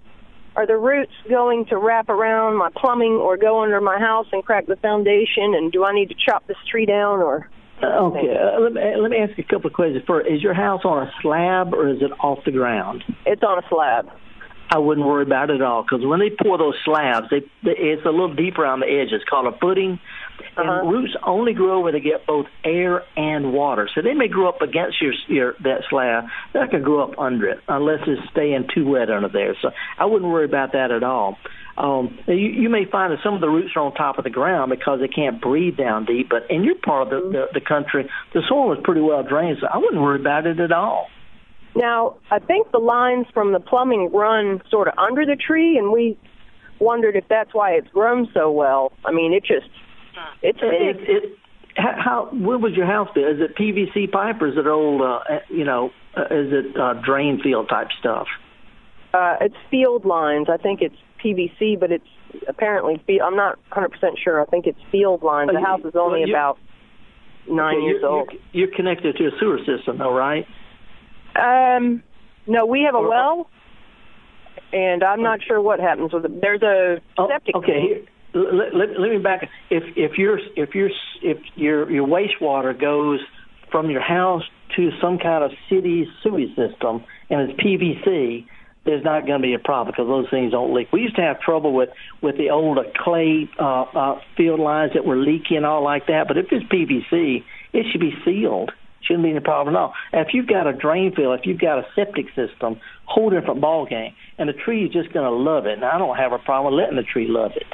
are 0.55 0.67
the 0.67 0.77
roots 0.77 1.13
going 1.29 1.65
to 1.65 1.77
wrap 1.77 2.09
around 2.09 2.57
my 2.57 2.69
plumbing 2.75 3.13
or 3.13 3.37
go 3.37 3.63
under 3.63 3.79
my 3.81 3.99
house 3.99 4.27
and 4.31 4.43
crack 4.43 4.65
the 4.67 4.75
foundation? 4.75 5.53
And 5.55 5.71
do 5.71 5.85
I 5.85 5.93
need 5.93 6.09
to 6.09 6.15
chop 6.15 6.45
this 6.47 6.57
tree 6.69 6.85
down 6.85 7.19
or? 7.19 7.49
Okay. 7.83 8.35
Uh, 8.35 8.59
let, 8.59 8.73
me, 8.73 8.81
let 8.99 9.11
me 9.11 9.17
ask 9.17 9.37
you 9.37 9.43
a 9.47 9.51
couple 9.51 9.67
of 9.67 9.73
questions. 9.73 10.03
First, 10.07 10.27
is 10.27 10.41
your 10.41 10.55
house 10.55 10.81
on 10.83 11.07
a 11.07 11.11
slab 11.21 11.73
or 11.73 11.87
is 11.89 12.01
it 12.01 12.11
off 12.19 12.39
the 12.43 12.51
ground? 12.51 13.03
It's 13.25 13.43
on 13.43 13.63
a 13.63 13.67
slab. 13.69 14.09
I 14.69 14.79
wouldn't 14.79 15.05
worry 15.07 15.23
about 15.23 15.49
it 15.49 15.55
at 15.55 15.61
all 15.61 15.83
because 15.83 16.05
when 16.05 16.19
they 16.19 16.29
pour 16.29 16.57
those 16.57 16.75
slabs, 16.83 17.29
they, 17.29 17.39
they 17.63 17.77
it's 17.77 18.05
a 18.05 18.09
little 18.09 18.33
deeper 18.33 18.65
on 18.65 18.81
the 18.81 18.85
edge. 18.85 19.13
It's 19.13 19.23
called 19.23 19.53
a 19.53 19.57
footing, 19.57 19.99
and 20.57 20.91
roots 20.91 21.15
only 21.25 21.53
grow 21.53 21.79
where 21.79 21.93
they 21.93 22.01
get 22.01 22.25
both 22.25 22.47
air 22.65 23.03
and 23.15 23.53
water. 23.53 23.89
So 23.93 24.01
they 24.01 24.13
may 24.13 24.27
grow 24.27 24.49
up 24.49 24.61
against 24.61 25.01
your 25.01 25.13
your 25.27 25.53
that 25.63 25.83
slab. 25.89 26.25
Going 26.53 26.69
to 26.69 26.79
grow 26.79 27.03
up 27.03 27.17
under 27.17 27.47
it 27.47 27.59
unless 27.67 28.01
it's 28.07 28.29
staying 28.31 28.67
too 28.73 28.89
wet 28.89 29.09
under 29.09 29.29
there. 29.29 29.55
So 29.61 29.71
I 29.97 30.05
wouldn't 30.05 30.29
worry 30.29 30.45
about 30.45 30.73
that 30.73 30.91
at 30.91 31.03
all. 31.03 31.37
Um, 31.77 32.17
you, 32.27 32.35
you 32.35 32.69
may 32.69 32.85
find 32.85 33.13
that 33.13 33.19
some 33.23 33.35
of 33.35 33.41
the 33.41 33.49
roots 33.49 33.69
are 33.75 33.83
on 33.83 33.93
top 33.93 34.17
of 34.17 34.23
the 34.23 34.31
ground 34.31 34.71
because 34.71 34.99
they 34.99 35.07
can't 35.07 35.39
breathe 35.39 35.77
down 35.77 36.05
deep. 36.05 36.27
But 36.27 36.49
in 36.49 36.63
your 36.63 36.75
part 36.75 37.03
of 37.03 37.09
the, 37.09 37.29
the, 37.29 37.59
the 37.59 37.65
country, 37.65 38.09
the 38.33 38.41
soil 38.49 38.73
is 38.73 38.79
pretty 38.83 39.01
well 39.01 39.23
drained, 39.23 39.59
so 39.61 39.67
I 39.67 39.77
wouldn't 39.77 40.01
worry 40.01 40.19
about 40.19 40.47
it 40.47 40.59
at 40.59 40.71
all. 40.71 41.07
Now, 41.77 42.17
I 42.31 42.39
think 42.39 42.71
the 42.71 42.79
lines 42.79 43.27
from 43.33 43.53
the 43.53 43.59
plumbing 43.59 44.11
run 44.11 44.61
sort 44.69 44.87
of 44.87 44.93
under 44.97 45.25
the 45.25 45.35
tree, 45.35 45.77
and 45.77 45.91
we 45.91 46.17
wondered 46.79 47.15
if 47.15 47.25
that's 47.29 47.53
why 47.53 47.71
it's 47.71 47.87
grown 47.89 48.27
so 48.33 48.51
well. 48.51 48.91
I 49.05 49.11
mean, 49.11 49.33
it 49.33 49.43
just 49.43 49.69
it's 50.41 50.59
It, 50.61 50.97
big. 50.97 51.09
it, 51.09 51.37
how, 51.75 51.93
how 51.97 52.29
where 52.33 52.57
was 52.57 52.73
your 52.73 52.85
house 52.87 53.09
built? 53.13 53.27
Is 53.27 53.39
it 53.39 53.55
PVC 53.55 54.11
pipe 54.11 54.41
or 54.41 54.47
is 54.47 54.57
it 54.57 54.67
old? 54.67 55.01
Uh, 55.01 55.19
you 55.49 55.63
know, 55.63 55.91
uh, 56.15 56.23
is 56.23 56.51
it 56.51 56.79
uh, 56.79 56.93
drain 57.05 57.39
field 57.41 57.69
type 57.69 57.89
stuff? 57.99 58.27
Uh, 59.13 59.35
it's 59.41 59.55
field 59.69 60.05
lines. 60.05 60.47
I 60.49 60.57
think 60.57 60.81
it's 60.81 60.95
PVC, 61.23 61.79
but 61.79 61.91
it's 61.91 62.07
apparently. 62.47 63.01
I'm 63.21 63.35
not 63.35 63.57
100 63.69 63.89
percent 63.89 64.19
sure. 64.23 64.41
I 64.41 64.45
think 64.45 64.65
it's 64.65 64.79
field 64.91 65.23
lines. 65.23 65.51
The 65.53 65.61
house 65.61 65.81
is 65.85 65.95
only 65.95 66.21
well, 66.21 66.29
about 66.29 66.59
nine 67.47 67.77
Okay, 67.77 67.85
years 67.85 67.99
you're, 68.01 68.09
old. 68.09 68.31
You're, 68.31 68.67
you're 68.67 68.75
connected 68.75 69.15
to 69.17 69.27
a 69.27 69.31
sewer 69.39 69.59
system, 69.59 69.99
though, 69.99 70.13
right? 70.13 70.45
Um, 71.37 72.03
no, 72.47 72.65
we 72.65 72.83
have 72.83 72.95
a 72.95 73.01
well, 73.01 73.49
and 74.73 75.03
I'm 75.03 75.21
not 75.21 75.39
sure 75.45 75.61
what 75.61 75.79
happens 75.79 76.13
with 76.13 76.25
it. 76.25 76.41
There's 76.41 76.61
a 76.61 77.01
septic 77.27 77.55
Oh, 77.55 77.59
Okay, 77.59 78.07
let, 78.33 78.75
let, 78.75 78.99
let 78.99 79.11
me 79.11 79.17
back. 79.17 79.49
If 79.69 79.83
if 79.95 80.17
your 80.17 80.39
if 80.55 80.75
your 80.75 80.89
if 81.21 81.37
your 81.55 81.89
your 81.91 82.07
wastewater 82.07 82.79
goes 82.79 83.19
from 83.71 83.89
your 83.89 84.01
house 84.01 84.43
to 84.75 84.89
some 85.01 85.17
kind 85.17 85.43
of 85.43 85.51
city 85.69 86.07
sewage 86.23 86.49
system 86.55 87.03
and 87.29 87.49
it's 87.49 87.59
PVC, 87.59 88.45
there's 88.85 89.03
not 89.03 89.25
going 89.25 89.41
to 89.41 89.45
be 89.45 89.53
a 89.53 89.59
problem 89.59 89.93
because 89.93 90.07
those 90.07 90.29
things 90.29 90.51
don't 90.51 90.73
leak. 90.73 90.91
We 90.91 91.01
used 91.01 91.15
to 91.17 91.21
have 91.21 91.39
trouble 91.41 91.73
with 91.73 91.89
with 92.21 92.37
the 92.37 92.49
old 92.49 92.79
clay 92.95 93.49
uh, 93.59 93.81
uh, 93.83 94.21
field 94.35 94.59
lines 94.59 94.93
that 94.93 95.05
were 95.05 95.17
leaky 95.17 95.55
and 95.55 95.65
all 95.65 95.83
like 95.83 96.07
that. 96.07 96.25
But 96.27 96.37
if 96.37 96.47
it's 96.51 96.65
PVC, 96.65 97.43
it 97.73 97.85
should 97.91 98.01
be 98.01 98.13
sealed. 98.25 98.71
Shouldn't 99.01 99.23
be 99.23 99.31
any 99.31 99.39
problem 99.39 99.75
at 99.75 99.79
all. 99.79 99.93
And 100.11 100.25
if 100.25 100.33
you've 100.33 100.47
got 100.47 100.67
a 100.67 100.73
drain 100.73 101.13
field, 101.15 101.39
if 101.39 101.45
you've 101.45 101.59
got 101.59 101.79
a 101.79 101.87
septic 101.95 102.27
system, 102.35 102.79
whole 103.05 103.29
different 103.29 103.61
ball 103.61 103.85
game. 103.85 104.13
And 104.37 104.49
the 104.49 104.53
tree 104.53 104.85
is 104.85 104.91
just 104.91 105.13
going 105.13 105.25
to 105.25 105.31
love 105.31 105.65
it. 105.65 105.73
And 105.73 105.85
I 105.85 105.97
don't 105.97 106.17
have 106.17 106.33
a 106.33 106.39
problem 106.39 106.73
letting 106.73 106.97
the 106.97 107.03
tree 107.03 107.27
love 107.27 107.51
it. 107.55 107.67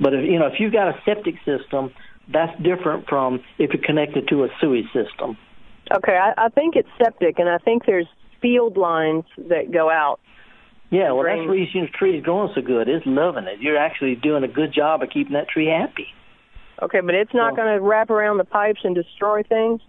But 0.00 0.14
if 0.14 0.24
you 0.24 0.38
know, 0.38 0.46
if 0.46 0.54
you've 0.58 0.72
got 0.72 0.88
a 0.88 1.00
septic 1.04 1.36
system, 1.44 1.90
that's 2.32 2.56
different 2.62 3.06
from 3.08 3.40
if 3.58 3.72
you're 3.72 3.84
connected 3.84 4.28
to 4.28 4.44
a 4.44 4.48
sewage 4.60 4.86
system. 4.86 5.36
Okay, 5.92 6.16
I, 6.16 6.46
I 6.46 6.48
think 6.48 6.76
it's 6.76 6.88
septic, 7.02 7.38
and 7.38 7.48
I 7.48 7.58
think 7.58 7.84
there's 7.84 8.06
field 8.40 8.76
lines 8.76 9.24
that 9.48 9.72
go 9.72 9.90
out. 9.90 10.20
Yeah, 10.90 11.12
well, 11.12 11.24
that's 11.24 11.38
the 11.38 11.48
reason 11.48 11.82
the 11.82 11.88
tree 11.88 12.18
is 12.18 12.24
growing 12.24 12.50
so 12.54 12.62
good. 12.62 12.88
It's 12.88 13.04
loving 13.06 13.44
it. 13.44 13.60
You're 13.60 13.76
actually 13.76 14.16
doing 14.16 14.42
a 14.42 14.48
good 14.48 14.72
job 14.72 15.02
of 15.02 15.10
keeping 15.10 15.34
that 15.34 15.48
tree 15.48 15.66
happy. 15.66 16.08
Okay, 16.82 17.00
but 17.00 17.14
it's 17.14 17.34
not 17.34 17.54
going 17.54 17.68
to 17.68 17.80
wrap 17.80 18.10
around 18.10 18.38
the 18.38 18.44
pipes 18.44 18.80
and 18.84 18.94
destroy 18.94 19.42
things. 19.42 19.80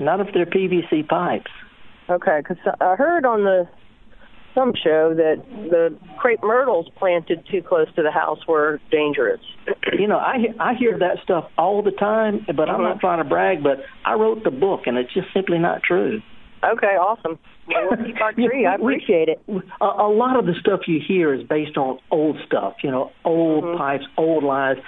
Not 0.00 0.20
if 0.20 0.28
they're 0.34 0.46
PVC 0.46 1.06
pipes. 1.08 1.50
Okay, 2.08 2.40
because 2.42 2.56
I 2.80 2.96
heard 2.96 3.24
on 3.24 3.44
the 3.44 3.68
some 4.54 4.72
show 4.82 5.14
that 5.14 5.36
the 5.70 5.96
crepe 6.18 6.42
myrtles 6.42 6.88
planted 6.98 7.46
too 7.48 7.62
close 7.62 7.86
to 7.94 8.02
the 8.02 8.10
house 8.10 8.40
were 8.48 8.80
dangerous. 8.90 9.40
you 9.98 10.08
know, 10.08 10.16
I 10.18 10.46
I 10.58 10.74
hear 10.74 10.98
that 10.98 11.18
stuff 11.22 11.44
all 11.56 11.82
the 11.82 11.92
time, 11.92 12.44
but 12.56 12.68
I'm 12.68 12.82
not 12.82 12.98
trying 12.98 13.22
to 13.22 13.28
brag, 13.28 13.62
but 13.62 13.78
I 14.04 14.14
wrote 14.14 14.42
the 14.42 14.50
book, 14.50 14.80
and 14.86 14.96
it's 14.98 15.12
just 15.14 15.28
simply 15.32 15.58
not 15.58 15.82
true. 15.84 16.20
Okay, 16.64 16.96
awesome. 16.98 17.38
Well, 17.68 17.88
we'll 17.96 18.04
keep 18.04 18.20
our 18.20 18.32
tree. 18.34 18.66
I 18.66 18.74
appreciate 18.74 19.28
it. 19.28 19.40
A, 19.80 19.84
a 19.84 20.10
lot 20.12 20.36
of 20.38 20.46
the 20.46 20.54
stuff 20.60 20.80
you 20.88 21.00
hear 21.06 21.32
is 21.32 21.46
based 21.46 21.76
on 21.76 21.98
old 22.10 22.36
stuff, 22.46 22.74
you 22.82 22.90
know, 22.90 23.12
old 23.24 23.64
Mm-hmm. 23.64 23.78
pipes, 23.78 24.04
old 24.18 24.42
lines, 24.44 24.78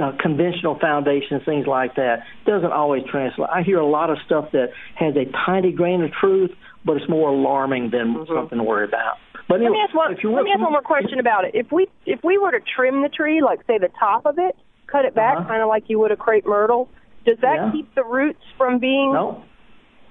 uh, 0.00 0.12
conventional 0.20 0.78
foundations, 0.78 1.42
things 1.44 1.66
like 1.66 1.94
that. 1.96 2.24
Doesn't 2.46 2.72
always 2.72 3.02
translate. 3.10 3.48
I 3.52 3.62
hear 3.62 3.78
a 3.78 3.86
lot 3.86 4.10
of 4.10 4.18
stuff 4.26 4.50
that 4.52 4.68
has 4.96 5.14
a 5.16 5.24
tiny 5.46 5.72
grain 5.72 6.02
of 6.02 6.10
truth, 6.12 6.50
but 6.84 6.96
it's 6.96 7.08
more 7.08 7.30
alarming 7.30 7.90
than 7.90 8.26
something 8.28 8.58
to 8.58 8.64
worry 8.64 8.84
about. 8.84 9.16
But 9.48 9.60
Mm-hmm. 9.60 9.64
let 9.64 9.66
anyway, 9.66 9.72
me 9.72 9.80
ask 9.86 9.94
one. 9.94 10.12
if 10.12 10.18
you 10.22 10.32
Let 10.34 10.44
me 10.44 10.50
ask 10.52 10.60
one 10.60 10.72
more 10.72 10.82
question 10.82 11.18
about 11.20 11.44
it. 11.44 11.52
If 11.54 11.70
we 11.70 11.86
if 12.06 12.20
we 12.24 12.38
were 12.38 12.50
to 12.50 12.60
trim 12.74 13.02
the 13.02 13.08
tree, 13.10 13.42
like 13.42 13.60
say 13.66 13.78
the 13.78 13.90
top 14.00 14.24
of 14.26 14.38
it, 14.38 14.56
cut 14.86 15.04
it 15.04 15.14
back, 15.14 15.36
Uh-huh. 15.38 15.48
kind 15.48 15.62
of 15.62 15.68
like 15.68 15.84
you 15.88 15.98
would 16.00 16.10
a 16.12 16.16
crepe 16.16 16.46
myrtle, 16.46 16.88
does 17.26 17.36
that 17.42 17.56
Yeah. 17.56 17.70
keep 17.72 17.94
the 17.94 18.04
roots 18.04 18.42
from 18.56 18.78
being? 18.78 19.12
No. 19.12 19.42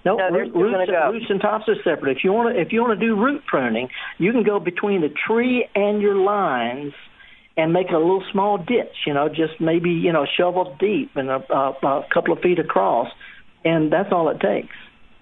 No, 0.05 0.17
No, 0.17 0.29
root- 0.29 0.53
roots, 0.53 0.91
go. 0.91 1.11
roots 1.13 1.25
and 1.29 1.39
tops 1.41 1.67
are 1.69 1.81
separate. 1.83 2.17
If 2.17 2.23
you 2.25 2.33
want 2.33 2.53
to, 2.53 2.61
if 2.61 2.73
you 2.73 2.81
want 2.81 2.99
to 2.99 3.05
do 3.05 3.15
root 3.15 3.41
pruning, 3.47 3.87
you 4.17 4.31
can 4.33 4.43
go 4.43 4.59
between 4.59 4.99
the 5.01 5.09
tree 5.09 5.65
and 5.75 6.01
your 6.01 6.15
lines 6.15 6.93
and 7.55 7.71
make 7.73 7.89
a 7.89 7.97
little 7.97 8.23
small 8.31 8.57
ditch. 8.57 9.05
You 9.05 9.13
know, 9.13 9.29
just 9.29 9.59
maybe 9.59 9.89
you 9.89 10.11
know 10.11 10.25
shovel 10.37 10.75
deep 10.79 11.11
and 11.15 11.29
a, 11.29 11.39
a, 11.49 11.87
a 11.87 12.07
couple 12.13 12.33
of 12.33 12.39
feet 12.41 12.59
across, 12.59 13.07
and 13.63 13.91
that's 13.91 14.09
all 14.11 14.29
it 14.29 14.39
takes. 14.39 14.75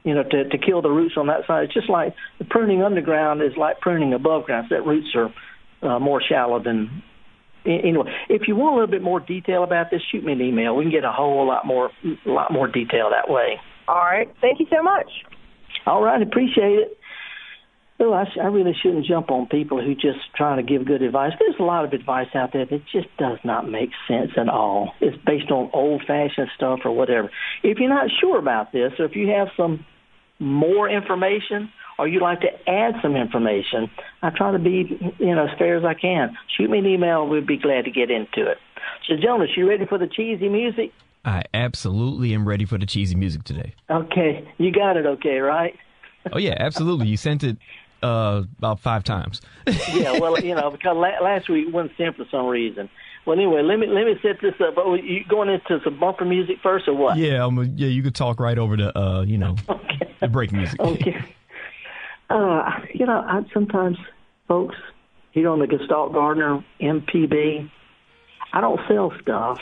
You 0.04 0.16
know, 0.16 0.24
to 0.24 0.50
to 0.50 0.58
kill 0.58 0.82
the 0.82 0.90
roots 0.90 1.16
on 1.18 1.28
that 1.28 1.46
side. 1.48 1.66
It's 1.66 1.74
just 1.74 1.90
like 1.90 2.16
the 2.40 2.46
pruning 2.46 2.84
underground 2.84 3.42
is 3.42 3.58
like 3.58 3.80
pruning 3.80 4.14
above 4.14 4.46
ground. 4.46 4.68
So 4.70 4.76
that 4.76 4.86
roots 4.86 5.16
are 5.16 5.34
uh, 5.88 6.00
more 6.00 6.22
shallow 6.22 6.62
than. 6.64 7.04
Anyway, 7.64 8.12
if 8.28 8.48
you 8.48 8.56
want 8.56 8.74
a 8.74 8.76
little 8.80 8.90
bit 8.90 9.04
more 9.04 9.20
detail 9.20 9.64
about 9.64 9.92
this, 9.92 10.02
shoot 10.12 10.24
me 10.24 10.34
an 10.34 10.42
email. 10.42 10.76
We 10.76 10.86
can 10.86 10.92
get 10.92 11.04
a 11.04 11.12
whole 11.12 11.46
lot 11.46 11.64
more, 11.64 11.92
a 12.26 12.30
lot 12.30 12.52
more 12.52 12.68
detail 12.68 13.12
that 13.12 13.32
way. 13.32 13.60
All 13.88 13.98
right. 13.98 14.28
Thank 14.42 14.60
you 14.60 14.66
so 14.72 14.82
much. 14.82 15.06
All 15.86 16.02
right, 16.02 16.22
appreciate 16.22 16.80
it. 16.80 16.98
Oh, 18.04 18.14
I, 18.14 18.26
I 18.42 18.48
really 18.48 18.76
shouldn't 18.82 19.06
jump 19.06 19.30
on 19.30 19.46
people 19.46 19.80
who 19.80 19.94
just 19.94 20.20
try 20.36 20.56
to 20.56 20.64
give 20.64 20.86
good 20.86 21.04
advice. 21.04 21.34
There's 21.38 21.60
a 21.60 21.64
lot 21.64 21.86
of 21.86 21.94
advice 21.94 22.30
out 22.34 22.52
there 22.52 22.66
that 22.66 22.82
just 22.92 23.16
does 23.18 23.38
not 23.44 23.70
make 23.70 23.92
sense 24.08 24.32
at 24.38 24.50
all. 24.50 24.94
It's 25.00 25.16
based 25.24 25.52
on 25.52 25.70
old-fashioned 25.72 26.50
stuff 26.56 26.80
or 26.84 26.92
whatever. 26.92 27.30
If 27.62 27.78
you're 27.78 27.90
not 27.90 28.10
sure 28.20 28.40
about 28.40 28.72
this, 28.72 28.94
or 28.98 29.06
if 29.06 29.16
you 29.16 29.28
have 29.28 29.50
some 29.56 29.86
more 30.40 30.90
information, 30.90 31.70
or 32.00 32.08
you'd 32.08 32.24
like 32.24 32.42
to 32.42 32.48
add 32.68 32.96
some 33.04 33.16
information, 33.16 33.92
I 34.24 34.32
try 34.32 34.52
to 34.52 34.58
be, 34.58 34.98
you 35.20 35.36
know, 35.36 35.46
as 35.46 35.58
fair 35.60 35.78
as 35.78 35.86
I 35.86 35.94
can. 35.94 36.36
Shoot 36.58 36.72
me 36.72 36.80
an 36.80 36.88
email. 36.88 37.28
We'd 37.28 37.46
be 37.46 37.58
glad 37.58 37.86
to 37.86 37.92
get 37.92 38.10
into 38.10 38.50
it. 38.50 38.58
So, 39.08 39.14
Jonas, 39.22 39.50
you 39.56 39.70
ready 39.70 39.86
for 39.86 40.00
the 40.00 40.08
cheesy 40.08 40.50
music? 40.50 40.92
I 41.24 41.44
absolutely 41.54 42.34
am 42.34 42.48
ready 42.48 42.66
for 42.66 42.80
the 42.80 42.88
cheesy 42.88 43.14
music 43.14 43.44
today. 43.44 43.76
Okay, 43.92 44.52
you 44.58 44.72
got 44.72 44.98
it. 44.98 45.06
Okay, 45.06 45.38
right? 45.38 45.76
Oh 46.32 46.38
yeah, 46.38 46.56
absolutely. 46.58 47.08
You 47.08 47.18
sent 47.18 47.44
it 47.44 47.58
uh, 48.02 48.44
about 48.58 48.80
five 48.80 49.04
times. 49.04 49.42
yeah, 49.94 50.20
well, 50.20 50.40
you 50.40 50.56
know, 50.56 50.70
because 50.70 50.96
la- 50.96 51.24
last 51.24 51.50
week 51.50 51.68
it 51.68 51.74
wasn't 51.74 51.98
sent 51.98 52.18
for 52.18 52.26
some 52.32 52.48
reason. 52.48 52.90
Well, 53.26 53.38
anyway, 53.38 53.62
let 53.62 53.78
me 53.78 53.88
let 53.88 54.06
me 54.06 54.16
set 54.22 54.42
this 54.42 54.56
up. 54.60 54.76
Oh, 54.78 54.96
you 54.96 55.24
going 55.28 55.50
into 55.50 55.80
some 55.84 56.00
bumper 56.00 56.26
music 56.26 56.58
first, 56.64 56.88
or 56.88 56.96
what? 56.96 57.18
Yeah, 57.18 57.46
um, 57.46 57.74
yeah. 57.76 57.88
You 57.88 58.02
could 58.02 58.16
talk 58.16 58.40
right 58.40 58.58
over 58.58 58.76
to 58.78 58.98
uh, 58.98 59.22
you 59.22 59.38
know, 59.38 59.56
the 60.20 60.28
break 60.28 60.52
music. 60.52 60.80
Okay. 60.80 61.24
Uh, 62.30 62.80
you 62.94 63.06
know, 63.06 63.22
I 63.28 63.44
sometimes, 63.54 63.98
folks, 64.48 64.78
here 65.32 65.50
on 65.50 65.60
the 65.60 65.68
Gestalt 65.68 66.14
Gardener 66.14 66.64
MPB, 66.80 67.70
I 68.54 68.62
don't 68.62 68.80
sell 68.88 69.12
stuff. 69.22 69.60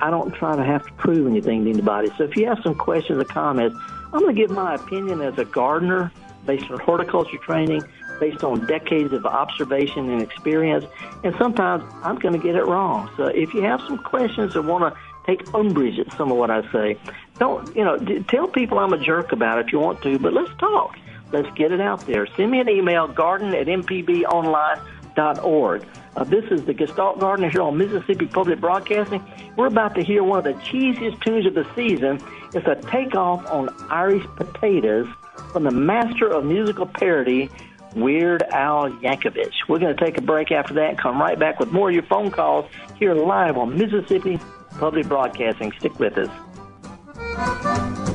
I 0.00 0.08
don't 0.08 0.34
try 0.34 0.56
to 0.56 0.64
have 0.64 0.86
to 0.86 0.92
prove 0.94 1.26
anything 1.26 1.64
to 1.64 1.70
anybody. 1.70 2.08
So 2.16 2.24
if 2.24 2.34
you 2.34 2.46
have 2.46 2.60
some 2.62 2.74
questions 2.74 3.20
or 3.20 3.24
comments, 3.24 3.76
I'm 4.12 4.20
going 4.20 4.34
to 4.34 4.40
give 4.40 4.50
my 4.50 4.74
opinion 4.76 5.20
as 5.20 5.36
a 5.38 5.44
gardener 5.44 6.10
based 6.48 6.68
on 6.70 6.80
horticulture 6.80 7.36
training, 7.36 7.82
based 8.18 8.42
on 8.42 8.66
decades 8.66 9.12
of 9.12 9.24
observation 9.26 10.10
and 10.10 10.20
experience. 10.20 10.84
And 11.22 11.32
sometimes 11.38 11.84
I'm 12.02 12.18
going 12.18 12.34
to 12.34 12.40
get 12.40 12.56
it 12.56 12.64
wrong. 12.64 13.08
So 13.16 13.26
if 13.26 13.54
you 13.54 13.62
have 13.62 13.80
some 13.82 13.98
questions 13.98 14.56
or 14.56 14.62
want 14.62 14.92
to 14.92 15.00
take 15.26 15.54
umbrage 15.54 16.00
at 16.00 16.10
some 16.16 16.32
of 16.32 16.38
what 16.38 16.50
I 16.50 16.68
say, 16.72 16.98
don't, 17.38 17.76
you 17.76 17.84
know, 17.84 17.96
tell 18.28 18.48
people 18.48 18.80
I'm 18.80 18.94
a 18.94 18.98
jerk 18.98 19.30
about 19.30 19.58
it 19.58 19.66
if 19.66 19.72
you 19.72 19.78
want 19.78 20.02
to, 20.02 20.18
but 20.18 20.32
let's 20.32 20.50
talk. 20.58 20.96
Let's 21.30 21.50
get 21.54 21.70
it 21.72 21.80
out 21.80 22.06
there. 22.06 22.26
Send 22.26 22.50
me 22.50 22.60
an 22.60 22.70
email, 22.70 23.06
garden 23.06 23.54
at 23.54 23.66
mpbonline.org. 23.66 25.86
Uh, 26.16 26.24
this 26.24 26.46
is 26.46 26.64
the 26.64 26.72
Gestalt 26.72 27.20
Gardener 27.20 27.50
here 27.50 27.60
on 27.62 27.76
Mississippi 27.76 28.26
Public 28.26 28.58
Broadcasting. 28.58 29.22
We're 29.56 29.66
about 29.66 29.94
to 29.96 30.02
hear 30.02 30.24
one 30.24 30.38
of 30.38 30.44
the 30.44 30.54
cheesiest 30.54 31.22
tunes 31.22 31.44
of 31.46 31.52
the 31.54 31.66
season. 31.76 32.18
It's 32.54 32.66
a 32.66 32.76
takeoff 32.90 33.46
on 33.50 33.68
Irish 33.90 34.24
potatoes 34.36 35.06
from 35.52 35.64
the 35.64 35.70
master 35.70 36.28
of 36.28 36.44
musical 36.44 36.86
parody, 36.86 37.50
Weird 37.94 38.42
Al 38.42 38.90
Yankovic. 38.90 39.52
We're 39.68 39.78
going 39.78 39.96
to 39.96 40.04
take 40.04 40.18
a 40.18 40.22
break 40.22 40.52
after 40.52 40.74
that 40.74 40.98
come 40.98 41.20
right 41.20 41.38
back 41.38 41.58
with 41.58 41.72
more 41.72 41.88
of 41.88 41.94
your 41.94 42.04
phone 42.04 42.30
calls 42.30 42.70
here 42.96 43.14
live 43.14 43.56
on 43.56 43.76
Mississippi 43.76 44.38
Public 44.78 45.06
Broadcasting. 45.08 45.72
Stick 45.78 45.98
with 45.98 46.18
us. 46.18 48.07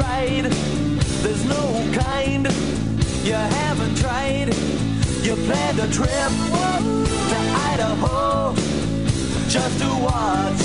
Fried. 0.00 0.46
There's 1.22 1.44
no 1.44 1.64
kind 1.92 2.48
you 3.22 3.34
haven't 3.34 3.96
tried. 3.98 4.48
You 5.20 5.34
planned 5.46 5.78
a 5.78 5.88
trip 5.92 6.32
to 7.30 7.38
Idaho 7.70 8.54
just 9.46 9.78
to 9.82 9.90
watch 10.08 10.62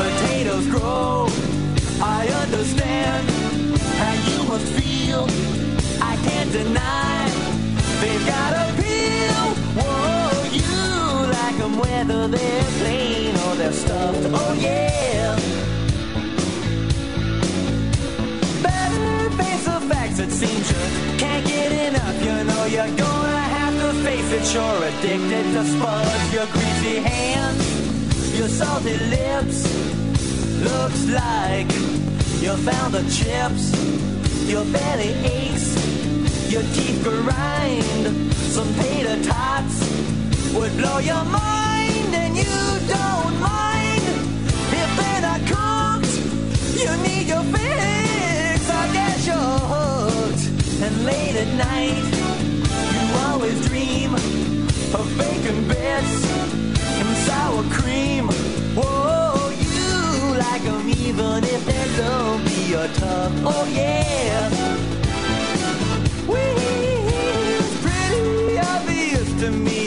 potatoes 0.00 0.66
grow. 0.68 1.28
I 2.00 2.26
understand 2.42 3.28
how 4.00 4.14
you 4.30 4.48
must 4.48 4.68
feel. 4.78 5.26
I 6.00 6.16
can't 6.26 6.50
deny 6.50 7.28
they've 8.00 8.26
got 8.26 8.52
a 8.62 8.66
peel. 8.80 9.44
Whoa, 9.76 10.30
you 10.60 10.74
like 11.38 11.58
'em 11.60 11.74
whether 11.84 12.28
they're 12.28 12.68
plain 12.80 13.36
or 13.44 13.56
they're 13.56 13.78
stuffed. 13.84 14.24
Oh 14.32 14.54
yeah. 14.58 15.63
It 20.24 20.30
seems 20.30 20.70
you 20.70 21.18
can't 21.18 21.46
get 21.46 21.70
enough. 21.88 22.16
You 22.24 22.44
know 22.44 22.64
you're 22.64 22.96
gonna 22.96 23.44
have 23.56 23.74
to 23.82 23.92
face 24.04 24.32
it, 24.32 24.54
you're 24.54 24.82
addicted 24.88 25.44
to 25.52 25.64
spuds. 25.66 26.32
Your 26.32 26.46
greasy 26.46 26.96
hands, 26.96 28.38
your 28.38 28.48
salty 28.48 28.96
lips. 29.12 29.58
Looks 30.64 31.02
like 31.10 31.70
you 32.40 32.56
found 32.68 32.94
the 32.94 33.04
chips. 33.12 33.64
Your 34.48 34.64
belly 34.64 35.12
aches, 35.28 35.76
your 36.50 36.62
teeth 36.72 37.04
grind. 37.04 38.32
Some 38.56 38.72
tater 38.80 39.22
tots 39.24 39.76
would 40.54 40.74
blow 40.78 41.00
your 41.00 41.24
mind, 41.24 42.14
and 42.14 42.34
you 42.34 42.56
don't 42.96 43.34
mind 43.40 44.04
if 44.72 44.90
they're 44.98 45.20
not 45.28 45.40
cooked. 45.52 46.14
You 46.80 46.90
need 47.06 47.28
your 47.28 47.44
fix, 47.52 47.83
late 51.04 51.36
at 51.36 51.50
night, 51.68 52.04
you 52.94 53.04
always 53.28 53.58
dream 53.68 54.14
of 54.14 55.06
bacon 55.18 55.68
bits 55.68 56.14
and 56.98 57.16
sour 57.26 57.62
cream. 57.78 58.24
Whoa, 58.78 59.50
you 59.66 60.38
like 60.44 60.64
'em 60.64 60.88
even 60.88 61.44
if 61.44 61.60
they're 61.68 61.92
lumpy 62.00 62.74
or 62.80 62.88
tough. 63.02 63.32
Oh 63.44 63.64
yeah. 63.80 64.48
Wee, 66.30 66.40
it's 67.58 67.74
pretty 67.84 68.58
obvious 68.74 69.28
to 69.42 69.48
me. 69.50 69.80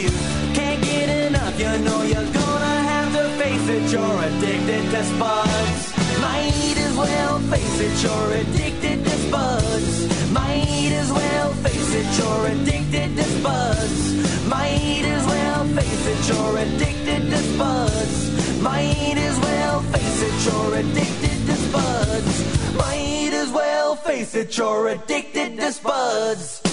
Can't 0.53 0.82
get 0.84 1.07
enough. 1.28 1.55
You 1.59 1.72
know 1.86 2.01
you're 2.11 2.32
gonna 2.41 2.78
have 2.91 3.09
to 3.18 3.24
face 3.41 3.68
it. 3.76 3.84
You're 3.93 4.20
addicted 4.30 4.84
to 4.93 5.01
spuds. 5.11 5.84
Might 6.22 6.78
as 6.86 6.93
well 6.95 7.39
face 7.51 7.80
it. 7.88 7.93
You're 8.03 8.32
addicted 8.41 8.97
spuds. 9.28 10.32
Might 10.32 10.91
as 10.91 11.11
well 11.11 11.53
face 11.65 11.93
it. 11.93 12.07
You're 12.17 12.47
addicted 12.47 13.15
to 13.17 13.23
spuds. 13.23 14.47
Might 14.47 15.05
as 15.05 15.25
well 15.25 15.65
face 15.78 16.05
it. 16.13 16.19
You're 16.30 16.57
addicted 16.57 17.30
to 17.32 17.38
spuds. 17.38 18.61
Might 18.61 19.17
as 19.17 19.39
well 19.39 19.82
face 19.93 20.21
it. 20.28 20.36
You're 20.45 20.75
addicted 20.75 21.39
to 21.47 21.55
spuds. 21.55 22.75
Might 22.78 23.34
as 23.34 23.51
well 23.51 23.95
face 23.95 24.36
it. 24.36 24.57
You're 24.57 24.88
addicted 24.89 25.57
to 25.57 25.71
spuds. 25.71 26.66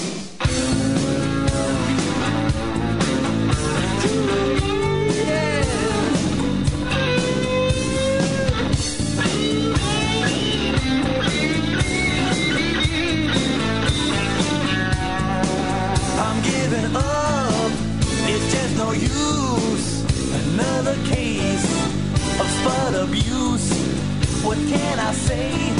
Can 25.51 25.74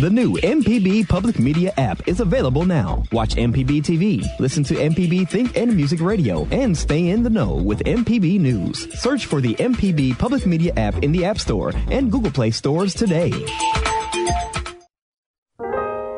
The 0.00 0.08
new 0.08 0.34
MPB 0.34 1.08
Public 1.08 1.40
Media 1.40 1.72
app 1.76 2.06
is 2.06 2.20
available 2.20 2.64
now. 2.64 3.02
Watch 3.10 3.34
MPB 3.34 3.82
TV, 3.82 4.24
listen 4.38 4.62
to 4.62 4.74
MPB 4.74 5.28
Think 5.28 5.56
and 5.56 5.74
Music 5.74 6.00
Radio, 6.00 6.46
and 6.52 6.78
stay 6.78 7.08
in 7.08 7.24
the 7.24 7.30
know 7.30 7.56
with 7.56 7.80
MPB 7.80 8.38
News. 8.38 8.86
Search 9.00 9.26
for 9.26 9.40
the 9.40 9.56
MPB 9.56 10.16
Public 10.16 10.46
Media 10.46 10.72
app 10.76 11.02
in 11.02 11.10
the 11.10 11.24
App 11.24 11.40
Store 11.40 11.72
and 11.90 12.12
Google 12.12 12.30
Play 12.30 12.52
stores 12.52 12.94
today. 12.94 13.32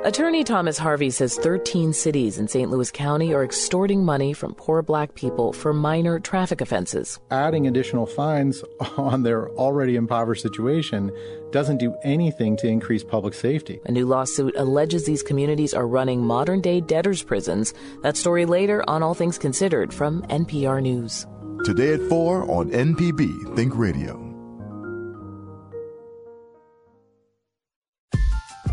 Attorney 0.03 0.45
Thomas 0.45 0.79
Harvey 0.79 1.11
says 1.11 1.37
13 1.37 1.93
cities 1.93 2.39
in 2.39 2.49
St. 2.49 2.71
Louis 2.71 2.91
County 2.91 3.35
are 3.35 3.45
extorting 3.45 4.03
money 4.03 4.33
from 4.33 4.55
poor 4.55 4.81
black 4.81 5.15
people 5.15 5.53
for 5.53 5.75
minor 5.75 6.19
traffic 6.19 6.63
offenses. 6.63 7.21
adding 7.31 7.67
additional 7.67 8.07
fines 8.07 8.65
on 8.97 9.25
their 9.25 9.51
already 9.51 9.97
impoverished 9.97 10.41
situation 10.41 11.13
doesn't 11.51 11.77
do 11.77 11.95
anything 12.03 12.57
to 12.57 12.67
increase 12.67 13.05
public 13.05 13.35
safety. 13.35 13.79
A 13.85 13.93
new 13.93 14.07
lawsuit 14.07 14.55
alleges 14.57 15.05
these 15.05 15.23
communities 15.23 15.75
are 15.75 15.87
running 15.87 16.25
modern 16.25 16.63
day 16.63 16.81
debtors' 16.81 17.23
prisons. 17.23 17.75
That 18.03 18.17
story 18.17 18.47
later 18.47 18.83
on 18.89 19.03
All 19.03 19.13
Things 19.15 19.37
Considered 19.37 19.93
from 19.93 20.23
NPR 20.29 20.81
News. 20.81 21.27
Today 21.67 21.93
at 21.93 22.01
4 22.09 22.51
on 22.51 22.71
MPB 22.71 23.55
Think 23.55 23.77
Radio. 23.77 24.30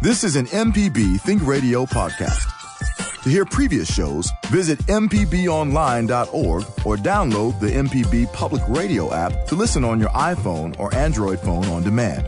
This 0.02 0.24
is 0.24 0.36
an 0.36 0.46
MPB 0.48 1.20
Think 1.22 1.46
Radio 1.46 1.86
podcast. 1.86 2.54
To 3.24 3.30
hear 3.30 3.46
previous 3.46 3.92
shows, 3.92 4.32
visit 4.48 4.78
MPBOnline.org 4.86 6.64
or 6.86 6.96
download 6.98 7.60
the 7.60 7.68
MPB 7.72 8.32
Public 8.32 8.62
Radio 8.68 9.12
app 9.12 9.46
to 9.48 9.56
listen 9.56 9.84
on 9.84 10.00
your 10.00 10.10
iPhone 10.10 10.80
or 10.80 10.94
Android 10.94 11.40
phone 11.40 11.66
on 11.66 11.82
demand. 11.82 12.28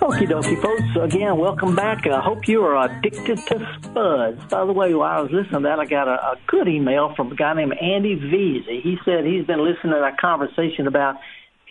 Okie 0.00 0.26
dokie, 0.26 0.60
folks. 0.62 1.14
Again, 1.14 1.36
welcome 1.36 1.76
back. 1.76 2.06
I 2.06 2.20
hope 2.20 2.48
you 2.48 2.62
are 2.62 2.86
addicted 2.86 3.36
to 3.36 3.78
spuds. 3.82 4.40
By 4.50 4.64
the 4.64 4.72
way, 4.72 4.94
while 4.94 5.18
I 5.18 5.20
was 5.20 5.30
listening 5.30 5.62
to 5.62 5.68
that, 5.68 5.78
I 5.78 5.84
got 5.84 6.08
a, 6.08 6.12
a 6.12 6.36
good 6.46 6.68
email 6.68 7.14
from 7.14 7.32
a 7.32 7.36
guy 7.36 7.52
named 7.54 7.74
Andy 7.80 8.16
Veazey. 8.16 8.80
He 8.82 8.96
said 9.04 9.24
he's 9.26 9.44
been 9.44 9.62
listening 9.62 9.92
to 9.92 10.00
our 10.00 10.16
conversation 10.16 10.86
about 10.86 11.16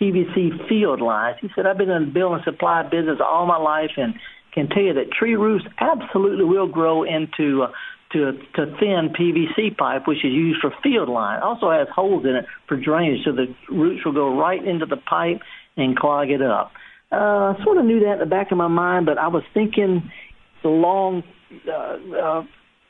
PVC 0.00 0.68
field 0.68 1.00
lines. 1.00 1.38
He 1.40 1.48
said, 1.54 1.66
I've 1.66 1.78
been 1.78 1.90
in 1.90 2.06
the 2.06 2.10
building 2.12 2.42
supply 2.44 2.82
business 2.82 3.18
all 3.24 3.46
my 3.46 3.56
life 3.56 3.90
and 3.96 4.14
can 4.52 4.68
tell 4.68 4.82
you 4.82 4.94
that 4.94 5.12
tree 5.12 5.36
roots 5.36 5.64
absolutely 5.78 6.44
will 6.44 6.66
grow 6.66 7.04
into 7.04 7.62
uh, 7.62 7.72
to, 8.12 8.32
to 8.54 8.66
thin 8.78 9.10
PVC 9.18 9.76
pipe, 9.76 10.06
which 10.06 10.18
is 10.18 10.32
used 10.32 10.60
for 10.60 10.72
field 10.82 11.08
line. 11.08 11.42
Also 11.42 11.70
has 11.70 11.88
holes 11.94 12.24
in 12.24 12.36
it 12.36 12.46
for 12.68 12.76
drainage, 12.76 13.24
so 13.24 13.32
the 13.32 13.46
roots 13.68 14.04
will 14.04 14.12
go 14.12 14.38
right 14.38 14.64
into 14.64 14.86
the 14.86 14.96
pipe 14.96 15.40
and 15.76 15.96
clog 15.96 16.30
it 16.30 16.40
up. 16.40 16.72
Uh, 17.12 17.16
I 17.52 17.54
sort 17.64 17.78
of 17.78 17.84
knew 17.84 18.00
that 18.00 18.14
in 18.14 18.18
the 18.18 18.26
back 18.26 18.50
of 18.52 18.58
my 18.58 18.68
mind, 18.68 19.06
but 19.06 19.18
I 19.18 19.28
was 19.28 19.42
thinking 19.52 20.10
the 20.62 20.68
long 20.68 21.22
uh, 21.68 21.72
uh, 21.72 22.42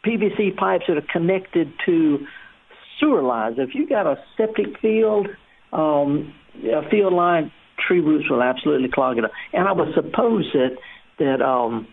PVC 0.04 0.56
pipes 0.56 0.84
that 0.88 0.96
are 0.96 1.06
connected 1.12 1.72
to 1.86 2.26
sewer 3.00 3.22
lines. 3.22 3.56
If 3.58 3.74
you 3.74 3.88
got 3.88 4.06
a 4.06 4.16
septic 4.36 4.78
field, 4.80 5.28
um, 5.72 6.32
a 6.64 6.88
field 6.90 7.12
line, 7.12 7.52
tree 7.86 8.00
roots 8.00 8.28
will 8.30 8.42
absolutely 8.42 8.88
clog 8.92 9.18
it 9.18 9.24
up. 9.24 9.32
And 9.52 9.68
I 9.68 9.72
would 9.72 9.94
suppose 9.94 10.44
that 10.52 10.76
that 11.18 11.42
um, 11.42 11.86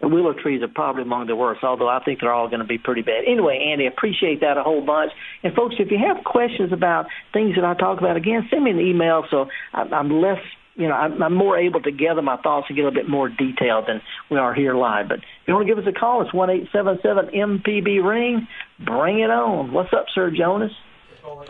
the 0.00 0.08
willow 0.08 0.34
trees 0.34 0.62
are 0.62 0.68
probably 0.68 1.02
among 1.02 1.28
the 1.28 1.36
worst, 1.36 1.62
although 1.62 1.88
I 1.88 2.02
think 2.04 2.20
they're 2.20 2.32
all 2.32 2.48
going 2.48 2.60
to 2.60 2.66
be 2.66 2.78
pretty 2.78 3.02
bad. 3.02 3.24
Anyway, 3.26 3.68
Andy, 3.70 3.86
appreciate 3.86 4.40
that 4.40 4.58
a 4.58 4.62
whole 4.62 4.84
bunch. 4.84 5.12
And 5.42 5.54
folks, 5.54 5.76
if 5.78 5.90
you 5.90 5.98
have 5.98 6.24
questions 6.24 6.72
about 6.72 7.06
things 7.32 7.54
that 7.54 7.64
I 7.64 7.74
talk 7.74 7.98
about, 7.98 8.16
again, 8.16 8.46
send 8.50 8.64
me 8.64 8.70
an 8.72 8.80
email 8.80 9.24
so 9.30 9.46
I'm, 9.72 10.10
less 10.20 10.38
you 10.74 10.88
know, 10.88 10.94
I'm, 10.94 11.22
I'm 11.22 11.34
more 11.34 11.56
able 11.56 11.80
to 11.82 11.92
gather 11.92 12.20
my 12.20 12.36
thoughts 12.36 12.66
and 12.68 12.76
get 12.76 12.84
a 12.84 12.90
bit 12.90 13.08
more 13.08 13.28
detailed 13.28 13.84
than 13.86 14.02
we 14.30 14.38
are 14.38 14.52
here 14.52 14.74
live. 14.74 15.08
But 15.08 15.18
if 15.18 15.48
you 15.48 15.54
want 15.54 15.68
to 15.68 15.74
give 15.74 15.82
us 15.82 15.88
a 15.88 15.98
call, 15.98 16.22
it's 16.22 16.34
one 16.34 16.50
eight 16.50 16.68
seven 16.72 16.98
seven 17.02 17.26
MPB 17.34 18.04
ring. 18.04 18.48
Bring 18.84 19.20
it 19.20 19.30
on. 19.30 19.72
What's 19.72 19.92
up, 19.92 20.06
Sir 20.14 20.32
Jonas? 20.36 20.72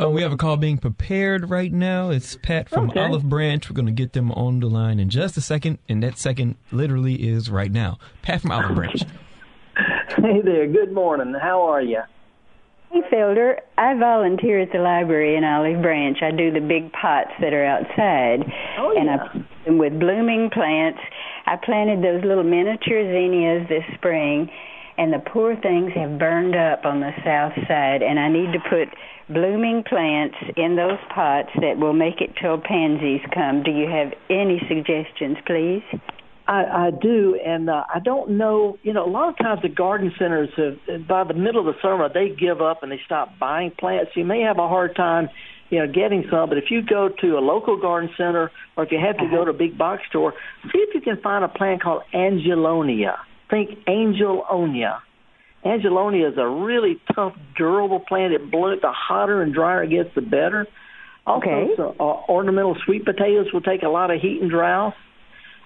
Uh, 0.00 0.08
we 0.10 0.22
have 0.22 0.32
a 0.32 0.36
call 0.36 0.56
being 0.56 0.78
prepared 0.78 1.50
right 1.50 1.72
now. 1.72 2.10
It's 2.10 2.36
Pat 2.36 2.68
from 2.68 2.90
Okay. 2.90 3.00
Olive 3.00 3.28
Branch. 3.28 3.68
We're 3.68 3.74
going 3.74 3.86
to 3.86 3.92
get 3.92 4.12
them 4.12 4.30
on 4.32 4.60
the 4.60 4.68
line 4.68 4.98
in 5.00 5.08
just 5.08 5.36
a 5.36 5.40
second, 5.40 5.78
and 5.88 6.02
that 6.02 6.18
second 6.18 6.56
literally 6.72 7.14
is 7.14 7.50
right 7.50 7.70
now. 7.72 7.98
Pat 8.22 8.40
from 8.42 8.52
Olive 8.52 8.74
Branch. 8.74 9.02
Hey 10.16 10.40
there. 10.42 10.66
Good 10.68 10.92
morning. 10.92 11.34
How 11.40 11.62
are 11.62 11.82
you? 11.82 12.00
Hey, 12.92 13.00
Felder. 13.12 13.56
I 13.76 13.94
volunteer 13.98 14.60
at 14.60 14.70
the 14.72 14.78
library 14.78 15.36
in 15.36 15.42
Olive 15.44 15.82
Branch. 15.82 16.18
I 16.22 16.30
do 16.30 16.52
the 16.52 16.60
big 16.60 16.92
pots 16.92 17.30
that 17.40 17.52
are 17.52 17.64
outside. 17.64 18.44
Oh, 18.78 18.94
And 18.96 19.10
I 19.10 19.14
yeah. 19.14 19.28
put 19.32 19.42
them 19.64 19.78
with 19.78 19.98
blooming 19.98 20.50
plants. 20.52 21.00
I 21.46 21.56
planted 21.56 22.02
those 22.02 22.24
little 22.24 22.44
miniature 22.44 23.02
zinnias 23.12 23.68
this 23.68 23.82
spring, 23.96 24.48
and 24.96 25.12
the 25.12 25.18
poor 25.18 25.56
things 25.56 25.92
have 25.94 26.18
burned 26.18 26.54
up 26.54 26.84
on 26.84 27.00
the 27.00 27.12
south 27.24 27.54
side, 27.66 28.02
and 28.02 28.18
I 28.18 28.28
need 28.28 28.52
to 28.52 28.60
put 28.68 28.88
blooming 29.28 29.82
plants 29.82 30.36
in 30.56 30.76
those 30.76 30.98
pots 31.14 31.50
that 31.60 31.78
will 31.78 31.94
make 31.94 32.20
it 32.20 32.30
till 32.40 32.58
pansies 32.58 33.22
come. 33.32 33.62
Do 33.62 33.70
you 33.70 33.88
have 33.88 34.12
any 34.30 34.60
suggestions, 34.68 35.38
please? 35.46 35.82
I, 36.46 36.88
I 36.88 36.90
do, 36.90 37.40
and 37.42 37.70
uh, 37.70 37.84
I 37.92 38.00
don't 38.00 38.32
know. 38.32 38.78
You 38.82 38.92
know, 38.92 39.06
a 39.06 39.08
lot 39.08 39.30
of 39.30 39.38
times 39.38 39.62
the 39.62 39.70
garden 39.70 40.12
centers, 40.18 40.50
have, 40.56 41.08
by 41.08 41.24
the 41.24 41.32
middle 41.32 41.66
of 41.66 41.74
the 41.74 41.80
summer, 41.80 42.08
they 42.12 42.28
give 42.28 42.60
up 42.60 42.82
and 42.82 42.92
they 42.92 43.00
stop 43.06 43.38
buying 43.38 43.70
plants. 43.70 44.10
You 44.14 44.26
may 44.26 44.40
have 44.42 44.58
a 44.58 44.68
hard 44.68 44.94
time, 44.94 45.30
you 45.70 45.78
know, 45.78 45.90
getting 45.90 46.24
some. 46.30 46.50
But 46.50 46.58
if 46.58 46.70
you 46.70 46.82
go 46.82 47.08
to 47.08 47.38
a 47.38 47.40
local 47.40 47.80
garden 47.80 48.10
center, 48.18 48.50
or 48.76 48.84
if 48.84 48.92
you 48.92 48.98
have 48.98 49.16
to 49.16 49.24
Uh-huh. 49.24 49.36
go 49.36 49.44
to 49.46 49.52
a 49.52 49.54
big 49.54 49.78
box 49.78 50.02
store, 50.10 50.34
see 50.64 50.80
if 50.80 50.94
you 50.94 51.00
can 51.00 51.16
find 51.22 51.44
a 51.44 51.48
plant 51.48 51.82
called 51.82 52.02
Angelonia. 52.12 53.16
Think 53.50 53.78
Angelonia. 53.86 55.02
Angelonia 55.64 56.28
is 56.28 56.38
a 56.38 56.46
really 56.46 57.00
tough, 57.14 57.34
durable 57.56 58.00
plant. 58.00 58.34
It 58.34 58.50
blooms. 58.50 58.82
The 58.82 58.92
hotter 58.92 59.42
and 59.42 59.54
drier 59.54 59.84
it 59.84 59.90
gets, 59.90 60.14
the 60.14 60.20
better. 60.20 60.66
Also, 61.26 61.48
Okay. 61.48 61.74
so, 61.76 61.94
uh, 61.98 62.30
ornamental 62.30 62.76
sweet 62.84 63.04
potatoes 63.04 63.50
will 63.52 63.62
take 63.62 63.82
a 63.82 63.88
lot 63.88 64.10
of 64.10 64.20
heat 64.20 64.42
and 64.42 64.50
drought. 64.50 64.94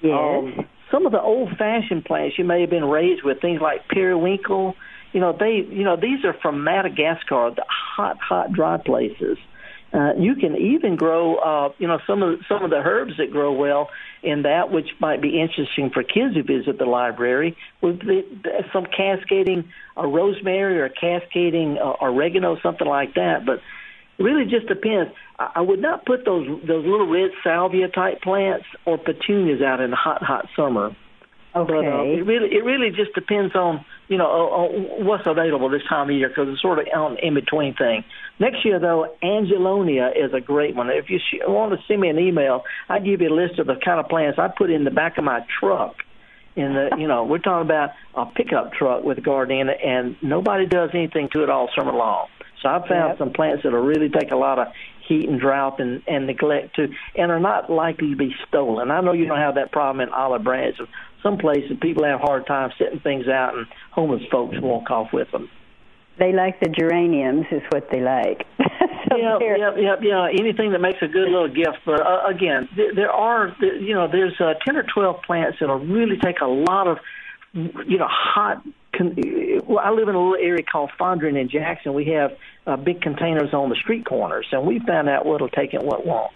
Yes. 0.00 0.14
Um, 0.14 0.66
some 0.92 1.04
of 1.04 1.12
the 1.12 1.20
old-fashioned 1.20 2.04
plants 2.04 2.38
you 2.38 2.44
may 2.44 2.60
have 2.60 2.70
been 2.70 2.84
raised 2.84 3.24
with, 3.24 3.40
things 3.40 3.60
like 3.60 3.88
periwinkle. 3.88 4.76
You 5.12 5.20
know, 5.20 5.32
they, 5.32 5.66
you 5.68 5.84
know, 5.84 5.96
these 5.96 6.24
are 6.24 6.32
from 6.32 6.62
Madagascar, 6.62 7.50
the 7.50 7.64
hot, 7.68 8.18
hot, 8.20 8.52
dry 8.52 8.76
places. 8.76 9.36
Uh, 9.92 10.12
you 10.18 10.34
can 10.34 10.54
even 10.56 10.96
grow, 10.96 11.36
uh, 11.36 11.72
you 11.78 11.88
know, 11.88 11.98
some 12.06 12.22
of 12.22 12.40
some 12.46 12.62
of 12.62 12.70
the 12.70 12.76
herbs 12.76 13.12
that 13.16 13.30
grow 13.30 13.52
well 13.52 13.88
in 14.22 14.42
that, 14.42 14.70
which 14.70 14.88
might 15.00 15.22
be 15.22 15.40
interesting 15.40 15.90
for 15.90 16.02
kids 16.02 16.34
who 16.34 16.42
visit 16.42 16.78
the 16.78 16.84
library. 16.84 17.56
With 17.80 18.00
the, 18.00 18.22
some 18.72 18.84
cascading 18.84 19.70
uh, 19.96 20.06
rosemary 20.06 20.80
or 20.80 20.90
cascading 20.90 21.78
uh, 21.78 22.04
oregano, 22.04 22.58
something 22.62 22.86
like 22.86 23.14
that. 23.14 23.46
But 23.46 23.60
really 24.18 24.44
just 24.44 24.66
depends. 24.66 25.10
I, 25.38 25.52
I 25.56 25.60
would 25.62 25.80
not 25.80 26.04
put 26.04 26.24
those 26.24 26.46
those 26.66 26.84
little 26.84 27.08
red 27.08 27.30
salvia 27.42 27.88
type 27.88 28.20
plants 28.20 28.66
or 28.84 28.98
petunias 28.98 29.62
out 29.62 29.80
in 29.80 29.90
the 29.90 29.96
hot, 29.96 30.22
hot 30.22 30.48
summer. 30.54 30.94
Okay. 31.56 31.72
But, 31.72 31.86
uh, 31.86 32.02
it 32.02 32.26
really 32.26 32.48
it 32.54 32.64
really 32.64 32.90
just 32.90 33.14
depends 33.14 33.54
on 33.54 33.84
you 34.08 34.18
know 34.18 34.26
on 34.26 35.06
what's 35.06 35.24
available 35.26 35.68
this 35.70 35.82
time 35.88 36.10
of 36.10 36.16
year 36.16 36.28
because 36.28 36.48
it's 36.50 36.60
sort 36.60 36.78
of 36.78 36.86
on 36.94 37.16
in 37.22 37.34
between 37.34 37.74
thing. 37.74 38.04
Next 38.38 38.64
year 38.64 38.78
though, 38.78 39.14
Angelonia 39.22 40.10
is 40.14 40.32
a 40.34 40.40
great 40.40 40.76
one. 40.76 40.90
If 40.90 41.08
you 41.08 41.18
sh- 41.18 41.40
want 41.46 41.72
to 41.72 41.78
send 41.86 42.00
me 42.00 42.08
an 42.08 42.18
email, 42.18 42.64
I 42.88 42.98
give 42.98 43.20
you 43.22 43.28
a 43.28 43.34
list 43.34 43.58
of 43.58 43.66
the 43.66 43.76
kind 43.82 43.98
of 43.98 44.08
plants 44.08 44.38
I 44.38 44.48
put 44.48 44.70
in 44.70 44.84
the 44.84 44.90
back 44.90 45.18
of 45.18 45.24
my 45.24 45.40
truck. 45.58 45.96
In 46.54 46.74
the 46.74 46.96
you 46.98 47.08
know 47.08 47.24
we're 47.24 47.38
talking 47.38 47.66
about 47.66 47.90
a 48.14 48.26
pickup 48.26 48.72
truck 48.74 49.04
with 49.04 49.22
gardening 49.22 49.60
in 49.60 49.68
it, 49.70 49.78
and 49.84 50.16
nobody 50.22 50.66
does 50.66 50.90
anything 50.92 51.28
to 51.32 51.42
it 51.42 51.50
all 51.50 51.70
summer 51.76 51.92
long. 51.92 52.28
So 52.62 52.68
I've 52.68 52.86
found 52.86 53.10
Yep. 53.10 53.18
some 53.18 53.32
plants 53.32 53.62
that'll 53.62 53.80
really 53.80 54.08
take 54.08 54.32
a 54.32 54.36
lot 54.36 54.58
of 54.58 54.66
heat 55.06 55.28
and 55.28 55.40
drought 55.40 55.80
and, 55.80 56.02
and 56.06 56.26
neglect 56.26 56.76
too, 56.76 56.88
and 57.16 57.30
are 57.30 57.40
not 57.40 57.70
likely 57.70 58.10
to 58.10 58.16
be 58.16 58.34
stolen. 58.46 58.90
I 58.90 59.00
know 59.00 59.12
you 59.12 59.26
don't 59.26 59.38
have 59.38 59.54
that 59.54 59.72
problem 59.72 60.06
in 60.06 60.12
Olive 60.12 60.44
Branch. 60.44 60.76
Some 61.22 61.38
places 61.38 61.76
people 61.80 62.04
have 62.04 62.20
a 62.20 62.22
hard 62.22 62.46
time 62.46 62.70
setting 62.78 63.00
things 63.00 63.28
out, 63.28 63.56
and 63.56 63.66
homeless 63.92 64.22
folks 64.30 64.56
walk 64.60 64.90
off 64.90 65.08
with 65.12 65.30
them. 65.32 65.48
They 66.18 66.32
like 66.32 66.58
the 66.60 66.68
geraniums, 66.68 67.46
is 67.50 67.62
what 67.70 67.88
they 67.92 68.00
like. 68.00 68.44
so 68.58 69.16
yeah, 69.16 69.38
yeah, 69.40 69.70
yeah, 69.76 69.94
yeah. 70.02 70.28
Anything 70.28 70.72
that 70.72 70.80
makes 70.80 70.98
a 71.00 71.06
good 71.06 71.28
little 71.28 71.48
gift. 71.48 71.78
But 71.86 72.00
uh, 72.00 72.26
again, 72.26 72.68
th- 72.74 72.94
there 72.96 73.10
are, 73.10 73.54
th- 73.60 73.80
you 73.80 73.94
know, 73.94 74.08
there's 74.10 74.34
uh, 74.40 74.54
ten 74.66 74.76
or 74.76 74.82
twelve 74.82 75.22
plants 75.22 75.58
that'll 75.60 75.78
really 75.78 76.18
take 76.18 76.40
a 76.40 76.46
lot 76.46 76.88
of, 76.88 76.98
you 77.54 77.98
know, 77.98 78.08
hot. 78.08 78.64
Con- 78.96 79.16
well, 79.64 79.78
I 79.78 79.90
live 79.90 80.08
in 80.08 80.14
a 80.16 80.18
little 80.18 80.34
area 80.34 80.64
called 80.64 80.90
Fondren 80.98 81.40
in 81.40 81.48
Jackson. 81.48 81.94
We 81.94 82.06
have 82.06 82.32
uh, 82.66 82.76
big 82.76 83.00
containers 83.00 83.54
on 83.54 83.70
the 83.70 83.76
street 83.76 84.04
corners, 84.04 84.46
and 84.50 84.66
we 84.66 84.80
found 84.80 85.08
out 85.08 85.24
what'll 85.24 85.48
take 85.48 85.72
and 85.72 85.84
what 85.84 86.04
won't. 86.04 86.32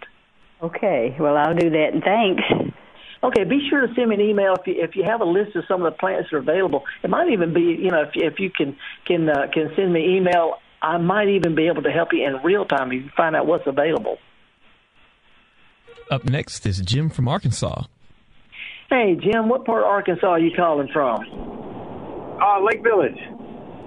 Okay, 0.62 1.16
well, 1.18 1.36
I'll 1.36 1.56
do 1.56 1.70
that, 1.70 1.88
and 1.92 2.04
thanks. 2.04 2.76
Okay, 3.24 3.44
be 3.44 3.66
sure 3.70 3.86
to 3.86 3.94
send 3.94 4.08
me 4.08 4.16
an 4.16 4.20
email 4.20 4.54
if 4.54 4.66
you 4.66 4.74
if 4.82 4.96
you 4.96 5.04
have 5.04 5.20
a 5.20 5.24
list 5.24 5.54
of 5.54 5.64
some 5.68 5.84
of 5.84 5.92
the 5.92 5.96
plants 5.96 6.28
that 6.30 6.36
are 6.36 6.40
available. 6.40 6.84
It 7.04 7.10
might 7.10 7.28
even 7.30 7.54
be, 7.54 7.60
you 7.60 7.90
know, 7.90 8.02
if 8.02 8.10
if 8.14 8.40
you 8.40 8.50
can 8.50 8.76
can 9.06 9.28
uh, 9.28 9.46
can 9.52 9.70
send 9.76 9.92
me 9.92 10.16
email, 10.16 10.56
I 10.82 10.98
might 10.98 11.28
even 11.28 11.54
be 11.54 11.68
able 11.68 11.82
to 11.82 11.90
help 11.90 12.08
you 12.12 12.26
in 12.26 12.42
real 12.42 12.64
time 12.64 12.90
if 12.90 13.04
you 13.04 13.10
find 13.16 13.36
out 13.36 13.46
what's 13.46 13.66
available. 13.66 14.18
Up 16.10 16.24
next 16.24 16.66
is 16.66 16.80
Jim 16.80 17.08
from 17.10 17.28
Arkansas. 17.28 17.84
Hey, 18.90 19.16
Jim, 19.18 19.48
what 19.48 19.64
part 19.64 19.82
of 19.82 19.88
Arkansas 19.88 20.26
are 20.26 20.40
you 20.40 20.50
calling 20.54 20.88
from? 20.92 21.20
Uh, 22.42 22.60
Lake 22.60 22.82
Village. 22.82 23.18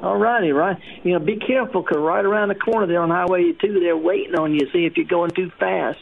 All 0.02 0.18
righty, 0.18 0.52
right. 0.52 0.78
You 1.04 1.14
know, 1.14 1.20
be 1.20 1.36
careful 1.36 1.84
'cause 1.84 1.98
right 1.98 2.24
around 2.24 2.50
the 2.50 2.56
corner 2.56 2.88
there 2.88 3.02
on 3.02 3.10
Highway 3.10 3.52
2, 3.52 3.80
they're 3.80 3.98
waiting 3.98 4.36
on 4.36 4.54
you 4.54 4.68
see 4.72 4.86
if 4.86 4.98
you're 4.98 5.06
going 5.06 5.32
too 5.32 5.52
fast. 5.60 6.00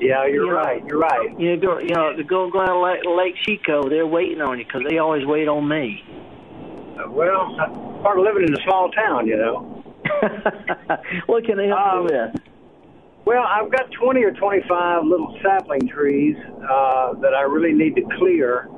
Yeah, 0.00 0.26
you're 0.26 0.44
You 0.44 0.50
know, 0.50 0.56
right. 0.56 0.84
You're 0.86 0.98
right. 0.98 1.40
You 1.40 1.56
go, 1.56 1.78
you 1.78 1.94
know, 1.94 2.12
to 2.16 2.24
go 2.24 2.50
down 2.50 2.82
Lake, 2.82 3.02
Lake 3.06 3.34
Chicot, 3.46 3.88
they're 3.90 4.06
waiting 4.06 4.40
on 4.40 4.58
you 4.58 4.64
because 4.64 4.82
they 4.88 4.98
always 4.98 5.24
wait 5.24 5.46
on 5.48 5.68
me. 5.68 6.02
Uh, 6.98 7.10
well, 7.10 7.54
part 8.02 8.18
of 8.18 8.24
living 8.24 8.44
in 8.48 8.54
a 8.54 8.62
small 8.64 8.90
town, 8.90 9.26
you 9.26 9.36
know. 9.36 9.70
what 11.26 11.44
can 11.44 11.58
I 11.60 11.66
help 11.66 11.78
Um, 11.80 11.98
you 11.98 12.02
with? 12.04 12.40
Well, 13.24 13.44
I've 13.48 13.70
got 13.72 13.90
20 13.92 14.22
or 14.22 14.32
25 14.32 15.04
little 15.04 15.38
sapling 15.42 15.88
trees 15.88 16.36
uh, 16.68 17.14
that 17.20 17.32
I 17.34 17.42
really 17.42 17.72
need 17.72 17.94
to 17.96 18.02
clear, 18.18 18.68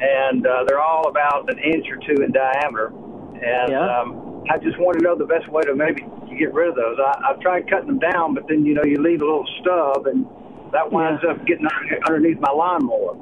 and 0.00 0.44
uh, 0.46 0.64
they're 0.66 0.80
all 0.82 1.08
about 1.08 1.48
an 1.52 1.58
inch 1.60 1.86
or 1.90 1.96
two 2.02 2.22
in 2.24 2.32
diameter. 2.32 2.88
And 2.88 3.70
Yeah. 3.70 4.00
um, 4.00 4.42
I 4.50 4.58
just 4.58 4.78
want 4.80 4.98
to 4.98 5.04
know 5.04 5.14
the 5.16 5.26
best 5.26 5.48
way 5.48 5.62
to 5.62 5.74
maybe 5.76 6.02
get 6.38 6.52
rid 6.52 6.68
of 6.70 6.74
those. 6.74 6.98
I, 6.98 7.30
I've 7.30 7.40
tried 7.40 7.70
cutting 7.70 7.86
them 7.86 8.00
down, 8.00 8.34
but 8.34 8.48
then 8.48 8.64
you 8.66 8.74
know 8.74 8.82
you 8.84 8.96
leave 9.00 9.22
a 9.22 9.24
little 9.24 9.46
stub, 9.60 10.06
and 10.06 10.26
that 10.74 10.92
winds 10.92 11.22
up 11.28 11.46
getting 11.46 11.66
under- 11.66 12.00
underneath 12.06 12.40
my 12.40 12.50
lawnmower. 12.50 13.16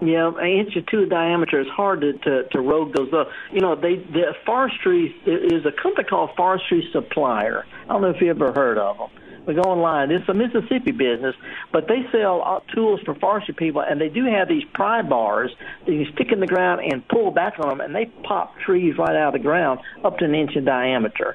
Yeah, 0.00 0.30
an 0.38 0.46
inch 0.46 0.76
or 0.76 0.82
two 0.82 1.06
diameter 1.06 1.60
is 1.60 1.66
hard 1.68 2.00
to, 2.02 2.12
to, 2.12 2.48
to 2.48 2.60
rogue 2.60 2.94
those 2.94 3.12
up. 3.12 3.28
You 3.52 3.60
know, 3.60 3.74
they 3.74 3.96
the 3.96 4.32
forestry 4.46 5.14
is 5.26 5.66
a 5.66 5.82
company 5.82 6.08
called 6.08 6.30
Forestry 6.36 6.88
Supplier. 6.92 7.66
I 7.84 7.92
don't 7.92 8.02
know 8.02 8.10
if 8.10 8.20
you 8.20 8.30
ever 8.30 8.52
heard 8.52 8.78
of 8.78 8.96
them. 8.96 9.08
We 9.46 9.54
go 9.54 9.62
online. 9.62 10.10
It's 10.10 10.28
a 10.28 10.34
Mississippi 10.34 10.92
business, 10.92 11.34
but 11.72 11.88
they 11.88 12.04
sell 12.12 12.42
uh, 12.44 12.60
tools 12.74 13.00
for 13.04 13.14
forestry 13.14 13.54
people, 13.54 13.80
and 13.80 13.98
they 13.98 14.10
do 14.10 14.26
have 14.26 14.46
these 14.46 14.62
pry 14.74 15.00
bars 15.02 15.50
that 15.86 15.92
you 15.92 16.04
stick 16.12 16.30
in 16.30 16.40
the 16.40 16.46
ground 16.46 16.82
and 16.84 17.06
pull 17.08 17.30
back 17.30 17.54
on 17.58 17.68
them, 17.68 17.80
and 17.80 17.94
they 17.94 18.06
pop 18.24 18.54
trees 18.60 18.94
right 18.98 19.16
out 19.16 19.34
of 19.34 19.40
the 19.40 19.44
ground 19.44 19.80
up 20.04 20.18
to 20.18 20.26
an 20.26 20.34
inch 20.34 20.54
in 20.54 20.66
diameter. 20.66 21.34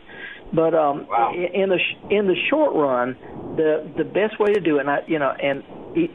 But 0.53 0.75
um, 0.75 1.07
in 1.33 1.63
in 1.63 1.69
the 1.69 1.79
sh- 1.79 2.11
in 2.11 2.27
the 2.27 2.35
short 2.49 2.75
run, 2.75 3.17
the 3.57 3.89
the 3.97 4.03
best 4.03 4.39
way 4.39 4.53
to 4.53 4.59
do 4.59 4.77
it, 4.77 4.81
and 4.81 4.89
I, 4.89 4.99
you 5.07 5.17
know, 5.17 5.31
and 5.31 5.63
it, 5.97 6.11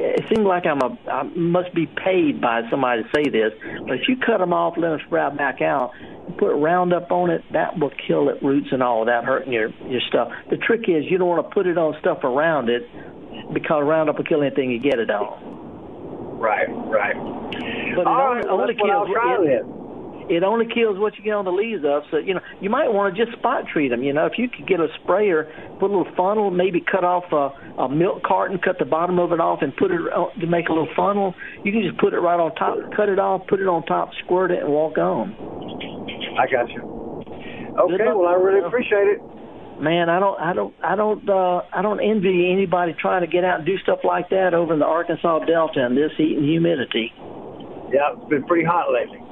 it 0.00 0.24
seems 0.32 0.46
like 0.46 0.64
I'm 0.64 0.80
a 0.80 0.96
I 1.10 1.22
must 1.24 1.74
be 1.74 1.86
paid 1.86 2.40
by 2.40 2.62
somebody 2.70 3.02
to 3.02 3.08
say 3.14 3.28
this, 3.28 3.52
but 3.86 4.00
if 4.00 4.08
you 4.08 4.16
cut 4.16 4.38
them 4.38 4.52
off, 4.52 4.74
let 4.78 4.90
them 4.90 5.00
sprout 5.06 5.36
back 5.36 5.60
out, 5.60 5.92
and 6.00 6.36
put 6.38 6.54
Roundup 6.56 7.10
on 7.12 7.30
it, 7.30 7.44
that 7.52 7.78
will 7.78 7.92
kill 8.06 8.30
it 8.30 8.42
roots 8.42 8.68
and 8.72 8.82
all 8.82 9.00
without 9.00 9.24
hurting 9.24 9.52
your 9.52 9.68
your 9.86 10.00
stuff. 10.08 10.28
The 10.50 10.56
trick 10.56 10.88
is 10.88 11.04
you 11.10 11.18
don't 11.18 11.28
want 11.28 11.46
to 11.46 11.52
put 11.52 11.66
it 11.66 11.76
on 11.76 11.94
stuff 12.00 12.24
around 12.24 12.70
it 12.70 12.88
because 13.52 13.84
Roundup 13.84 14.16
will 14.16 14.24
kill 14.24 14.42
anything 14.42 14.70
you 14.70 14.80
get 14.80 14.98
it 14.98 15.10
on. 15.10 16.38
Right, 16.38 16.68
right. 16.68 17.16
But 17.96 18.02
it 18.02 18.06
All 18.06 18.32
only, 18.32 18.36
right, 18.36 18.44
well, 18.46 18.60
only 18.60 18.74
that's 18.74 18.80
what 18.80 18.90
I'll 18.90 19.04
kills 19.04 19.16
try 19.16 19.36
it, 20.28 20.42
only 20.42 20.66
kills 20.66 20.98
what 20.98 21.16
you 21.16 21.24
get 21.24 21.34
on 21.34 21.44
the 21.44 21.52
leaves 21.52 21.84
of. 21.84 22.02
So 22.10 22.18
you 22.18 22.34
know 22.34 22.40
you 22.60 22.70
might 22.70 22.88
want 22.92 23.14
to 23.14 23.24
just 23.24 23.36
spot 23.38 23.64
treat 23.72 23.88
them. 23.88 24.02
You 24.02 24.12
know 24.12 24.26
if 24.26 24.38
you 24.38 24.48
could 24.48 24.66
get 24.66 24.80
a 24.80 24.88
sprayer, 25.02 25.50
put 25.80 25.90
a 25.90 25.94
little 25.94 26.12
funnel, 26.16 26.50
maybe 26.50 26.80
cut 26.80 27.04
off 27.04 27.24
a, 27.32 27.80
a 27.80 27.88
milk 27.88 28.22
carton, 28.22 28.58
cut 28.58 28.78
the 28.78 28.84
bottom 28.84 29.18
of 29.18 29.32
it 29.32 29.40
off, 29.40 29.60
and 29.62 29.74
put 29.76 29.90
it 29.90 29.98
to 29.98 30.46
make 30.46 30.68
a 30.68 30.72
little 30.72 30.92
funnel. 30.94 31.34
You 31.64 31.72
can 31.72 31.82
just 31.82 31.98
put 31.98 32.12
it 32.12 32.20
right 32.20 32.38
on 32.38 32.54
top, 32.54 32.76
cut 32.94 33.08
it 33.08 33.18
off, 33.18 33.46
put 33.46 33.60
it 33.60 33.66
on 33.66 33.84
top, 33.86 34.10
squirt 34.24 34.50
it, 34.50 34.62
and 34.62 34.72
walk 34.72 34.98
on. 34.98 35.34
I 36.38 36.46
got 36.50 36.70
you. 36.70 36.98
Okay, 37.78 38.10
well, 38.10 38.26
I 38.26 38.34
really 38.34 38.66
appreciate 38.66 39.06
it. 39.06 39.20
Man, 39.80 40.10
I 40.10 40.18
don't, 40.18 40.40
I 40.40 40.52
don't, 40.52 40.74
I 40.82 40.96
don't, 40.96 41.28
uh, 41.28 41.62
I 41.72 41.82
don't 41.82 42.00
envy 42.00 42.50
anybody 42.50 42.96
trying 42.98 43.22
to 43.22 43.28
get 43.30 43.44
out 43.44 43.58
and 43.58 43.66
do 43.66 43.78
stuff 43.78 44.00
like 44.02 44.30
that 44.30 44.52
over 44.52 44.74
in 44.74 44.80
the 44.80 44.86
Arkansas 44.86 45.44
Delta 45.46 45.86
in 45.86 45.94
this 45.94 46.10
heat 46.16 46.36
and 46.36 46.44
humidity. 46.44 47.12
Yeah, 47.94 48.18
it's 48.18 48.28
been 48.28 48.44
pretty 48.44 48.66
hot 48.66 48.90
lately. 48.90 49.22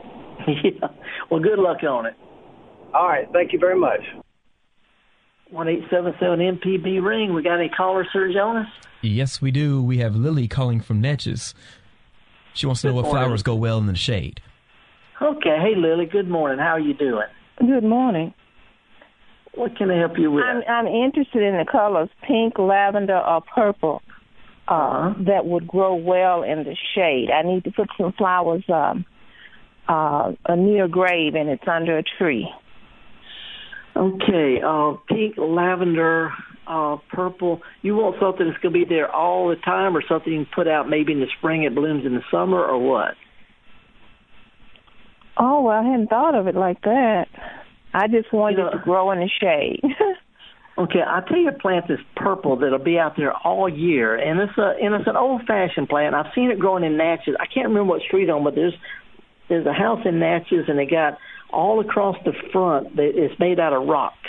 yeah. 0.64 0.88
Well, 1.30 1.40
good 1.40 1.59
luck 1.59 1.82
on 1.82 2.07
it. 2.07 2.14
All 2.94 3.07
right, 3.07 3.26
thank 3.32 3.53
you 3.53 3.59
very 3.59 3.78
much. 3.78 4.01
One 5.51 5.68
eight 5.68 5.82
seven 5.90 6.12
seven 6.18 6.38
MPB 6.40 7.03
ring. 7.05 7.32
We 7.34 7.42
got 7.42 7.59
any 7.61 7.68
callers, 7.68 8.09
Sir 8.12 8.32
Jonas? 8.32 8.66
Yes, 9.03 9.40
we 9.40 9.51
do. 9.51 9.82
We 9.82 9.99
have 9.99 10.16
Lily 10.16 10.49
calling 10.49 10.80
from 10.80 11.01
Natchez. 11.01 11.55
She 12.55 12.66
wants 12.66 12.80
to 12.80 12.88
know 12.88 12.92
Good 12.94 12.97
what 12.97 13.05
morning. 13.07 13.24
flowers 13.24 13.42
go 13.42 13.55
well 13.55 13.78
in 13.78 13.86
the 13.86 13.94
shade. 13.94 14.40
Okay. 15.20 15.57
Hey, 15.61 15.74
Lily. 15.76 16.07
Good 16.07 16.28
morning. 16.28 16.59
How 16.59 16.72
are 16.72 16.80
you 16.80 16.94
doing? 16.94 17.26
Good 17.59 17.84
morning. 17.84 18.34
What 19.55 19.76
can 19.76 19.90
I 19.90 19.99
help 19.99 20.18
you 20.18 20.30
with? 20.30 20.44
I'm 20.44 20.62
I'm 20.68 20.86
interested 20.86 21.42
in 21.42 21.57
the 21.57 21.64
colors 21.70 22.09
pink, 22.26 22.59
lavender, 22.59 23.18
or 23.18 23.40
purple. 23.42 24.03
uh, 24.68 25.14
that 25.26 25.47
would 25.47 25.66
grow 25.68 25.94
well 25.94 26.42
in 26.42 26.64
the 26.64 26.76
shade. 26.94 27.28
I 27.30 27.42
need 27.42 27.64
to 27.64 27.70
put 27.70 27.88
some 27.97 28.12
flowers 28.12 28.64
um, 28.68 29.07
uh, 29.89 30.32
a 30.47 30.57
near 30.57 30.89
grave, 30.89 31.34
and 31.34 31.49
it's 31.49 31.66
under 31.66 31.99
a 31.99 32.03
tree. 32.18 32.49
Okay, 33.97 34.61
uh, 34.64 34.95
pink, 35.09 35.37
lavender, 35.39 36.30
uh, 36.66 36.97
purple. 37.12 37.62
You 37.82 37.97
want 37.97 38.16
something 38.20 38.47
that's 38.47 38.59
going 38.61 38.74
to 38.74 38.78
be 38.80 38.84
there 38.84 39.11
all 39.11 39.49
the 39.49 39.57
time, 39.57 39.97
or 39.97 40.03
something 40.07 40.32
you 40.32 40.45
can 40.45 40.53
put 40.55 40.68
out 40.68 40.89
maybe 40.89 41.12
in 41.12 41.20
the 41.20 41.26
spring, 41.39 41.62
it 41.64 41.74
blooms 41.74 42.05
in 42.05 42.14
the 42.14 42.22
summer, 42.30 42.62
or 42.62 42.78
what? 42.78 43.14
Oh, 45.39 45.62
well, 45.62 45.78
I 45.78 45.84
hadn't 45.84 46.09
thought 46.09 46.34
of 46.34 46.47
it 46.47 46.55
like 46.55 46.82
that. 46.82 47.26
I 47.95 48.09
just 48.09 48.32
wanted 48.32 48.59
You 48.59 48.64
know- 48.64 48.68
it 48.70 48.72
to 48.72 48.78
grow 48.78 49.11
in 49.12 49.20
the 49.20 49.28
shade. 49.41 49.80
Okay, 50.78 51.01
I'll 51.01 51.22
tell 51.22 51.39
you 51.39 51.49
a 51.49 51.53
plant 51.53 51.87
that's 51.89 52.03
purple 52.16 52.57
that'll 52.57 52.78
be 52.78 52.99
out 52.99 53.16
there 53.16 53.32
all 53.32 53.66
year, 53.66 54.14
and 54.14 54.39
it's 54.39 54.59
a 54.59 54.74
and 54.78 54.95
it's 54.95 55.07
an 55.09 55.16
old-fashioned 55.16 55.89
plant. 55.89 56.14
I've 56.14 56.34
seen 56.34 56.51
it 56.51 56.59
growing 56.59 56.84
in 56.84 56.99
Natchez. 56.99 57.34
I 57.41 57.47
can't 57.47 57.68
remember 57.68 57.93
what 57.95 58.03
street 58.03 58.28
on, 58.28 58.45
but 58.45 58.55
there's 58.55 58.74
there's 59.49 59.66
a 59.66 59.72
house 59.72 60.01
in 60.05 60.18
Natchez, 60.18 60.64
and 60.68 60.78
they 60.78 60.86
got 60.86 61.18
all 61.51 61.80
across 61.80 62.16
the 62.24 62.32
front 62.53 62.97
that 62.97 63.12
it's 63.14 63.38
made 63.38 63.61
out 63.61 63.72
of 63.72 63.86
rocks. 63.86 64.28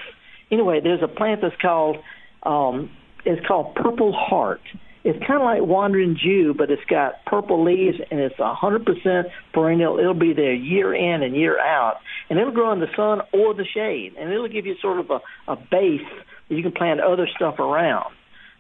Anyway, 0.51 0.79
there's 0.81 1.03
a 1.03 1.07
plant 1.07 1.41
that's 1.41 1.59
called 1.61 1.97
um, 2.43 2.89
it's 3.25 3.45
called 3.45 3.75
Purple 3.75 4.13
Heart. 4.13 4.61
It's 5.03 5.19
kind 5.25 5.39
of 5.39 5.45
like 5.45 5.61
Wandering 5.61 6.17
Jew, 6.21 6.53
but 6.57 6.69
it's 6.69 6.83
got 6.89 7.23
purple 7.25 7.63
leaves 7.63 7.97
and 8.11 8.19
it's 8.19 8.37
a 8.39 8.53
hundred 8.53 8.85
percent 8.85 9.27
perennial. 9.53 9.99
It'll 9.99 10.13
be 10.13 10.33
there 10.33 10.53
year 10.53 10.93
in 10.93 11.23
and 11.23 11.35
year 11.35 11.59
out, 11.59 11.95
and 12.29 12.39
it'll 12.39 12.53
grow 12.53 12.73
in 12.73 12.79
the 12.79 12.91
sun 12.95 13.21
or 13.33 13.53
the 13.53 13.65
shade, 13.65 14.15
and 14.19 14.31
it'll 14.31 14.49
give 14.49 14.65
you 14.65 14.75
sort 14.81 14.99
of 14.99 15.09
a, 15.09 15.19
a 15.51 15.55
base 15.55 16.01
that 16.49 16.55
you 16.55 16.61
can 16.61 16.71
plant 16.71 16.99
other 16.99 17.27
stuff 17.35 17.59
around. 17.59 18.13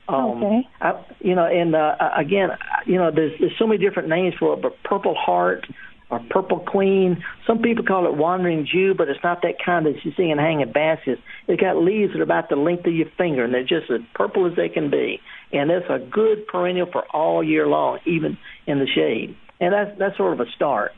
Um, 0.07 0.43
Okay. 0.43 0.67
I, 0.79 1.05
you 1.19 1.35
know, 1.35 1.45
and 1.45 1.75
uh, 1.75 1.95
again, 2.17 2.49
you 2.85 2.95
know, 2.95 3.11
there's 3.13 3.33
there's 3.39 3.55
so 3.59 3.67
many 3.67 3.83
different 3.83 4.07
names 4.07 4.35
for 4.39 4.53
it, 4.53 4.61
but 4.61 4.81
Purple 4.83 5.15
Heart 5.15 5.67
or 6.09 6.21
Purple 6.29 6.59
Queen. 6.59 7.23
Some 7.45 7.61
people 7.61 7.83
call 7.83 8.05
it 8.05 8.15
Wandering 8.15 8.67
Jew, 8.71 8.93
but 8.97 9.09
it's 9.09 9.23
not 9.23 9.41
that 9.41 9.55
kind 9.63 9.85
that 9.85 9.95
you 10.03 10.11
see 10.15 10.29
in 10.29 10.37
hanging 10.37 10.71
baskets. 10.71 11.21
It's 11.47 11.59
got 11.59 11.77
leaves 11.77 12.13
that 12.13 12.19
are 12.19 12.23
about 12.23 12.49
the 12.49 12.55
length 12.55 12.85
of 12.85 12.93
your 12.93 13.09
finger, 13.17 13.43
and 13.43 13.53
they're 13.53 13.63
just 13.63 13.91
as 13.91 13.99
purple 14.13 14.45
as 14.45 14.55
they 14.55 14.69
can 14.69 14.89
be. 14.89 15.19
And 15.51 15.69
it's 15.69 15.89
a 15.89 15.99
good 15.99 16.47
perennial 16.47 16.87
for 16.91 17.03
all 17.13 17.43
year 17.43 17.67
long, 17.67 17.99
even 18.05 18.37
in 18.65 18.79
the 18.79 18.87
shade. 18.87 19.35
And 19.59 19.73
that's 19.73 19.97
that's 19.97 20.17
sort 20.17 20.33
of 20.33 20.39
a 20.39 20.49
start. 20.55 20.91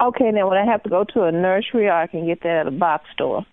okay, 0.00 0.30
now 0.30 0.48
would 0.48 0.58
I 0.58 0.64
have 0.64 0.82
to 0.84 0.90
go 0.90 1.04
to 1.14 1.24
a 1.24 1.32
nursery, 1.32 1.86
or 1.86 1.92
I 1.92 2.06
can 2.06 2.26
get 2.26 2.42
that 2.42 2.60
at 2.60 2.66
a 2.66 2.70
box 2.70 3.04
store? 3.12 3.44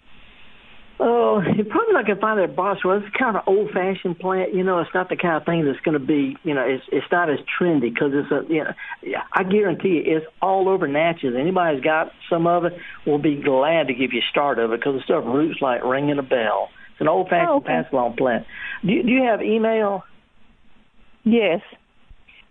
Oh, 1.00 1.42
you're 1.56 1.66
probably 1.66 1.94
not 1.94 2.06
going 2.06 2.18
to 2.18 2.22
find 2.22 2.40
it 2.40 2.56
boss. 2.56 2.78
Well. 2.86 2.98
It's 2.98 3.16
kind 3.18 3.36
of 3.36 3.44
an 3.48 3.54
old 3.54 3.72
fashioned 3.72 4.20
plant. 4.20 4.54
You 4.54 4.64
know, 4.64 4.80
it's 4.80 4.94
not 4.94 5.10
the 5.10 5.16
kind 5.16 5.36
of 5.38 5.46
thing 5.46 5.66
that's 5.66 5.80
going 5.80 6.00
to 6.00 6.06
be. 6.06 6.38
You 6.44 6.54
know, 6.54 6.62
it's 6.62 6.84
it's 6.92 7.06
not 7.12 7.30
as 7.30 7.40
trendy 7.60 7.94
because 7.94 8.12
it's 8.14 8.32
a. 8.32 8.44
You 8.52 8.64
know, 8.66 8.74
yeah, 9.02 9.24
I 9.34 9.44
guarantee 9.44 10.04
you, 10.06 10.18
it's 10.18 10.26
all 10.42 10.70
over 10.70 10.88
Natchez. 10.88 11.34
Anybody's 11.38 11.84
got 11.84 12.12
some 12.30 12.48
of 12.48 12.66
it 12.66 12.74
will 13.06 13.18
be 13.20 13.36
glad 13.36 13.88
to 13.88 13.94
give 13.94 14.14
you 14.14 14.20
a 14.20 14.30
start 14.30 14.60
of 14.60 14.72
it 14.72 14.80
because 14.80 14.96
the 14.96 15.04
stuff 15.04 15.24
roots 15.26 15.62
like 15.62 15.84
ringing 15.84 16.20
a 16.20 16.24
bell. 16.24 16.70
It's 16.92 17.02
an 17.02 17.08
old 17.08 17.28
fashioned 17.30 17.50
Oh, 17.50 17.56
okay. 17.58 17.68
pass 17.68 17.86
along 17.92 18.16
plant. 18.16 18.46
Do 18.86 19.02
do 19.02 19.10
you 19.10 19.24
have 19.24 19.42
email? 19.42 20.04
Yes. 21.24 21.62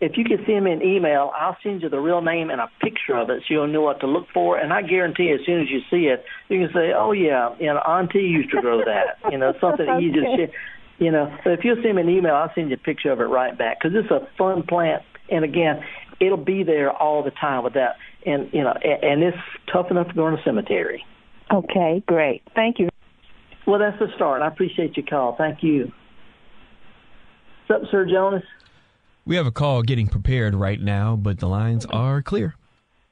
If 0.03 0.19
you 0.19 0.25
can 0.25 0.45
send 0.45 0.65
me 0.65 0.73
an 0.73 0.83
email, 0.83 1.31
I'll 1.39 1.57
send 1.63 1.81
you 1.81 1.89
the 1.89 2.01
real 2.01 2.23
name 2.23 2.51
and 2.51 2.61
a 2.61 2.69
picture 2.81 3.15
of 3.17 3.31
it 3.31 3.45
so 3.47 3.55
you'll 3.55 3.69
know 3.69 3.83
what 3.83 4.01
to 4.01 4.09
look 4.09 4.27
for. 4.35 4.59
And 4.59 4.73
I 4.73 4.83
guarantee 4.83 5.31
as 5.31 5.47
soon 5.47 5.63
as 5.63 5.71
you 5.71 5.79
see 5.93 6.09
it, 6.09 6.25
you 6.49 6.59
can 6.59 6.75
say, 6.75 6.93
"Oh 6.93 7.13
yeah, 7.13 7.55
you 7.61 7.67
know, 7.67 7.79
Auntie 7.79 8.19
used 8.19 8.51
to 8.51 8.61
grow 8.61 8.79
that." 8.85 9.31
You 9.31 9.39
know, 9.39 9.55
something 9.61 9.87
that 9.87 10.03
you 10.03 10.11
just 10.11 10.27
Okay. 10.27 10.37
share. 10.37 10.51
You 10.99 11.13
know, 11.13 11.33
but 11.45 11.53
if 11.53 11.65
you'll 11.65 11.81
send 11.83 11.95
me 11.97 12.03
an 12.03 12.09
email, 12.11 12.35
I'll 12.35 12.53
send 12.53 12.71
you 12.71 12.75
a 12.75 12.79
picture 12.79 13.13
of 13.13 13.21
it 13.21 13.25
right 13.25 13.57
back 13.57 13.79
because 13.81 13.97
it's 13.97 14.11
a 14.11 14.27
fun 14.37 14.65
plant. 14.65 15.05
And 15.31 15.45
again, 15.45 15.85
it'll 16.21 16.37
be 16.37 16.65
there 16.65 16.91
all 16.91 17.23
the 17.23 17.31
time 17.31 17.63
with 17.63 17.75
that. 17.75 17.95
And 18.27 18.51
you 18.53 18.65
know, 18.65 18.75
and, 18.83 19.05
and 19.05 19.23
it's 19.23 19.39
tough 19.73 19.87
enough 19.93 20.09
to 20.09 20.15
go 20.15 20.27
in 20.27 20.35
a 20.35 20.43
cemetery. 20.43 21.05
Okay, 21.53 22.03
great. 22.07 22.43
Thank 22.57 22.81
you. 22.81 22.89
Well, 23.69 23.79
that's 23.79 24.01
the 24.01 24.09
start. 24.17 24.43
I 24.43 24.49
appreciate 24.49 24.97
your 24.97 25.07
call. 25.07 25.37
Thank 25.37 25.63
you. 25.63 25.93
What's 27.69 27.85
up, 27.85 27.91
Sir 27.93 28.05
Jonas? 28.05 28.43
We 29.25 29.37
have 29.37 29.47
a 29.47 29.53
call 29.53 29.83
getting 29.83 30.09
prepared 30.09 30.55
right 30.55 30.81
now, 30.81 31.15
but 31.15 31.39
the 31.39 31.47
lines 31.47 31.87
are 31.87 32.23
clear. 32.23 32.57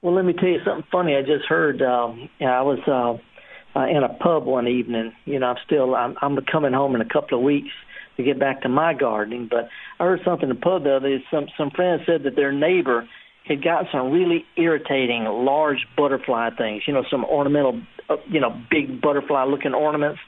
Well, 0.02 0.14
let 0.14 0.24
me 0.24 0.32
tell 0.32 0.48
you 0.48 0.58
something 0.64 0.86
funny. 0.90 1.14
I 1.14 1.22
just 1.22 1.44
heard. 1.46 1.80
Um, 1.82 2.28
I 2.40 2.62
was 2.62 2.80
uh, 2.88 3.78
uh, 3.78 3.86
in 3.86 4.02
a 4.02 4.08
pub 4.08 4.44
one 4.44 4.66
evening. 4.66 5.12
You 5.24 5.38
know, 5.38 5.46
I'm 5.46 5.56
still. 5.64 5.94
I'm, 5.94 6.16
I'm 6.20 6.36
coming 6.50 6.72
home 6.72 6.94
in 6.94 7.00
a 7.00 7.08
couple 7.08 7.38
of 7.38 7.44
weeks 7.44 7.70
to 8.16 8.24
get 8.24 8.40
back 8.40 8.62
to 8.62 8.68
my 8.68 8.92
gardening. 8.92 9.46
But 9.48 9.68
I 10.00 10.04
heard 10.04 10.20
something 10.24 10.48
in 10.48 10.56
the 10.56 10.60
pub 10.60 10.82
the 10.82 10.96
other 10.96 11.18
day. 11.18 11.24
Some 11.30 11.46
some 11.56 11.70
friends 11.70 12.02
said 12.06 12.24
that 12.24 12.34
their 12.34 12.52
neighbor 12.52 13.06
had 13.44 13.62
got 13.62 13.86
some 13.92 14.10
really 14.10 14.44
irritating 14.56 15.24
large 15.24 15.86
butterfly 15.96 16.50
things. 16.56 16.82
You 16.86 16.94
know, 16.94 17.04
some 17.10 17.24
ornamental, 17.24 17.80
uh, 18.08 18.16
you 18.28 18.40
know, 18.40 18.60
big 18.70 19.00
butterfly-looking 19.00 19.74
ornaments 19.74 20.20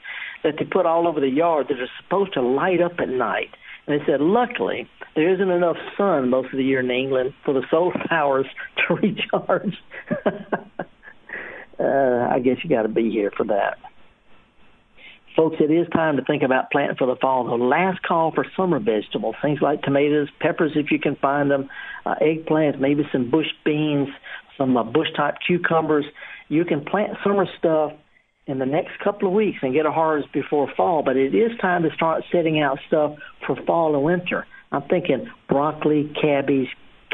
that 0.43 0.55
they 0.57 0.65
put 0.65 0.85
all 0.85 1.07
over 1.07 1.19
the 1.19 1.29
yard 1.29 1.67
that 1.69 1.79
are 1.79 1.89
supposed 2.01 2.33
to 2.33 2.41
light 2.41 2.81
up 2.81 2.99
at 2.99 3.09
night. 3.09 3.49
And 3.85 3.99
they 3.99 4.05
said, 4.05 4.21
luckily, 4.21 4.87
there 5.15 5.33
isn't 5.33 5.49
enough 5.49 5.77
sun 5.97 6.29
most 6.29 6.51
of 6.51 6.57
the 6.57 6.63
year 6.63 6.79
in 6.79 6.89
England 6.89 7.33
for 7.43 7.53
the 7.53 7.63
solar 7.69 7.93
powers 8.09 8.45
to 8.87 8.95
recharge. 8.95 9.75
uh, 11.79 12.27
I 12.31 12.39
guess 12.43 12.57
you 12.63 12.69
got 12.69 12.83
to 12.83 12.89
be 12.89 13.09
here 13.11 13.31
for 13.35 13.45
that. 13.45 13.77
Folks, 15.35 15.57
it 15.59 15.71
is 15.71 15.87
time 15.89 16.17
to 16.17 16.23
think 16.23 16.43
about 16.43 16.69
planting 16.71 16.95
for 16.95 17.07
the 17.07 17.15
fall. 17.15 17.45
The 17.45 17.63
last 17.63 18.03
call 18.03 18.31
for 18.31 18.45
summer 18.55 18.79
vegetables, 18.79 19.35
things 19.41 19.59
like 19.61 19.81
tomatoes, 19.81 20.27
peppers 20.39 20.73
if 20.75 20.91
you 20.91 20.99
can 20.99 21.15
find 21.15 21.49
them, 21.49 21.69
uh, 22.05 22.15
eggplants, 22.21 22.79
maybe 22.79 23.03
some 23.11 23.31
bush 23.31 23.47
beans, 23.65 24.09
some 24.59 24.77
uh, 24.77 24.83
bush 24.83 25.07
type 25.17 25.35
cucumbers. 25.45 26.05
You 26.49 26.65
can 26.65 26.85
plant 26.85 27.17
summer 27.23 27.47
stuff 27.57 27.93
in 28.45 28.59
the 28.59 28.65
next 28.65 28.99
couple 29.03 29.27
of 29.27 29.33
weeks 29.33 29.59
and 29.61 29.73
get 29.73 29.85
a 29.85 29.91
harvest 29.91 30.31
before 30.33 30.71
fall, 30.75 31.01
but 31.03 31.15
it 31.15 31.33
is 31.33 31.51
time 31.59 31.83
to 31.83 31.89
start 31.95 32.23
setting 32.31 32.59
out 32.59 32.77
stuff 32.87 33.15
for 33.45 33.55
fall 33.65 33.95
and 33.95 34.03
winter. 34.03 34.45
I'm 34.71 34.83
thinking 34.83 35.29
broccoli, 35.47 36.11
cabbage, 36.19 36.67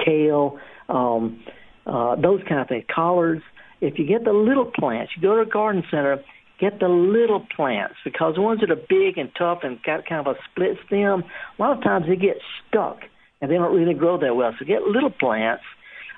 kale, 0.03 0.57
um, 0.87 1.43
uh, 1.85 2.15
those 2.15 2.41
kind 2.47 2.61
of 2.61 2.67
things, 2.67 2.85
collards. 2.93 3.43
If 3.81 3.99
you 3.99 4.07
get 4.07 4.23
the 4.23 4.33
little 4.33 4.65
plants, 4.65 5.13
you 5.15 5.21
go 5.21 5.35
to 5.35 5.41
a 5.41 5.45
garden 5.45 5.83
center, 5.91 6.23
get 6.59 6.79
the 6.79 6.87
little 6.87 7.45
plants 7.55 7.95
because 8.03 8.35
the 8.35 8.41
ones 8.41 8.61
that 8.61 8.71
are 8.71 8.75
big 8.75 9.17
and 9.17 9.29
tough 9.37 9.59
and 9.63 9.81
got 9.83 10.05
kind 10.07 10.25
of 10.25 10.35
a 10.35 10.39
split 10.49 10.77
stem, 10.87 11.23
a 11.23 11.61
lot 11.61 11.77
of 11.77 11.83
times 11.83 12.05
they 12.07 12.15
get 12.15 12.37
stuck 12.67 12.99
and 13.41 13.49
they 13.49 13.55
don't 13.55 13.75
really 13.75 13.93
grow 13.93 14.17
that 14.17 14.35
well. 14.35 14.53
So 14.57 14.65
get 14.65 14.81
little 14.83 15.11
plants, 15.11 15.63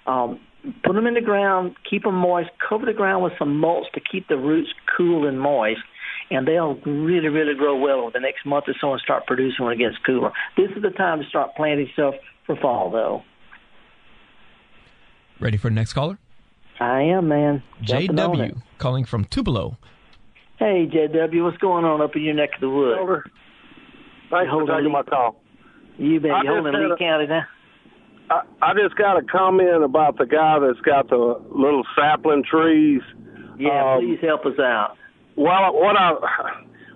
um, 0.07 0.39
put 0.83 0.93
them 0.93 1.07
in 1.07 1.13
the 1.15 1.21
ground, 1.21 1.75
keep 1.89 2.03
them 2.03 2.15
moist, 2.15 2.49
cover 2.67 2.85
the 2.85 2.93
ground 2.93 3.23
with 3.23 3.33
some 3.39 3.57
mulch 3.57 3.87
to 3.93 3.99
keep 3.99 4.27
the 4.27 4.37
roots 4.37 4.69
cool 4.97 5.27
and 5.27 5.39
moist, 5.39 5.81
and 6.29 6.47
they'll 6.47 6.75
really, 6.85 7.27
really 7.29 7.55
grow 7.55 7.75
well 7.77 7.99
over 8.01 8.11
the 8.11 8.19
next 8.19 8.45
month 8.45 8.65
or 8.67 8.75
so 8.79 8.91
and 8.93 9.01
start 9.01 9.25
producing 9.27 9.65
when 9.65 9.73
it 9.73 9.77
gets 9.79 9.97
cooler. 10.05 10.31
This 10.57 10.69
is 10.75 10.81
the 10.81 10.91
time 10.91 11.19
to 11.21 11.25
start 11.27 11.51
planting 11.55 11.89
stuff 11.93 12.15
for 12.45 12.55
fall, 12.55 12.89
though. 12.91 13.23
Ready 15.39 15.57
for 15.57 15.69
the 15.69 15.75
next 15.75 15.93
caller? 15.93 16.19
I 16.79 17.01
am, 17.03 17.27
man. 17.27 17.63
Jumping. 17.81 18.15
JW 18.15 18.61
calling 18.77 19.05
from 19.05 19.25
Tupelo. 19.25 19.77
Hey, 20.57 20.87
JW, 20.87 21.43
what's 21.43 21.57
going 21.57 21.85
on 21.85 22.01
up 22.01 22.15
in 22.15 22.21
your 22.23 22.35
neck 22.35 22.51
of 22.55 22.61
the 22.61 22.69
woods? 22.69 22.99
Over. 23.01 23.23
Thanks 24.29 24.45
for 24.45 24.49
Holding 24.51 24.67
taking 24.75 24.85
Lee- 24.85 24.91
my 24.91 25.03
call. 25.03 25.41
You 25.97 26.19
bet. 26.19 26.31
I 26.31 26.41
You 26.43 26.49
holding 26.49 26.71
just 26.71 26.81
had 26.81 26.87
Lee 26.87 26.93
a- 26.93 26.97
County 26.97 27.27
now? 27.27 27.43
I, 28.31 28.41
I 28.61 28.73
just 28.73 28.95
got 28.95 29.17
a 29.17 29.23
comment 29.23 29.83
about 29.83 30.17
the 30.17 30.25
guy 30.25 30.59
that's 30.59 30.79
got 30.81 31.09
the 31.09 31.41
little 31.51 31.83
sapling 31.95 32.43
trees. 32.49 33.01
Yeah, 33.59 33.95
Um, 33.95 33.99
please 33.99 34.19
help 34.21 34.45
us 34.45 34.59
out. 34.59 34.95
Well, 35.35 35.73
what 35.73 35.95
I 35.97 36.13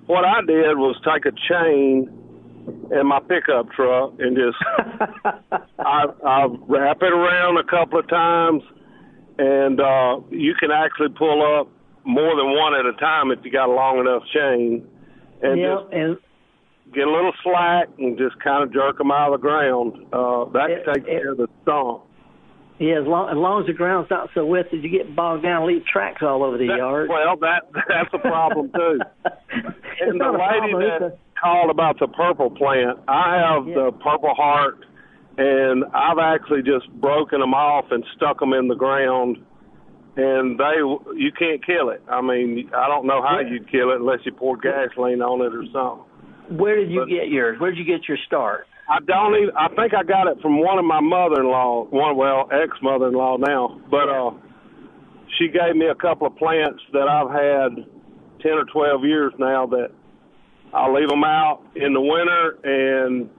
what 0.05 0.23
I 0.23 0.41
did 0.41 0.77
was 0.77 0.95
take 1.03 1.25
a 1.25 1.35
chain 1.49 2.09
in 2.91 3.07
my 3.07 3.19
pickup 3.19 3.71
truck 3.71 4.13
and 4.19 4.35
just 4.35 4.57
I, 5.79 6.05
I 6.25 6.47
wrap 6.67 6.97
it 7.01 7.11
around 7.11 7.57
a 7.57 7.63
couple 7.63 7.99
of 7.99 8.07
times, 8.07 8.63
and 9.37 9.79
uh, 9.79 10.21
you 10.31 10.55
can 10.59 10.71
actually 10.71 11.09
pull 11.17 11.41
up 11.59 11.67
more 12.05 12.35
than 12.35 12.55
one 12.55 12.75
at 12.75 12.85
a 12.85 12.93
time 12.93 13.31
if 13.31 13.39
you 13.43 13.51
got 13.51 13.69
a 13.69 13.73
long 13.73 13.99
enough 13.99 14.23
chain, 14.33 14.87
and 15.41 15.59
yeah, 15.59 15.75
just 15.81 15.93
and 15.93 16.17
get 16.93 17.07
a 17.07 17.11
little 17.11 17.33
slack 17.43 17.87
and 17.97 18.17
just 18.17 18.39
kind 18.43 18.63
of 18.63 18.73
jerk 18.73 18.97
them 18.97 19.11
out 19.11 19.33
of 19.33 19.39
the 19.41 19.47
ground. 19.47 19.93
Uh, 20.13 20.45
that 20.53 20.83
takes 20.93 21.05
care 21.05 21.31
of 21.31 21.37
the 21.37 21.47
stump. 21.63 22.03
yeah, 22.79 22.99
as 22.99 23.07
long 23.07 23.29
as 23.29 23.37
long 23.37 23.61
as 23.61 23.67
the 23.67 23.73
ground's 23.73 24.09
not 24.09 24.29
so 24.33 24.45
wet 24.45 24.65
that 24.71 24.77
you 24.77 24.89
get 24.89 25.15
bogged 25.15 25.43
down, 25.43 25.63
and 25.63 25.65
leave 25.65 25.85
tracks 25.85 26.21
all 26.21 26.43
over 26.43 26.57
the 26.57 26.67
That- 26.67 26.77
yard. 26.77 27.09
Well, 27.09 27.37
that 27.37 27.63
that's 27.87 28.13
a 28.13 28.19
problem 28.19 28.71
too. 28.73 28.99
and 30.01 30.19
the 30.19 30.31
lady 30.31 30.71
problem, 30.71 30.81
that 30.83 31.01
it's 31.01 31.17
called 31.41 31.69
about 31.69 31.99
the 31.99 32.07
purple 32.07 32.49
plant, 32.51 32.99
I 33.07 33.37
have 33.37 33.65
the 33.65 33.91
purple 34.03 34.33
heart, 34.35 34.85
and 35.37 35.83
I've 35.93 36.19
actually 36.19 36.61
just 36.63 36.89
broken 37.01 37.39
them 37.39 37.53
off 37.53 37.85
and 37.91 38.03
stuck 38.15 38.39
them 38.39 38.53
in 38.53 38.67
the 38.67 38.75
ground. 38.75 39.37
And 40.17 40.57
they, 40.57 40.77
you 41.19 41.29
can't 41.37 41.65
kill 41.65 41.89
it. 41.89 42.01
I 42.07 42.21
mean, 42.21 42.69
I 42.73 42.87
don't 42.87 43.05
know 43.05 43.21
how 43.21 43.39
you'd 43.41 43.69
kill 43.69 43.91
it 43.91 43.99
unless 43.99 44.19
you 44.23 44.31
poured 44.31 44.61
gasoline 44.61 45.21
on 45.21 45.41
it 45.41 45.53
or 45.53 45.65
something. 45.73 46.05
Where 46.49 46.75
did 46.75 46.91
you 46.91 47.05
get 47.07 47.29
yours? 47.29 47.59
Where 47.59 47.71
did 47.71 47.79
you 47.79 47.85
get 47.85 48.07
your 48.07 48.17
start? 48.25 48.67
I 48.87 48.99
don't 48.99 49.35
even. 49.35 49.55
I 49.57 49.67
think 49.69 49.93
I 49.93 50.03
got 50.03 50.27
it 50.27 50.39
from 50.41 50.59
one 50.59 50.77
of 50.77 50.85
my 50.85 50.99
mother-in-law, 50.99 51.85
one 51.89 52.17
well 52.17 52.47
ex-mother-in-law 52.51 53.37
now, 53.37 53.81
but 53.89 54.09
uh, 54.09 54.31
she 55.37 55.47
gave 55.47 55.75
me 55.75 55.87
a 55.87 55.95
couple 55.95 56.27
of 56.27 56.35
plants 56.35 56.81
that 56.93 57.07
I've 57.07 57.31
had 57.31 57.85
ten 58.41 58.53
or 58.53 58.65
twelve 58.65 59.03
years 59.03 59.33
now. 59.39 59.65
That 59.65 59.89
I 60.73 60.89
leave 60.91 61.09
them 61.09 61.23
out 61.23 61.63
in 61.75 61.93
the 61.93 62.01
winter, 62.01 62.59
and 62.63 63.29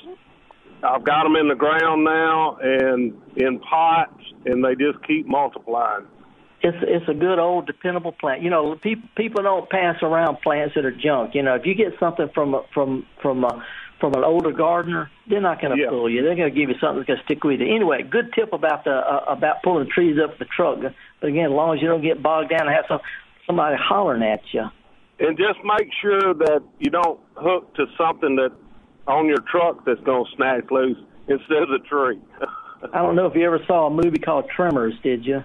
I've 0.83 1.05
got 1.05 1.23
them 1.23 1.37
in 1.37 1.49
the 1.49 1.55
ground 1.55 2.03
now 2.03 2.59
and 2.61 3.15
in 3.37 3.61
pots, 3.61 4.21
and 4.47 4.65
they 4.65 4.75
just 4.75 5.05
keep 5.07 5.27
multiplying. 5.27 6.07
It's 6.63 6.77
it's 6.83 7.09
a 7.09 7.15
good 7.15 7.39
old 7.39 7.67
dependable 7.67 8.13
plant. 8.13 8.43
You 8.43 8.51
know, 8.51 8.77
people 8.77 9.09
people 9.17 9.43
don't 9.43 9.69
pass 9.69 9.97
around 10.03 10.41
plants 10.43 10.75
that 10.75 10.85
are 10.85 10.91
junk. 10.91 11.35
You 11.35 11.43
know, 11.43 11.55
if 11.55 11.67
you 11.67 11.75
get 11.75 11.93
something 12.01 12.29
from 12.35 12.55
a, 12.55 12.63
from 12.73 13.07
from 13.21 13.45
a, 13.45 13.65
from 14.01 14.15
an 14.15 14.25
older 14.25 14.53
gardener, 14.53 15.11
they're 15.29 15.41
not 15.41 15.61
going 15.61 15.77
to 15.77 15.83
Yeah. 15.83 15.91
fool 15.91 16.09
you. 16.09 16.23
They're 16.23 16.35
going 16.35 16.53
to 16.53 16.59
give 16.59 16.71
you 16.71 16.77
something 16.81 16.99
that's 16.99 17.07
going 17.09 17.19
to 17.19 17.25
stick 17.25 17.45
with 17.45 17.61
you. 17.61 17.75
Anyway, 17.75 18.03
good 18.03 18.33
tip 18.35 18.53
about 18.53 18.85
the 18.85 18.93
uh, 18.93 19.25
about 19.29 19.63
pulling 19.63 19.89
trees 19.91 20.17
up 20.23 20.39
the 20.39 20.47
truck. 20.47 20.79
But 21.21 21.27
again, 21.29 21.47
as 21.47 21.53
long 21.53 21.77
as 21.77 21.83
you 21.83 21.89
don't 21.89 22.03
get 22.03 22.23
bogged 22.23 22.51
down 22.51 22.67
and 22.67 22.71
have 22.75 22.87
some 22.89 23.01
somebody 23.47 23.77
hollering 23.79 24.23
at 24.23 24.41
you. 24.53 24.65
And 25.19 25.37
just 25.39 25.59
make 25.65 25.89
sure 26.03 26.35
that 26.35 26.63
you 26.79 26.91
don't 26.91 27.21
hook 27.37 27.75
to 27.77 27.87
something 27.97 28.37
that 28.37 28.53
on 29.07 29.27
your 29.27 29.39
truck 29.51 29.85
that's 29.87 30.01
going 30.01 30.25
to 30.25 30.37
snatch 30.37 30.65
loose 30.71 30.99
instead 31.29 31.63
of 31.63 31.69
the 31.69 31.79
tree. 31.89 32.19
I 32.93 32.99
don't 33.03 33.17
know 33.17 33.27
if 33.27 33.35
you 33.35 33.47
ever 33.47 33.61
saw 33.67 33.87
a 33.87 33.91
movie 33.91 34.19
called 34.19 34.51
Tremors, 34.55 34.95
did 35.03 35.25
you? 35.25 35.43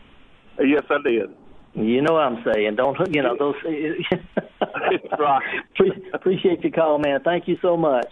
Yes, 0.59 0.83
I 0.89 0.97
did. 1.03 1.29
You 1.73 2.01
know 2.01 2.13
what 2.13 2.23
I'm 2.23 2.43
saying. 2.43 2.75
Don't. 2.75 2.97
You 3.13 3.21
know 3.23 3.35
those. 3.37 3.55
Right. 5.19 5.43
Pre- 5.75 6.09
appreciate 6.13 6.61
your 6.61 6.71
call, 6.71 6.97
man. 6.99 7.21
Thank 7.23 7.47
you 7.47 7.57
so 7.61 7.77
much. 7.77 8.07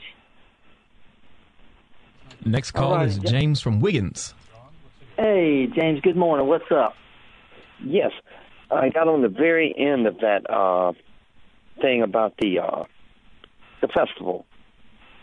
Next 2.45 2.71
call 2.71 2.95
right, 2.95 3.07
is 3.07 3.17
James 3.17 3.59
from 3.61 3.79
Wiggins. 3.79 4.33
Hey, 5.17 5.67
James. 5.75 5.99
Good 6.01 6.15
morning. 6.15 6.47
What's 6.47 6.71
up? 6.71 6.93
Yes, 7.83 8.11
I 8.71 8.89
got 8.89 9.07
on 9.07 9.21
the 9.21 9.29
very 9.29 9.73
end 9.77 10.07
of 10.07 10.17
that 10.19 10.49
uh, 10.49 10.93
thing 11.81 12.01
about 12.03 12.33
the 12.39 12.59
uh, 12.59 12.83
the 13.81 13.87
festival, 13.87 14.45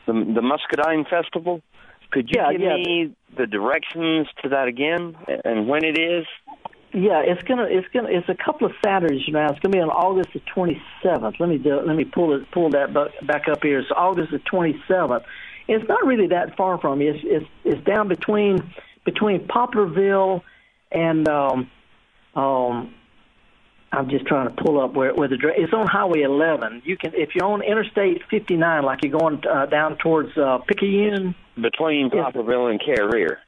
the 0.07 0.13
the 0.13 0.43
Muscadine 0.43 1.05
Festival. 1.09 1.63
Could 2.11 2.29
you 2.31 2.41
Yeah, 2.41 2.53
give 2.53 2.61
yeah. 2.61 2.77
me 2.77 3.17
the 3.37 3.47
directions 3.47 4.29
to 4.43 4.51
that 4.51 4.69
again 4.69 5.17
and 5.45 5.69
when 5.69 5.85
it 5.85 5.99
is? 5.99 6.27
Yeah, 6.93 7.21
it's 7.21 7.43
gonna 7.43 7.65
it's 7.65 7.87
gonna 7.89 8.09
it's 8.11 8.29
a 8.29 8.35
couple 8.35 8.67
of 8.67 8.73
Saturdays 8.85 9.25
from 9.25 9.35
now. 9.35 9.51
It's 9.51 9.59
gonna 9.61 9.73
be 9.73 9.81
on 9.81 9.91
August 9.91 10.33
the 10.33 10.41
27th. 10.41 11.39
Let 11.39 11.49
me 11.49 11.59
do, 11.59 11.81
let 11.81 11.97
me 11.97 12.05
pull 12.05 12.35
it 12.35 12.51
pull 12.53 12.71
that 12.71 12.95
back 13.27 13.49
up 13.49 13.63
here. 13.63 13.81
It's 13.81 13.91
August 13.95 14.31
the 14.31 14.39
27th. 14.39 15.25
It's 15.69 15.87
not 15.89 16.07
really 16.07 16.29
that 16.29 16.57
far 16.57 16.79
from 16.79 17.01
you. 17.01 17.13
It's 17.13 17.25
it's, 17.25 17.47
it's 17.65 17.85
down 17.85 18.09
between 18.09 18.73
between 19.05 19.47
Poplarville 19.47 20.43
and 20.93 21.29
um 21.29 21.71
um. 22.35 22.95
I'm 23.93 24.11
just 24.11 24.27
trying 24.27 24.55
to 24.55 24.63
pull 24.63 24.81
up 24.81 24.95
where 24.95 25.15
where 25.15 25.29
the 25.29 25.39
it's 25.57 25.73
on 25.73 25.87
Highway 25.87 26.23
11. 26.23 26.83
You 26.85 26.97
can 26.97 27.13
if 27.15 27.35
you're 27.35 27.47
on 27.47 27.63
Interstate 27.63 28.23
59, 28.31 28.83
like 28.83 28.99
you're 29.03 29.19
going 29.19 29.43
uh, 29.47 29.67
down 29.67 29.97
towards 29.97 30.37
uh, 30.37 30.59
Picayune. 30.67 31.35
Between 31.61 32.11
Poplarville 32.11 32.71
and 32.71 32.81
Carriere. 32.81 33.39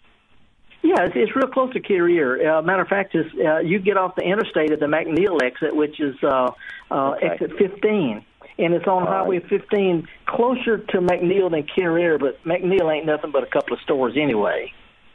Yeah, 0.83 1.03
it's, 1.03 1.15
it's 1.17 1.35
real 1.35 1.49
close 1.49 1.73
to 1.73 1.81
Carriere. 1.81 2.49
Uh, 2.49 2.63
matter 2.63 2.83
of 2.83 2.89
fact, 2.89 3.15
is 3.15 3.27
uh, 3.45 3.59
you 3.59 3.79
get 3.79 3.97
off 3.97 4.15
the 4.15 4.23
interstate 4.23 4.71
at 4.71 4.81
the 4.81 4.87
McNeill 4.87 5.43
exit, 5.43 5.75
which 5.75 6.01
is 6.01 6.15
uh, 6.23 6.51
uh, 6.91 7.13
exit 7.21 7.51
15, 7.59 8.25
and 8.59 8.75
it's 8.75 8.87
on 8.87 9.07
Highway 9.07 9.41
15, 9.49 10.07
closer 10.27 10.79
to 10.79 11.01
McNeill 11.01 11.51
than 11.51 11.67
Carriere. 11.75 12.19
But 12.19 12.43
McNeill 12.45 12.95
ain't 12.95 13.07
nothing 13.07 13.33
but 13.33 13.43
a 13.43 13.47
couple 13.47 13.75
of 13.75 13.81
stores 13.81 14.15
anyway. 14.17 14.73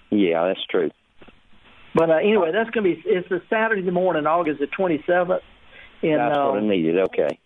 Yeah, 0.09 0.47
that's 0.47 0.65
true. 0.69 0.91
But 1.95 2.09
uh, 2.09 2.15
anyway, 2.15 2.51
that's 2.51 2.69
gonna 2.71 2.83
be 2.83 3.01
it's 3.05 3.29
a 3.31 3.41
Saturday 3.49 3.89
morning, 3.89 4.25
August 4.25 4.59
the 4.59 4.67
27th, 4.67 5.39
and 6.01 6.19
That's 6.19 6.37
what 6.37 6.55
I 6.55 6.57
um, 6.57 6.67
needed. 6.67 6.99
Okay. 6.99 7.39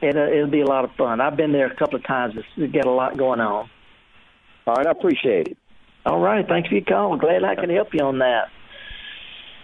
it, 0.00 0.16
uh, 0.16 0.26
it'll 0.26 0.50
be 0.50 0.62
a 0.62 0.66
lot 0.66 0.84
of 0.84 0.90
fun. 0.96 1.20
I've 1.20 1.36
been 1.36 1.52
there 1.52 1.70
a 1.70 1.76
couple 1.76 1.96
of 1.96 2.04
times. 2.04 2.34
It's 2.56 2.72
got 2.72 2.86
a 2.86 2.90
lot 2.90 3.16
going 3.16 3.40
on. 3.40 3.70
All 4.66 4.74
right, 4.74 4.86
I 4.86 4.90
appreciate 4.90 5.48
it. 5.48 5.58
All 6.06 6.20
right, 6.20 6.46
thanks 6.46 6.68
for 6.68 6.74
your 6.74 6.84
call. 6.84 7.16
Glad 7.16 7.44
I 7.44 7.54
can 7.54 7.70
help 7.70 7.94
you 7.94 8.04
on 8.04 8.18
that. 8.18 8.48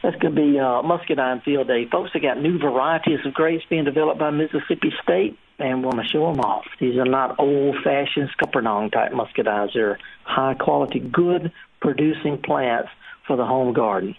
That's 0.03 0.17
going 0.17 0.35
to 0.35 0.41
be 0.41 0.59
uh, 0.59 0.83
Muscadine 0.83 1.43
Field 1.45 1.69
Day. 1.69 1.87
Folks, 1.91 2.11
they 2.15 2.21
got 2.21 2.41
new 2.41 2.59
varieties 2.59 3.19
of 3.27 3.35
grapes 3.35 3.65
being 3.69 3.85
developed 3.85 4.19
by 4.19 4.31
Mississippi 4.31 4.93
State, 5.03 5.39
and 5.59 5.85
want 5.85 5.99
to 5.99 6.09
show 6.09 6.31
them 6.33 6.41
off. 6.41 6.65
These 6.81 6.97
are 6.97 7.05
not 7.05 7.39
old-fashioned 7.39 8.31
scuppernong 8.31 8.93
type 8.93 9.13
muscadines. 9.13 9.75
They're 9.75 9.99
high-quality, 10.25 11.01
good 11.01 11.53
producing 11.83 12.39
plants 12.39 12.89
for 13.27 13.37
the 13.37 13.45
home 13.45 13.75
garden. 13.75 14.17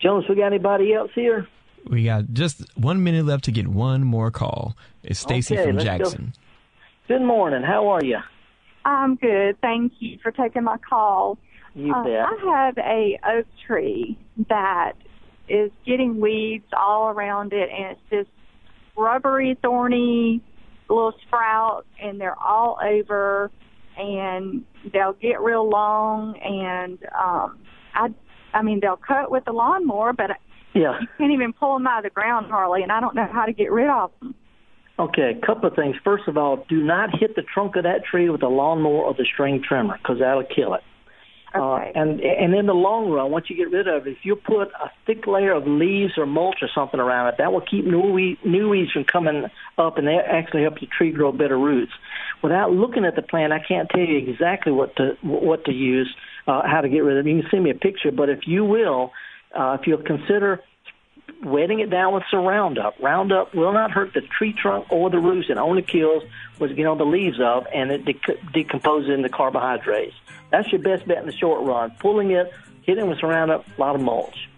Jonas, 0.00 0.24
we 0.28 0.34
got 0.34 0.46
anybody 0.46 0.92
else 0.92 1.12
here? 1.14 1.46
We 1.88 2.04
got 2.04 2.32
just 2.32 2.64
one 2.76 3.04
minute 3.04 3.24
left 3.24 3.44
to 3.44 3.52
get 3.52 3.68
one 3.68 4.02
more 4.02 4.32
call. 4.32 4.76
It's 5.04 5.20
Stacy 5.20 5.54
Okay, 5.54 5.66
from 5.66 5.76
let's 5.76 5.88
go. 5.88 5.98
Jackson. 5.98 6.32
Good 7.06 7.22
morning. 7.22 7.62
How 7.62 7.88
are 7.88 8.04
you? 8.04 8.18
I'm 8.84 9.16
good. 9.16 9.60
Thank 9.60 9.92
you 10.00 10.18
for 10.22 10.32
taking 10.32 10.64
my 10.64 10.76
call. 10.78 11.38
You 11.74 11.94
Uh, 11.94 12.04
bet. 12.04 12.26
I 12.26 12.66
have 12.66 12.78
a 12.78 13.18
oak 13.26 13.46
tree 13.66 14.18
that 14.48 14.92
is 15.48 15.70
getting 15.86 16.20
weeds 16.20 16.66
all 16.76 17.08
around 17.08 17.52
it, 17.52 17.68
and 17.70 17.92
it's 17.92 18.00
just 18.10 18.30
rubbery, 18.96 19.56
thorny 19.62 20.40
little 20.88 21.14
sprouts, 21.26 21.86
and 22.02 22.20
they're 22.20 22.38
all 22.38 22.78
over, 22.84 23.50
and 23.96 24.64
they'll 24.92 25.14
get 25.14 25.40
real 25.40 25.68
long, 25.68 26.36
and 26.38 26.98
um, 27.18 27.58
I, 27.94 28.08
I 28.52 28.62
mean, 28.62 28.80
they'll 28.80 28.96
cut 28.96 29.30
with 29.30 29.44
the 29.46 29.52
lawnmower, 29.52 30.12
but 30.12 30.32
Yeah. 30.74 30.98
you 31.00 31.06
can't 31.18 31.32
even 31.32 31.52
pull 31.52 31.74
them 31.74 31.86
out 31.86 31.98
of 31.98 32.04
the 32.04 32.10
ground 32.10 32.50
hardly, 32.50 32.82
and 32.82 32.92
I 32.92 33.00
don't 33.00 33.14
know 33.14 33.26
how 33.32 33.46
to 33.46 33.52
get 33.52 33.72
rid 33.72 33.88
of 33.88 34.10
them. 34.20 34.34
Okay, 34.98 35.38
a 35.42 35.46
couple 35.46 35.68
of 35.68 35.74
things. 35.74 35.96
First 36.04 36.28
of 36.28 36.36
all, 36.36 36.64
do 36.68 36.82
not 36.82 37.18
hit 37.18 37.34
the 37.34 37.42
trunk 37.42 37.76
of 37.76 37.84
that 37.84 38.04
tree 38.04 38.28
with 38.28 38.42
a 38.42 38.48
lawnmower 38.48 39.02
or 39.02 39.14
the 39.14 39.24
string 39.24 39.62
trimmer 39.66 39.96
because 39.96 40.18
that'll 40.18 40.44
kill 40.44 40.74
it. 40.74 40.82
Uh, 41.54 41.76
and 41.94 42.20
and 42.20 42.54
in 42.54 42.64
the 42.64 42.72
long 42.72 43.10
run, 43.10 43.30
once 43.30 43.50
you 43.50 43.56
get 43.56 43.70
rid 43.70 43.86
of 43.86 44.06
it, 44.06 44.12
if 44.12 44.18
you 44.22 44.34
put 44.36 44.68
a 44.68 44.90
thick 45.06 45.26
layer 45.26 45.52
of 45.52 45.66
leaves 45.66 46.14
or 46.16 46.24
mulch 46.24 46.56
or 46.62 46.68
something 46.74 46.98
around 46.98 47.28
it, 47.28 47.34
that 47.38 47.52
will 47.52 47.60
keep 47.60 47.84
new 47.84 48.00
weed, 48.00 48.38
new 48.42 48.70
weeds 48.70 48.90
from 48.92 49.04
coming 49.04 49.44
up, 49.76 49.98
and 49.98 50.06
they 50.06 50.16
actually 50.16 50.62
help 50.62 50.80
your 50.80 50.90
tree 50.96 51.12
grow 51.12 51.30
better 51.30 51.58
roots. 51.58 51.92
Without 52.42 52.72
looking 52.72 53.04
at 53.04 53.16
the 53.16 53.22
plant, 53.22 53.52
I 53.52 53.58
can't 53.58 53.88
tell 53.90 54.00
you 54.00 54.16
exactly 54.16 54.72
what 54.72 54.96
to 54.96 55.18
what 55.20 55.66
to 55.66 55.72
use, 55.72 56.14
uh, 56.46 56.62
how 56.64 56.80
to 56.80 56.88
get 56.88 57.00
rid 57.00 57.18
of 57.18 57.26
it. 57.26 57.30
You 57.30 57.42
can 57.42 57.50
send 57.50 57.64
me 57.64 57.70
a 57.70 57.74
picture, 57.74 58.10
but 58.10 58.30
if 58.30 58.46
you 58.46 58.64
will, 58.64 59.12
uh, 59.54 59.76
if 59.78 59.86
you'll 59.86 60.02
consider 60.02 60.62
wetting 61.42 61.80
it 61.80 61.90
down 61.90 62.14
with 62.14 62.24
some 62.30 62.44
Roundup. 62.44 62.94
Roundup 63.00 63.54
will 63.54 63.72
not 63.72 63.90
hurt 63.90 64.14
the 64.14 64.20
tree 64.20 64.52
trunk 64.52 64.86
or 64.90 65.10
the 65.10 65.18
roots. 65.18 65.50
It 65.50 65.56
only 65.56 65.82
kills 65.82 66.22
what 66.58 66.76
you 66.76 66.86
on 66.86 66.98
the 66.98 67.06
leaves 67.06 67.40
of, 67.40 67.66
and 67.74 67.90
it 67.90 68.04
dec- 68.04 68.52
decomposes 68.52 69.10
into 69.10 69.28
carbohydrates. 69.28 70.14
That's 70.50 70.70
your 70.70 70.80
best 70.80 71.06
bet 71.06 71.18
in 71.18 71.26
the 71.26 71.36
short 71.36 71.66
run. 71.66 71.90
Pulling 71.98 72.30
it, 72.30 72.52
hitting 72.82 73.08
with 73.08 73.18
some 73.20 73.30
Roundup, 73.30 73.66
a 73.76 73.80
lot 73.80 73.94
of 73.94 74.00
mulch. 74.00 74.48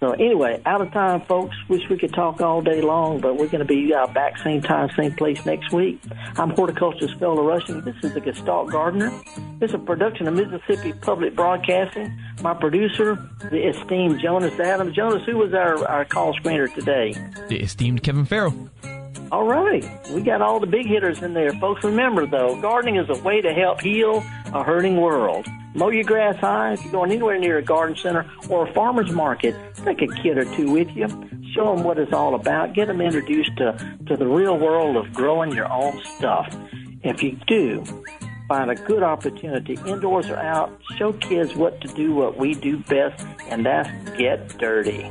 So 0.00 0.10
anyway, 0.12 0.60
out 0.66 0.80
of 0.80 0.92
time, 0.92 1.22
folks. 1.22 1.56
Wish 1.68 1.88
we 1.88 1.96
could 1.96 2.12
talk 2.12 2.40
all 2.40 2.60
day 2.60 2.80
long, 2.82 3.20
but 3.20 3.36
we're 3.36 3.48
going 3.48 3.60
to 3.60 3.64
be 3.64 3.94
uh, 3.94 4.06
back 4.08 4.36
same 4.38 4.60
time, 4.60 4.90
same 4.96 5.14
place 5.14 5.44
next 5.46 5.72
week. 5.72 6.00
I'm 6.36 6.50
horticulturist 6.50 7.18
Felder 7.18 7.46
Rushing. 7.46 7.80
This 7.82 7.96
is 8.02 8.12
the 8.12 8.20
Gestalt 8.20 8.70
Gardener. 8.70 9.10
This 9.60 9.70
is 9.70 9.76
a 9.76 9.78
production 9.78 10.28
of 10.28 10.34
Mississippi 10.34 10.92
Public 10.92 11.34
Broadcasting. 11.34 12.18
My 12.42 12.54
producer, 12.54 13.16
the 13.50 13.68
esteemed 13.68 14.20
Jonas 14.20 14.58
Adams. 14.60 14.94
Jonas, 14.94 15.22
who 15.24 15.38
was 15.38 15.54
our, 15.54 15.86
our 15.86 16.04
call 16.04 16.34
screener 16.34 16.72
today? 16.74 17.14
The 17.48 17.60
esteemed 17.60 18.02
Kevin 18.02 18.24
Farrell. 18.24 18.68
All 19.32 19.44
right. 19.44 19.84
We 20.10 20.22
got 20.22 20.42
all 20.42 20.60
the 20.60 20.66
big 20.66 20.86
hitters 20.86 21.22
in 21.22 21.34
there. 21.34 21.52
Folks, 21.54 21.82
remember, 21.82 22.26
though, 22.26 22.60
gardening 22.60 22.96
is 22.96 23.08
a 23.08 23.22
way 23.22 23.40
to 23.40 23.52
help 23.52 23.80
heal 23.80 24.24
a 24.46 24.62
hurting 24.62 25.00
world. 25.00 25.46
Mow 25.74 25.90
your 25.90 26.04
grass 26.04 26.36
high. 26.36 26.74
If 26.74 26.82
you're 26.84 26.92
going 26.92 27.10
anywhere 27.10 27.38
near 27.38 27.58
a 27.58 27.62
garden 27.62 27.96
center 27.96 28.30
or 28.48 28.68
a 28.68 28.72
farmer's 28.72 29.10
market, 29.10 29.56
take 29.84 30.02
a 30.02 30.06
kid 30.06 30.38
or 30.38 30.44
two 30.54 30.70
with 30.70 30.88
you. 30.94 31.08
Show 31.52 31.74
them 31.74 31.84
what 31.84 31.98
it's 31.98 32.12
all 32.12 32.34
about. 32.34 32.74
Get 32.74 32.86
them 32.86 33.00
introduced 33.00 33.56
to, 33.56 33.98
to 34.06 34.16
the 34.16 34.26
real 34.26 34.56
world 34.56 34.96
of 34.96 35.12
growing 35.12 35.52
your 35.52 35.70
own 35.72 36.00
stuff. 36.16 36.54
If 37.02 37.22
you 37.22 37.38
do, 37.46 37.84
find 38.48 38.70
a 38.70 38.74
good 38.74 39.02
opportunity, 39.02 39.78
indoors 39.86 40.28
or 40.28 40.36
out, 40.36 40.80
show 40.96 41.12
kids 41.12 41.54
what 41.54 41.80
to 41.80 41.88
do, 41.88 42.14
what 42.14 42.36
we 42.36 42.54
do 42.54 42.78
best, 42.78 43.26
and 43.48 43.66
that's 43.66 43.90
get 44.16 44.56
dirty. 44.58 45.10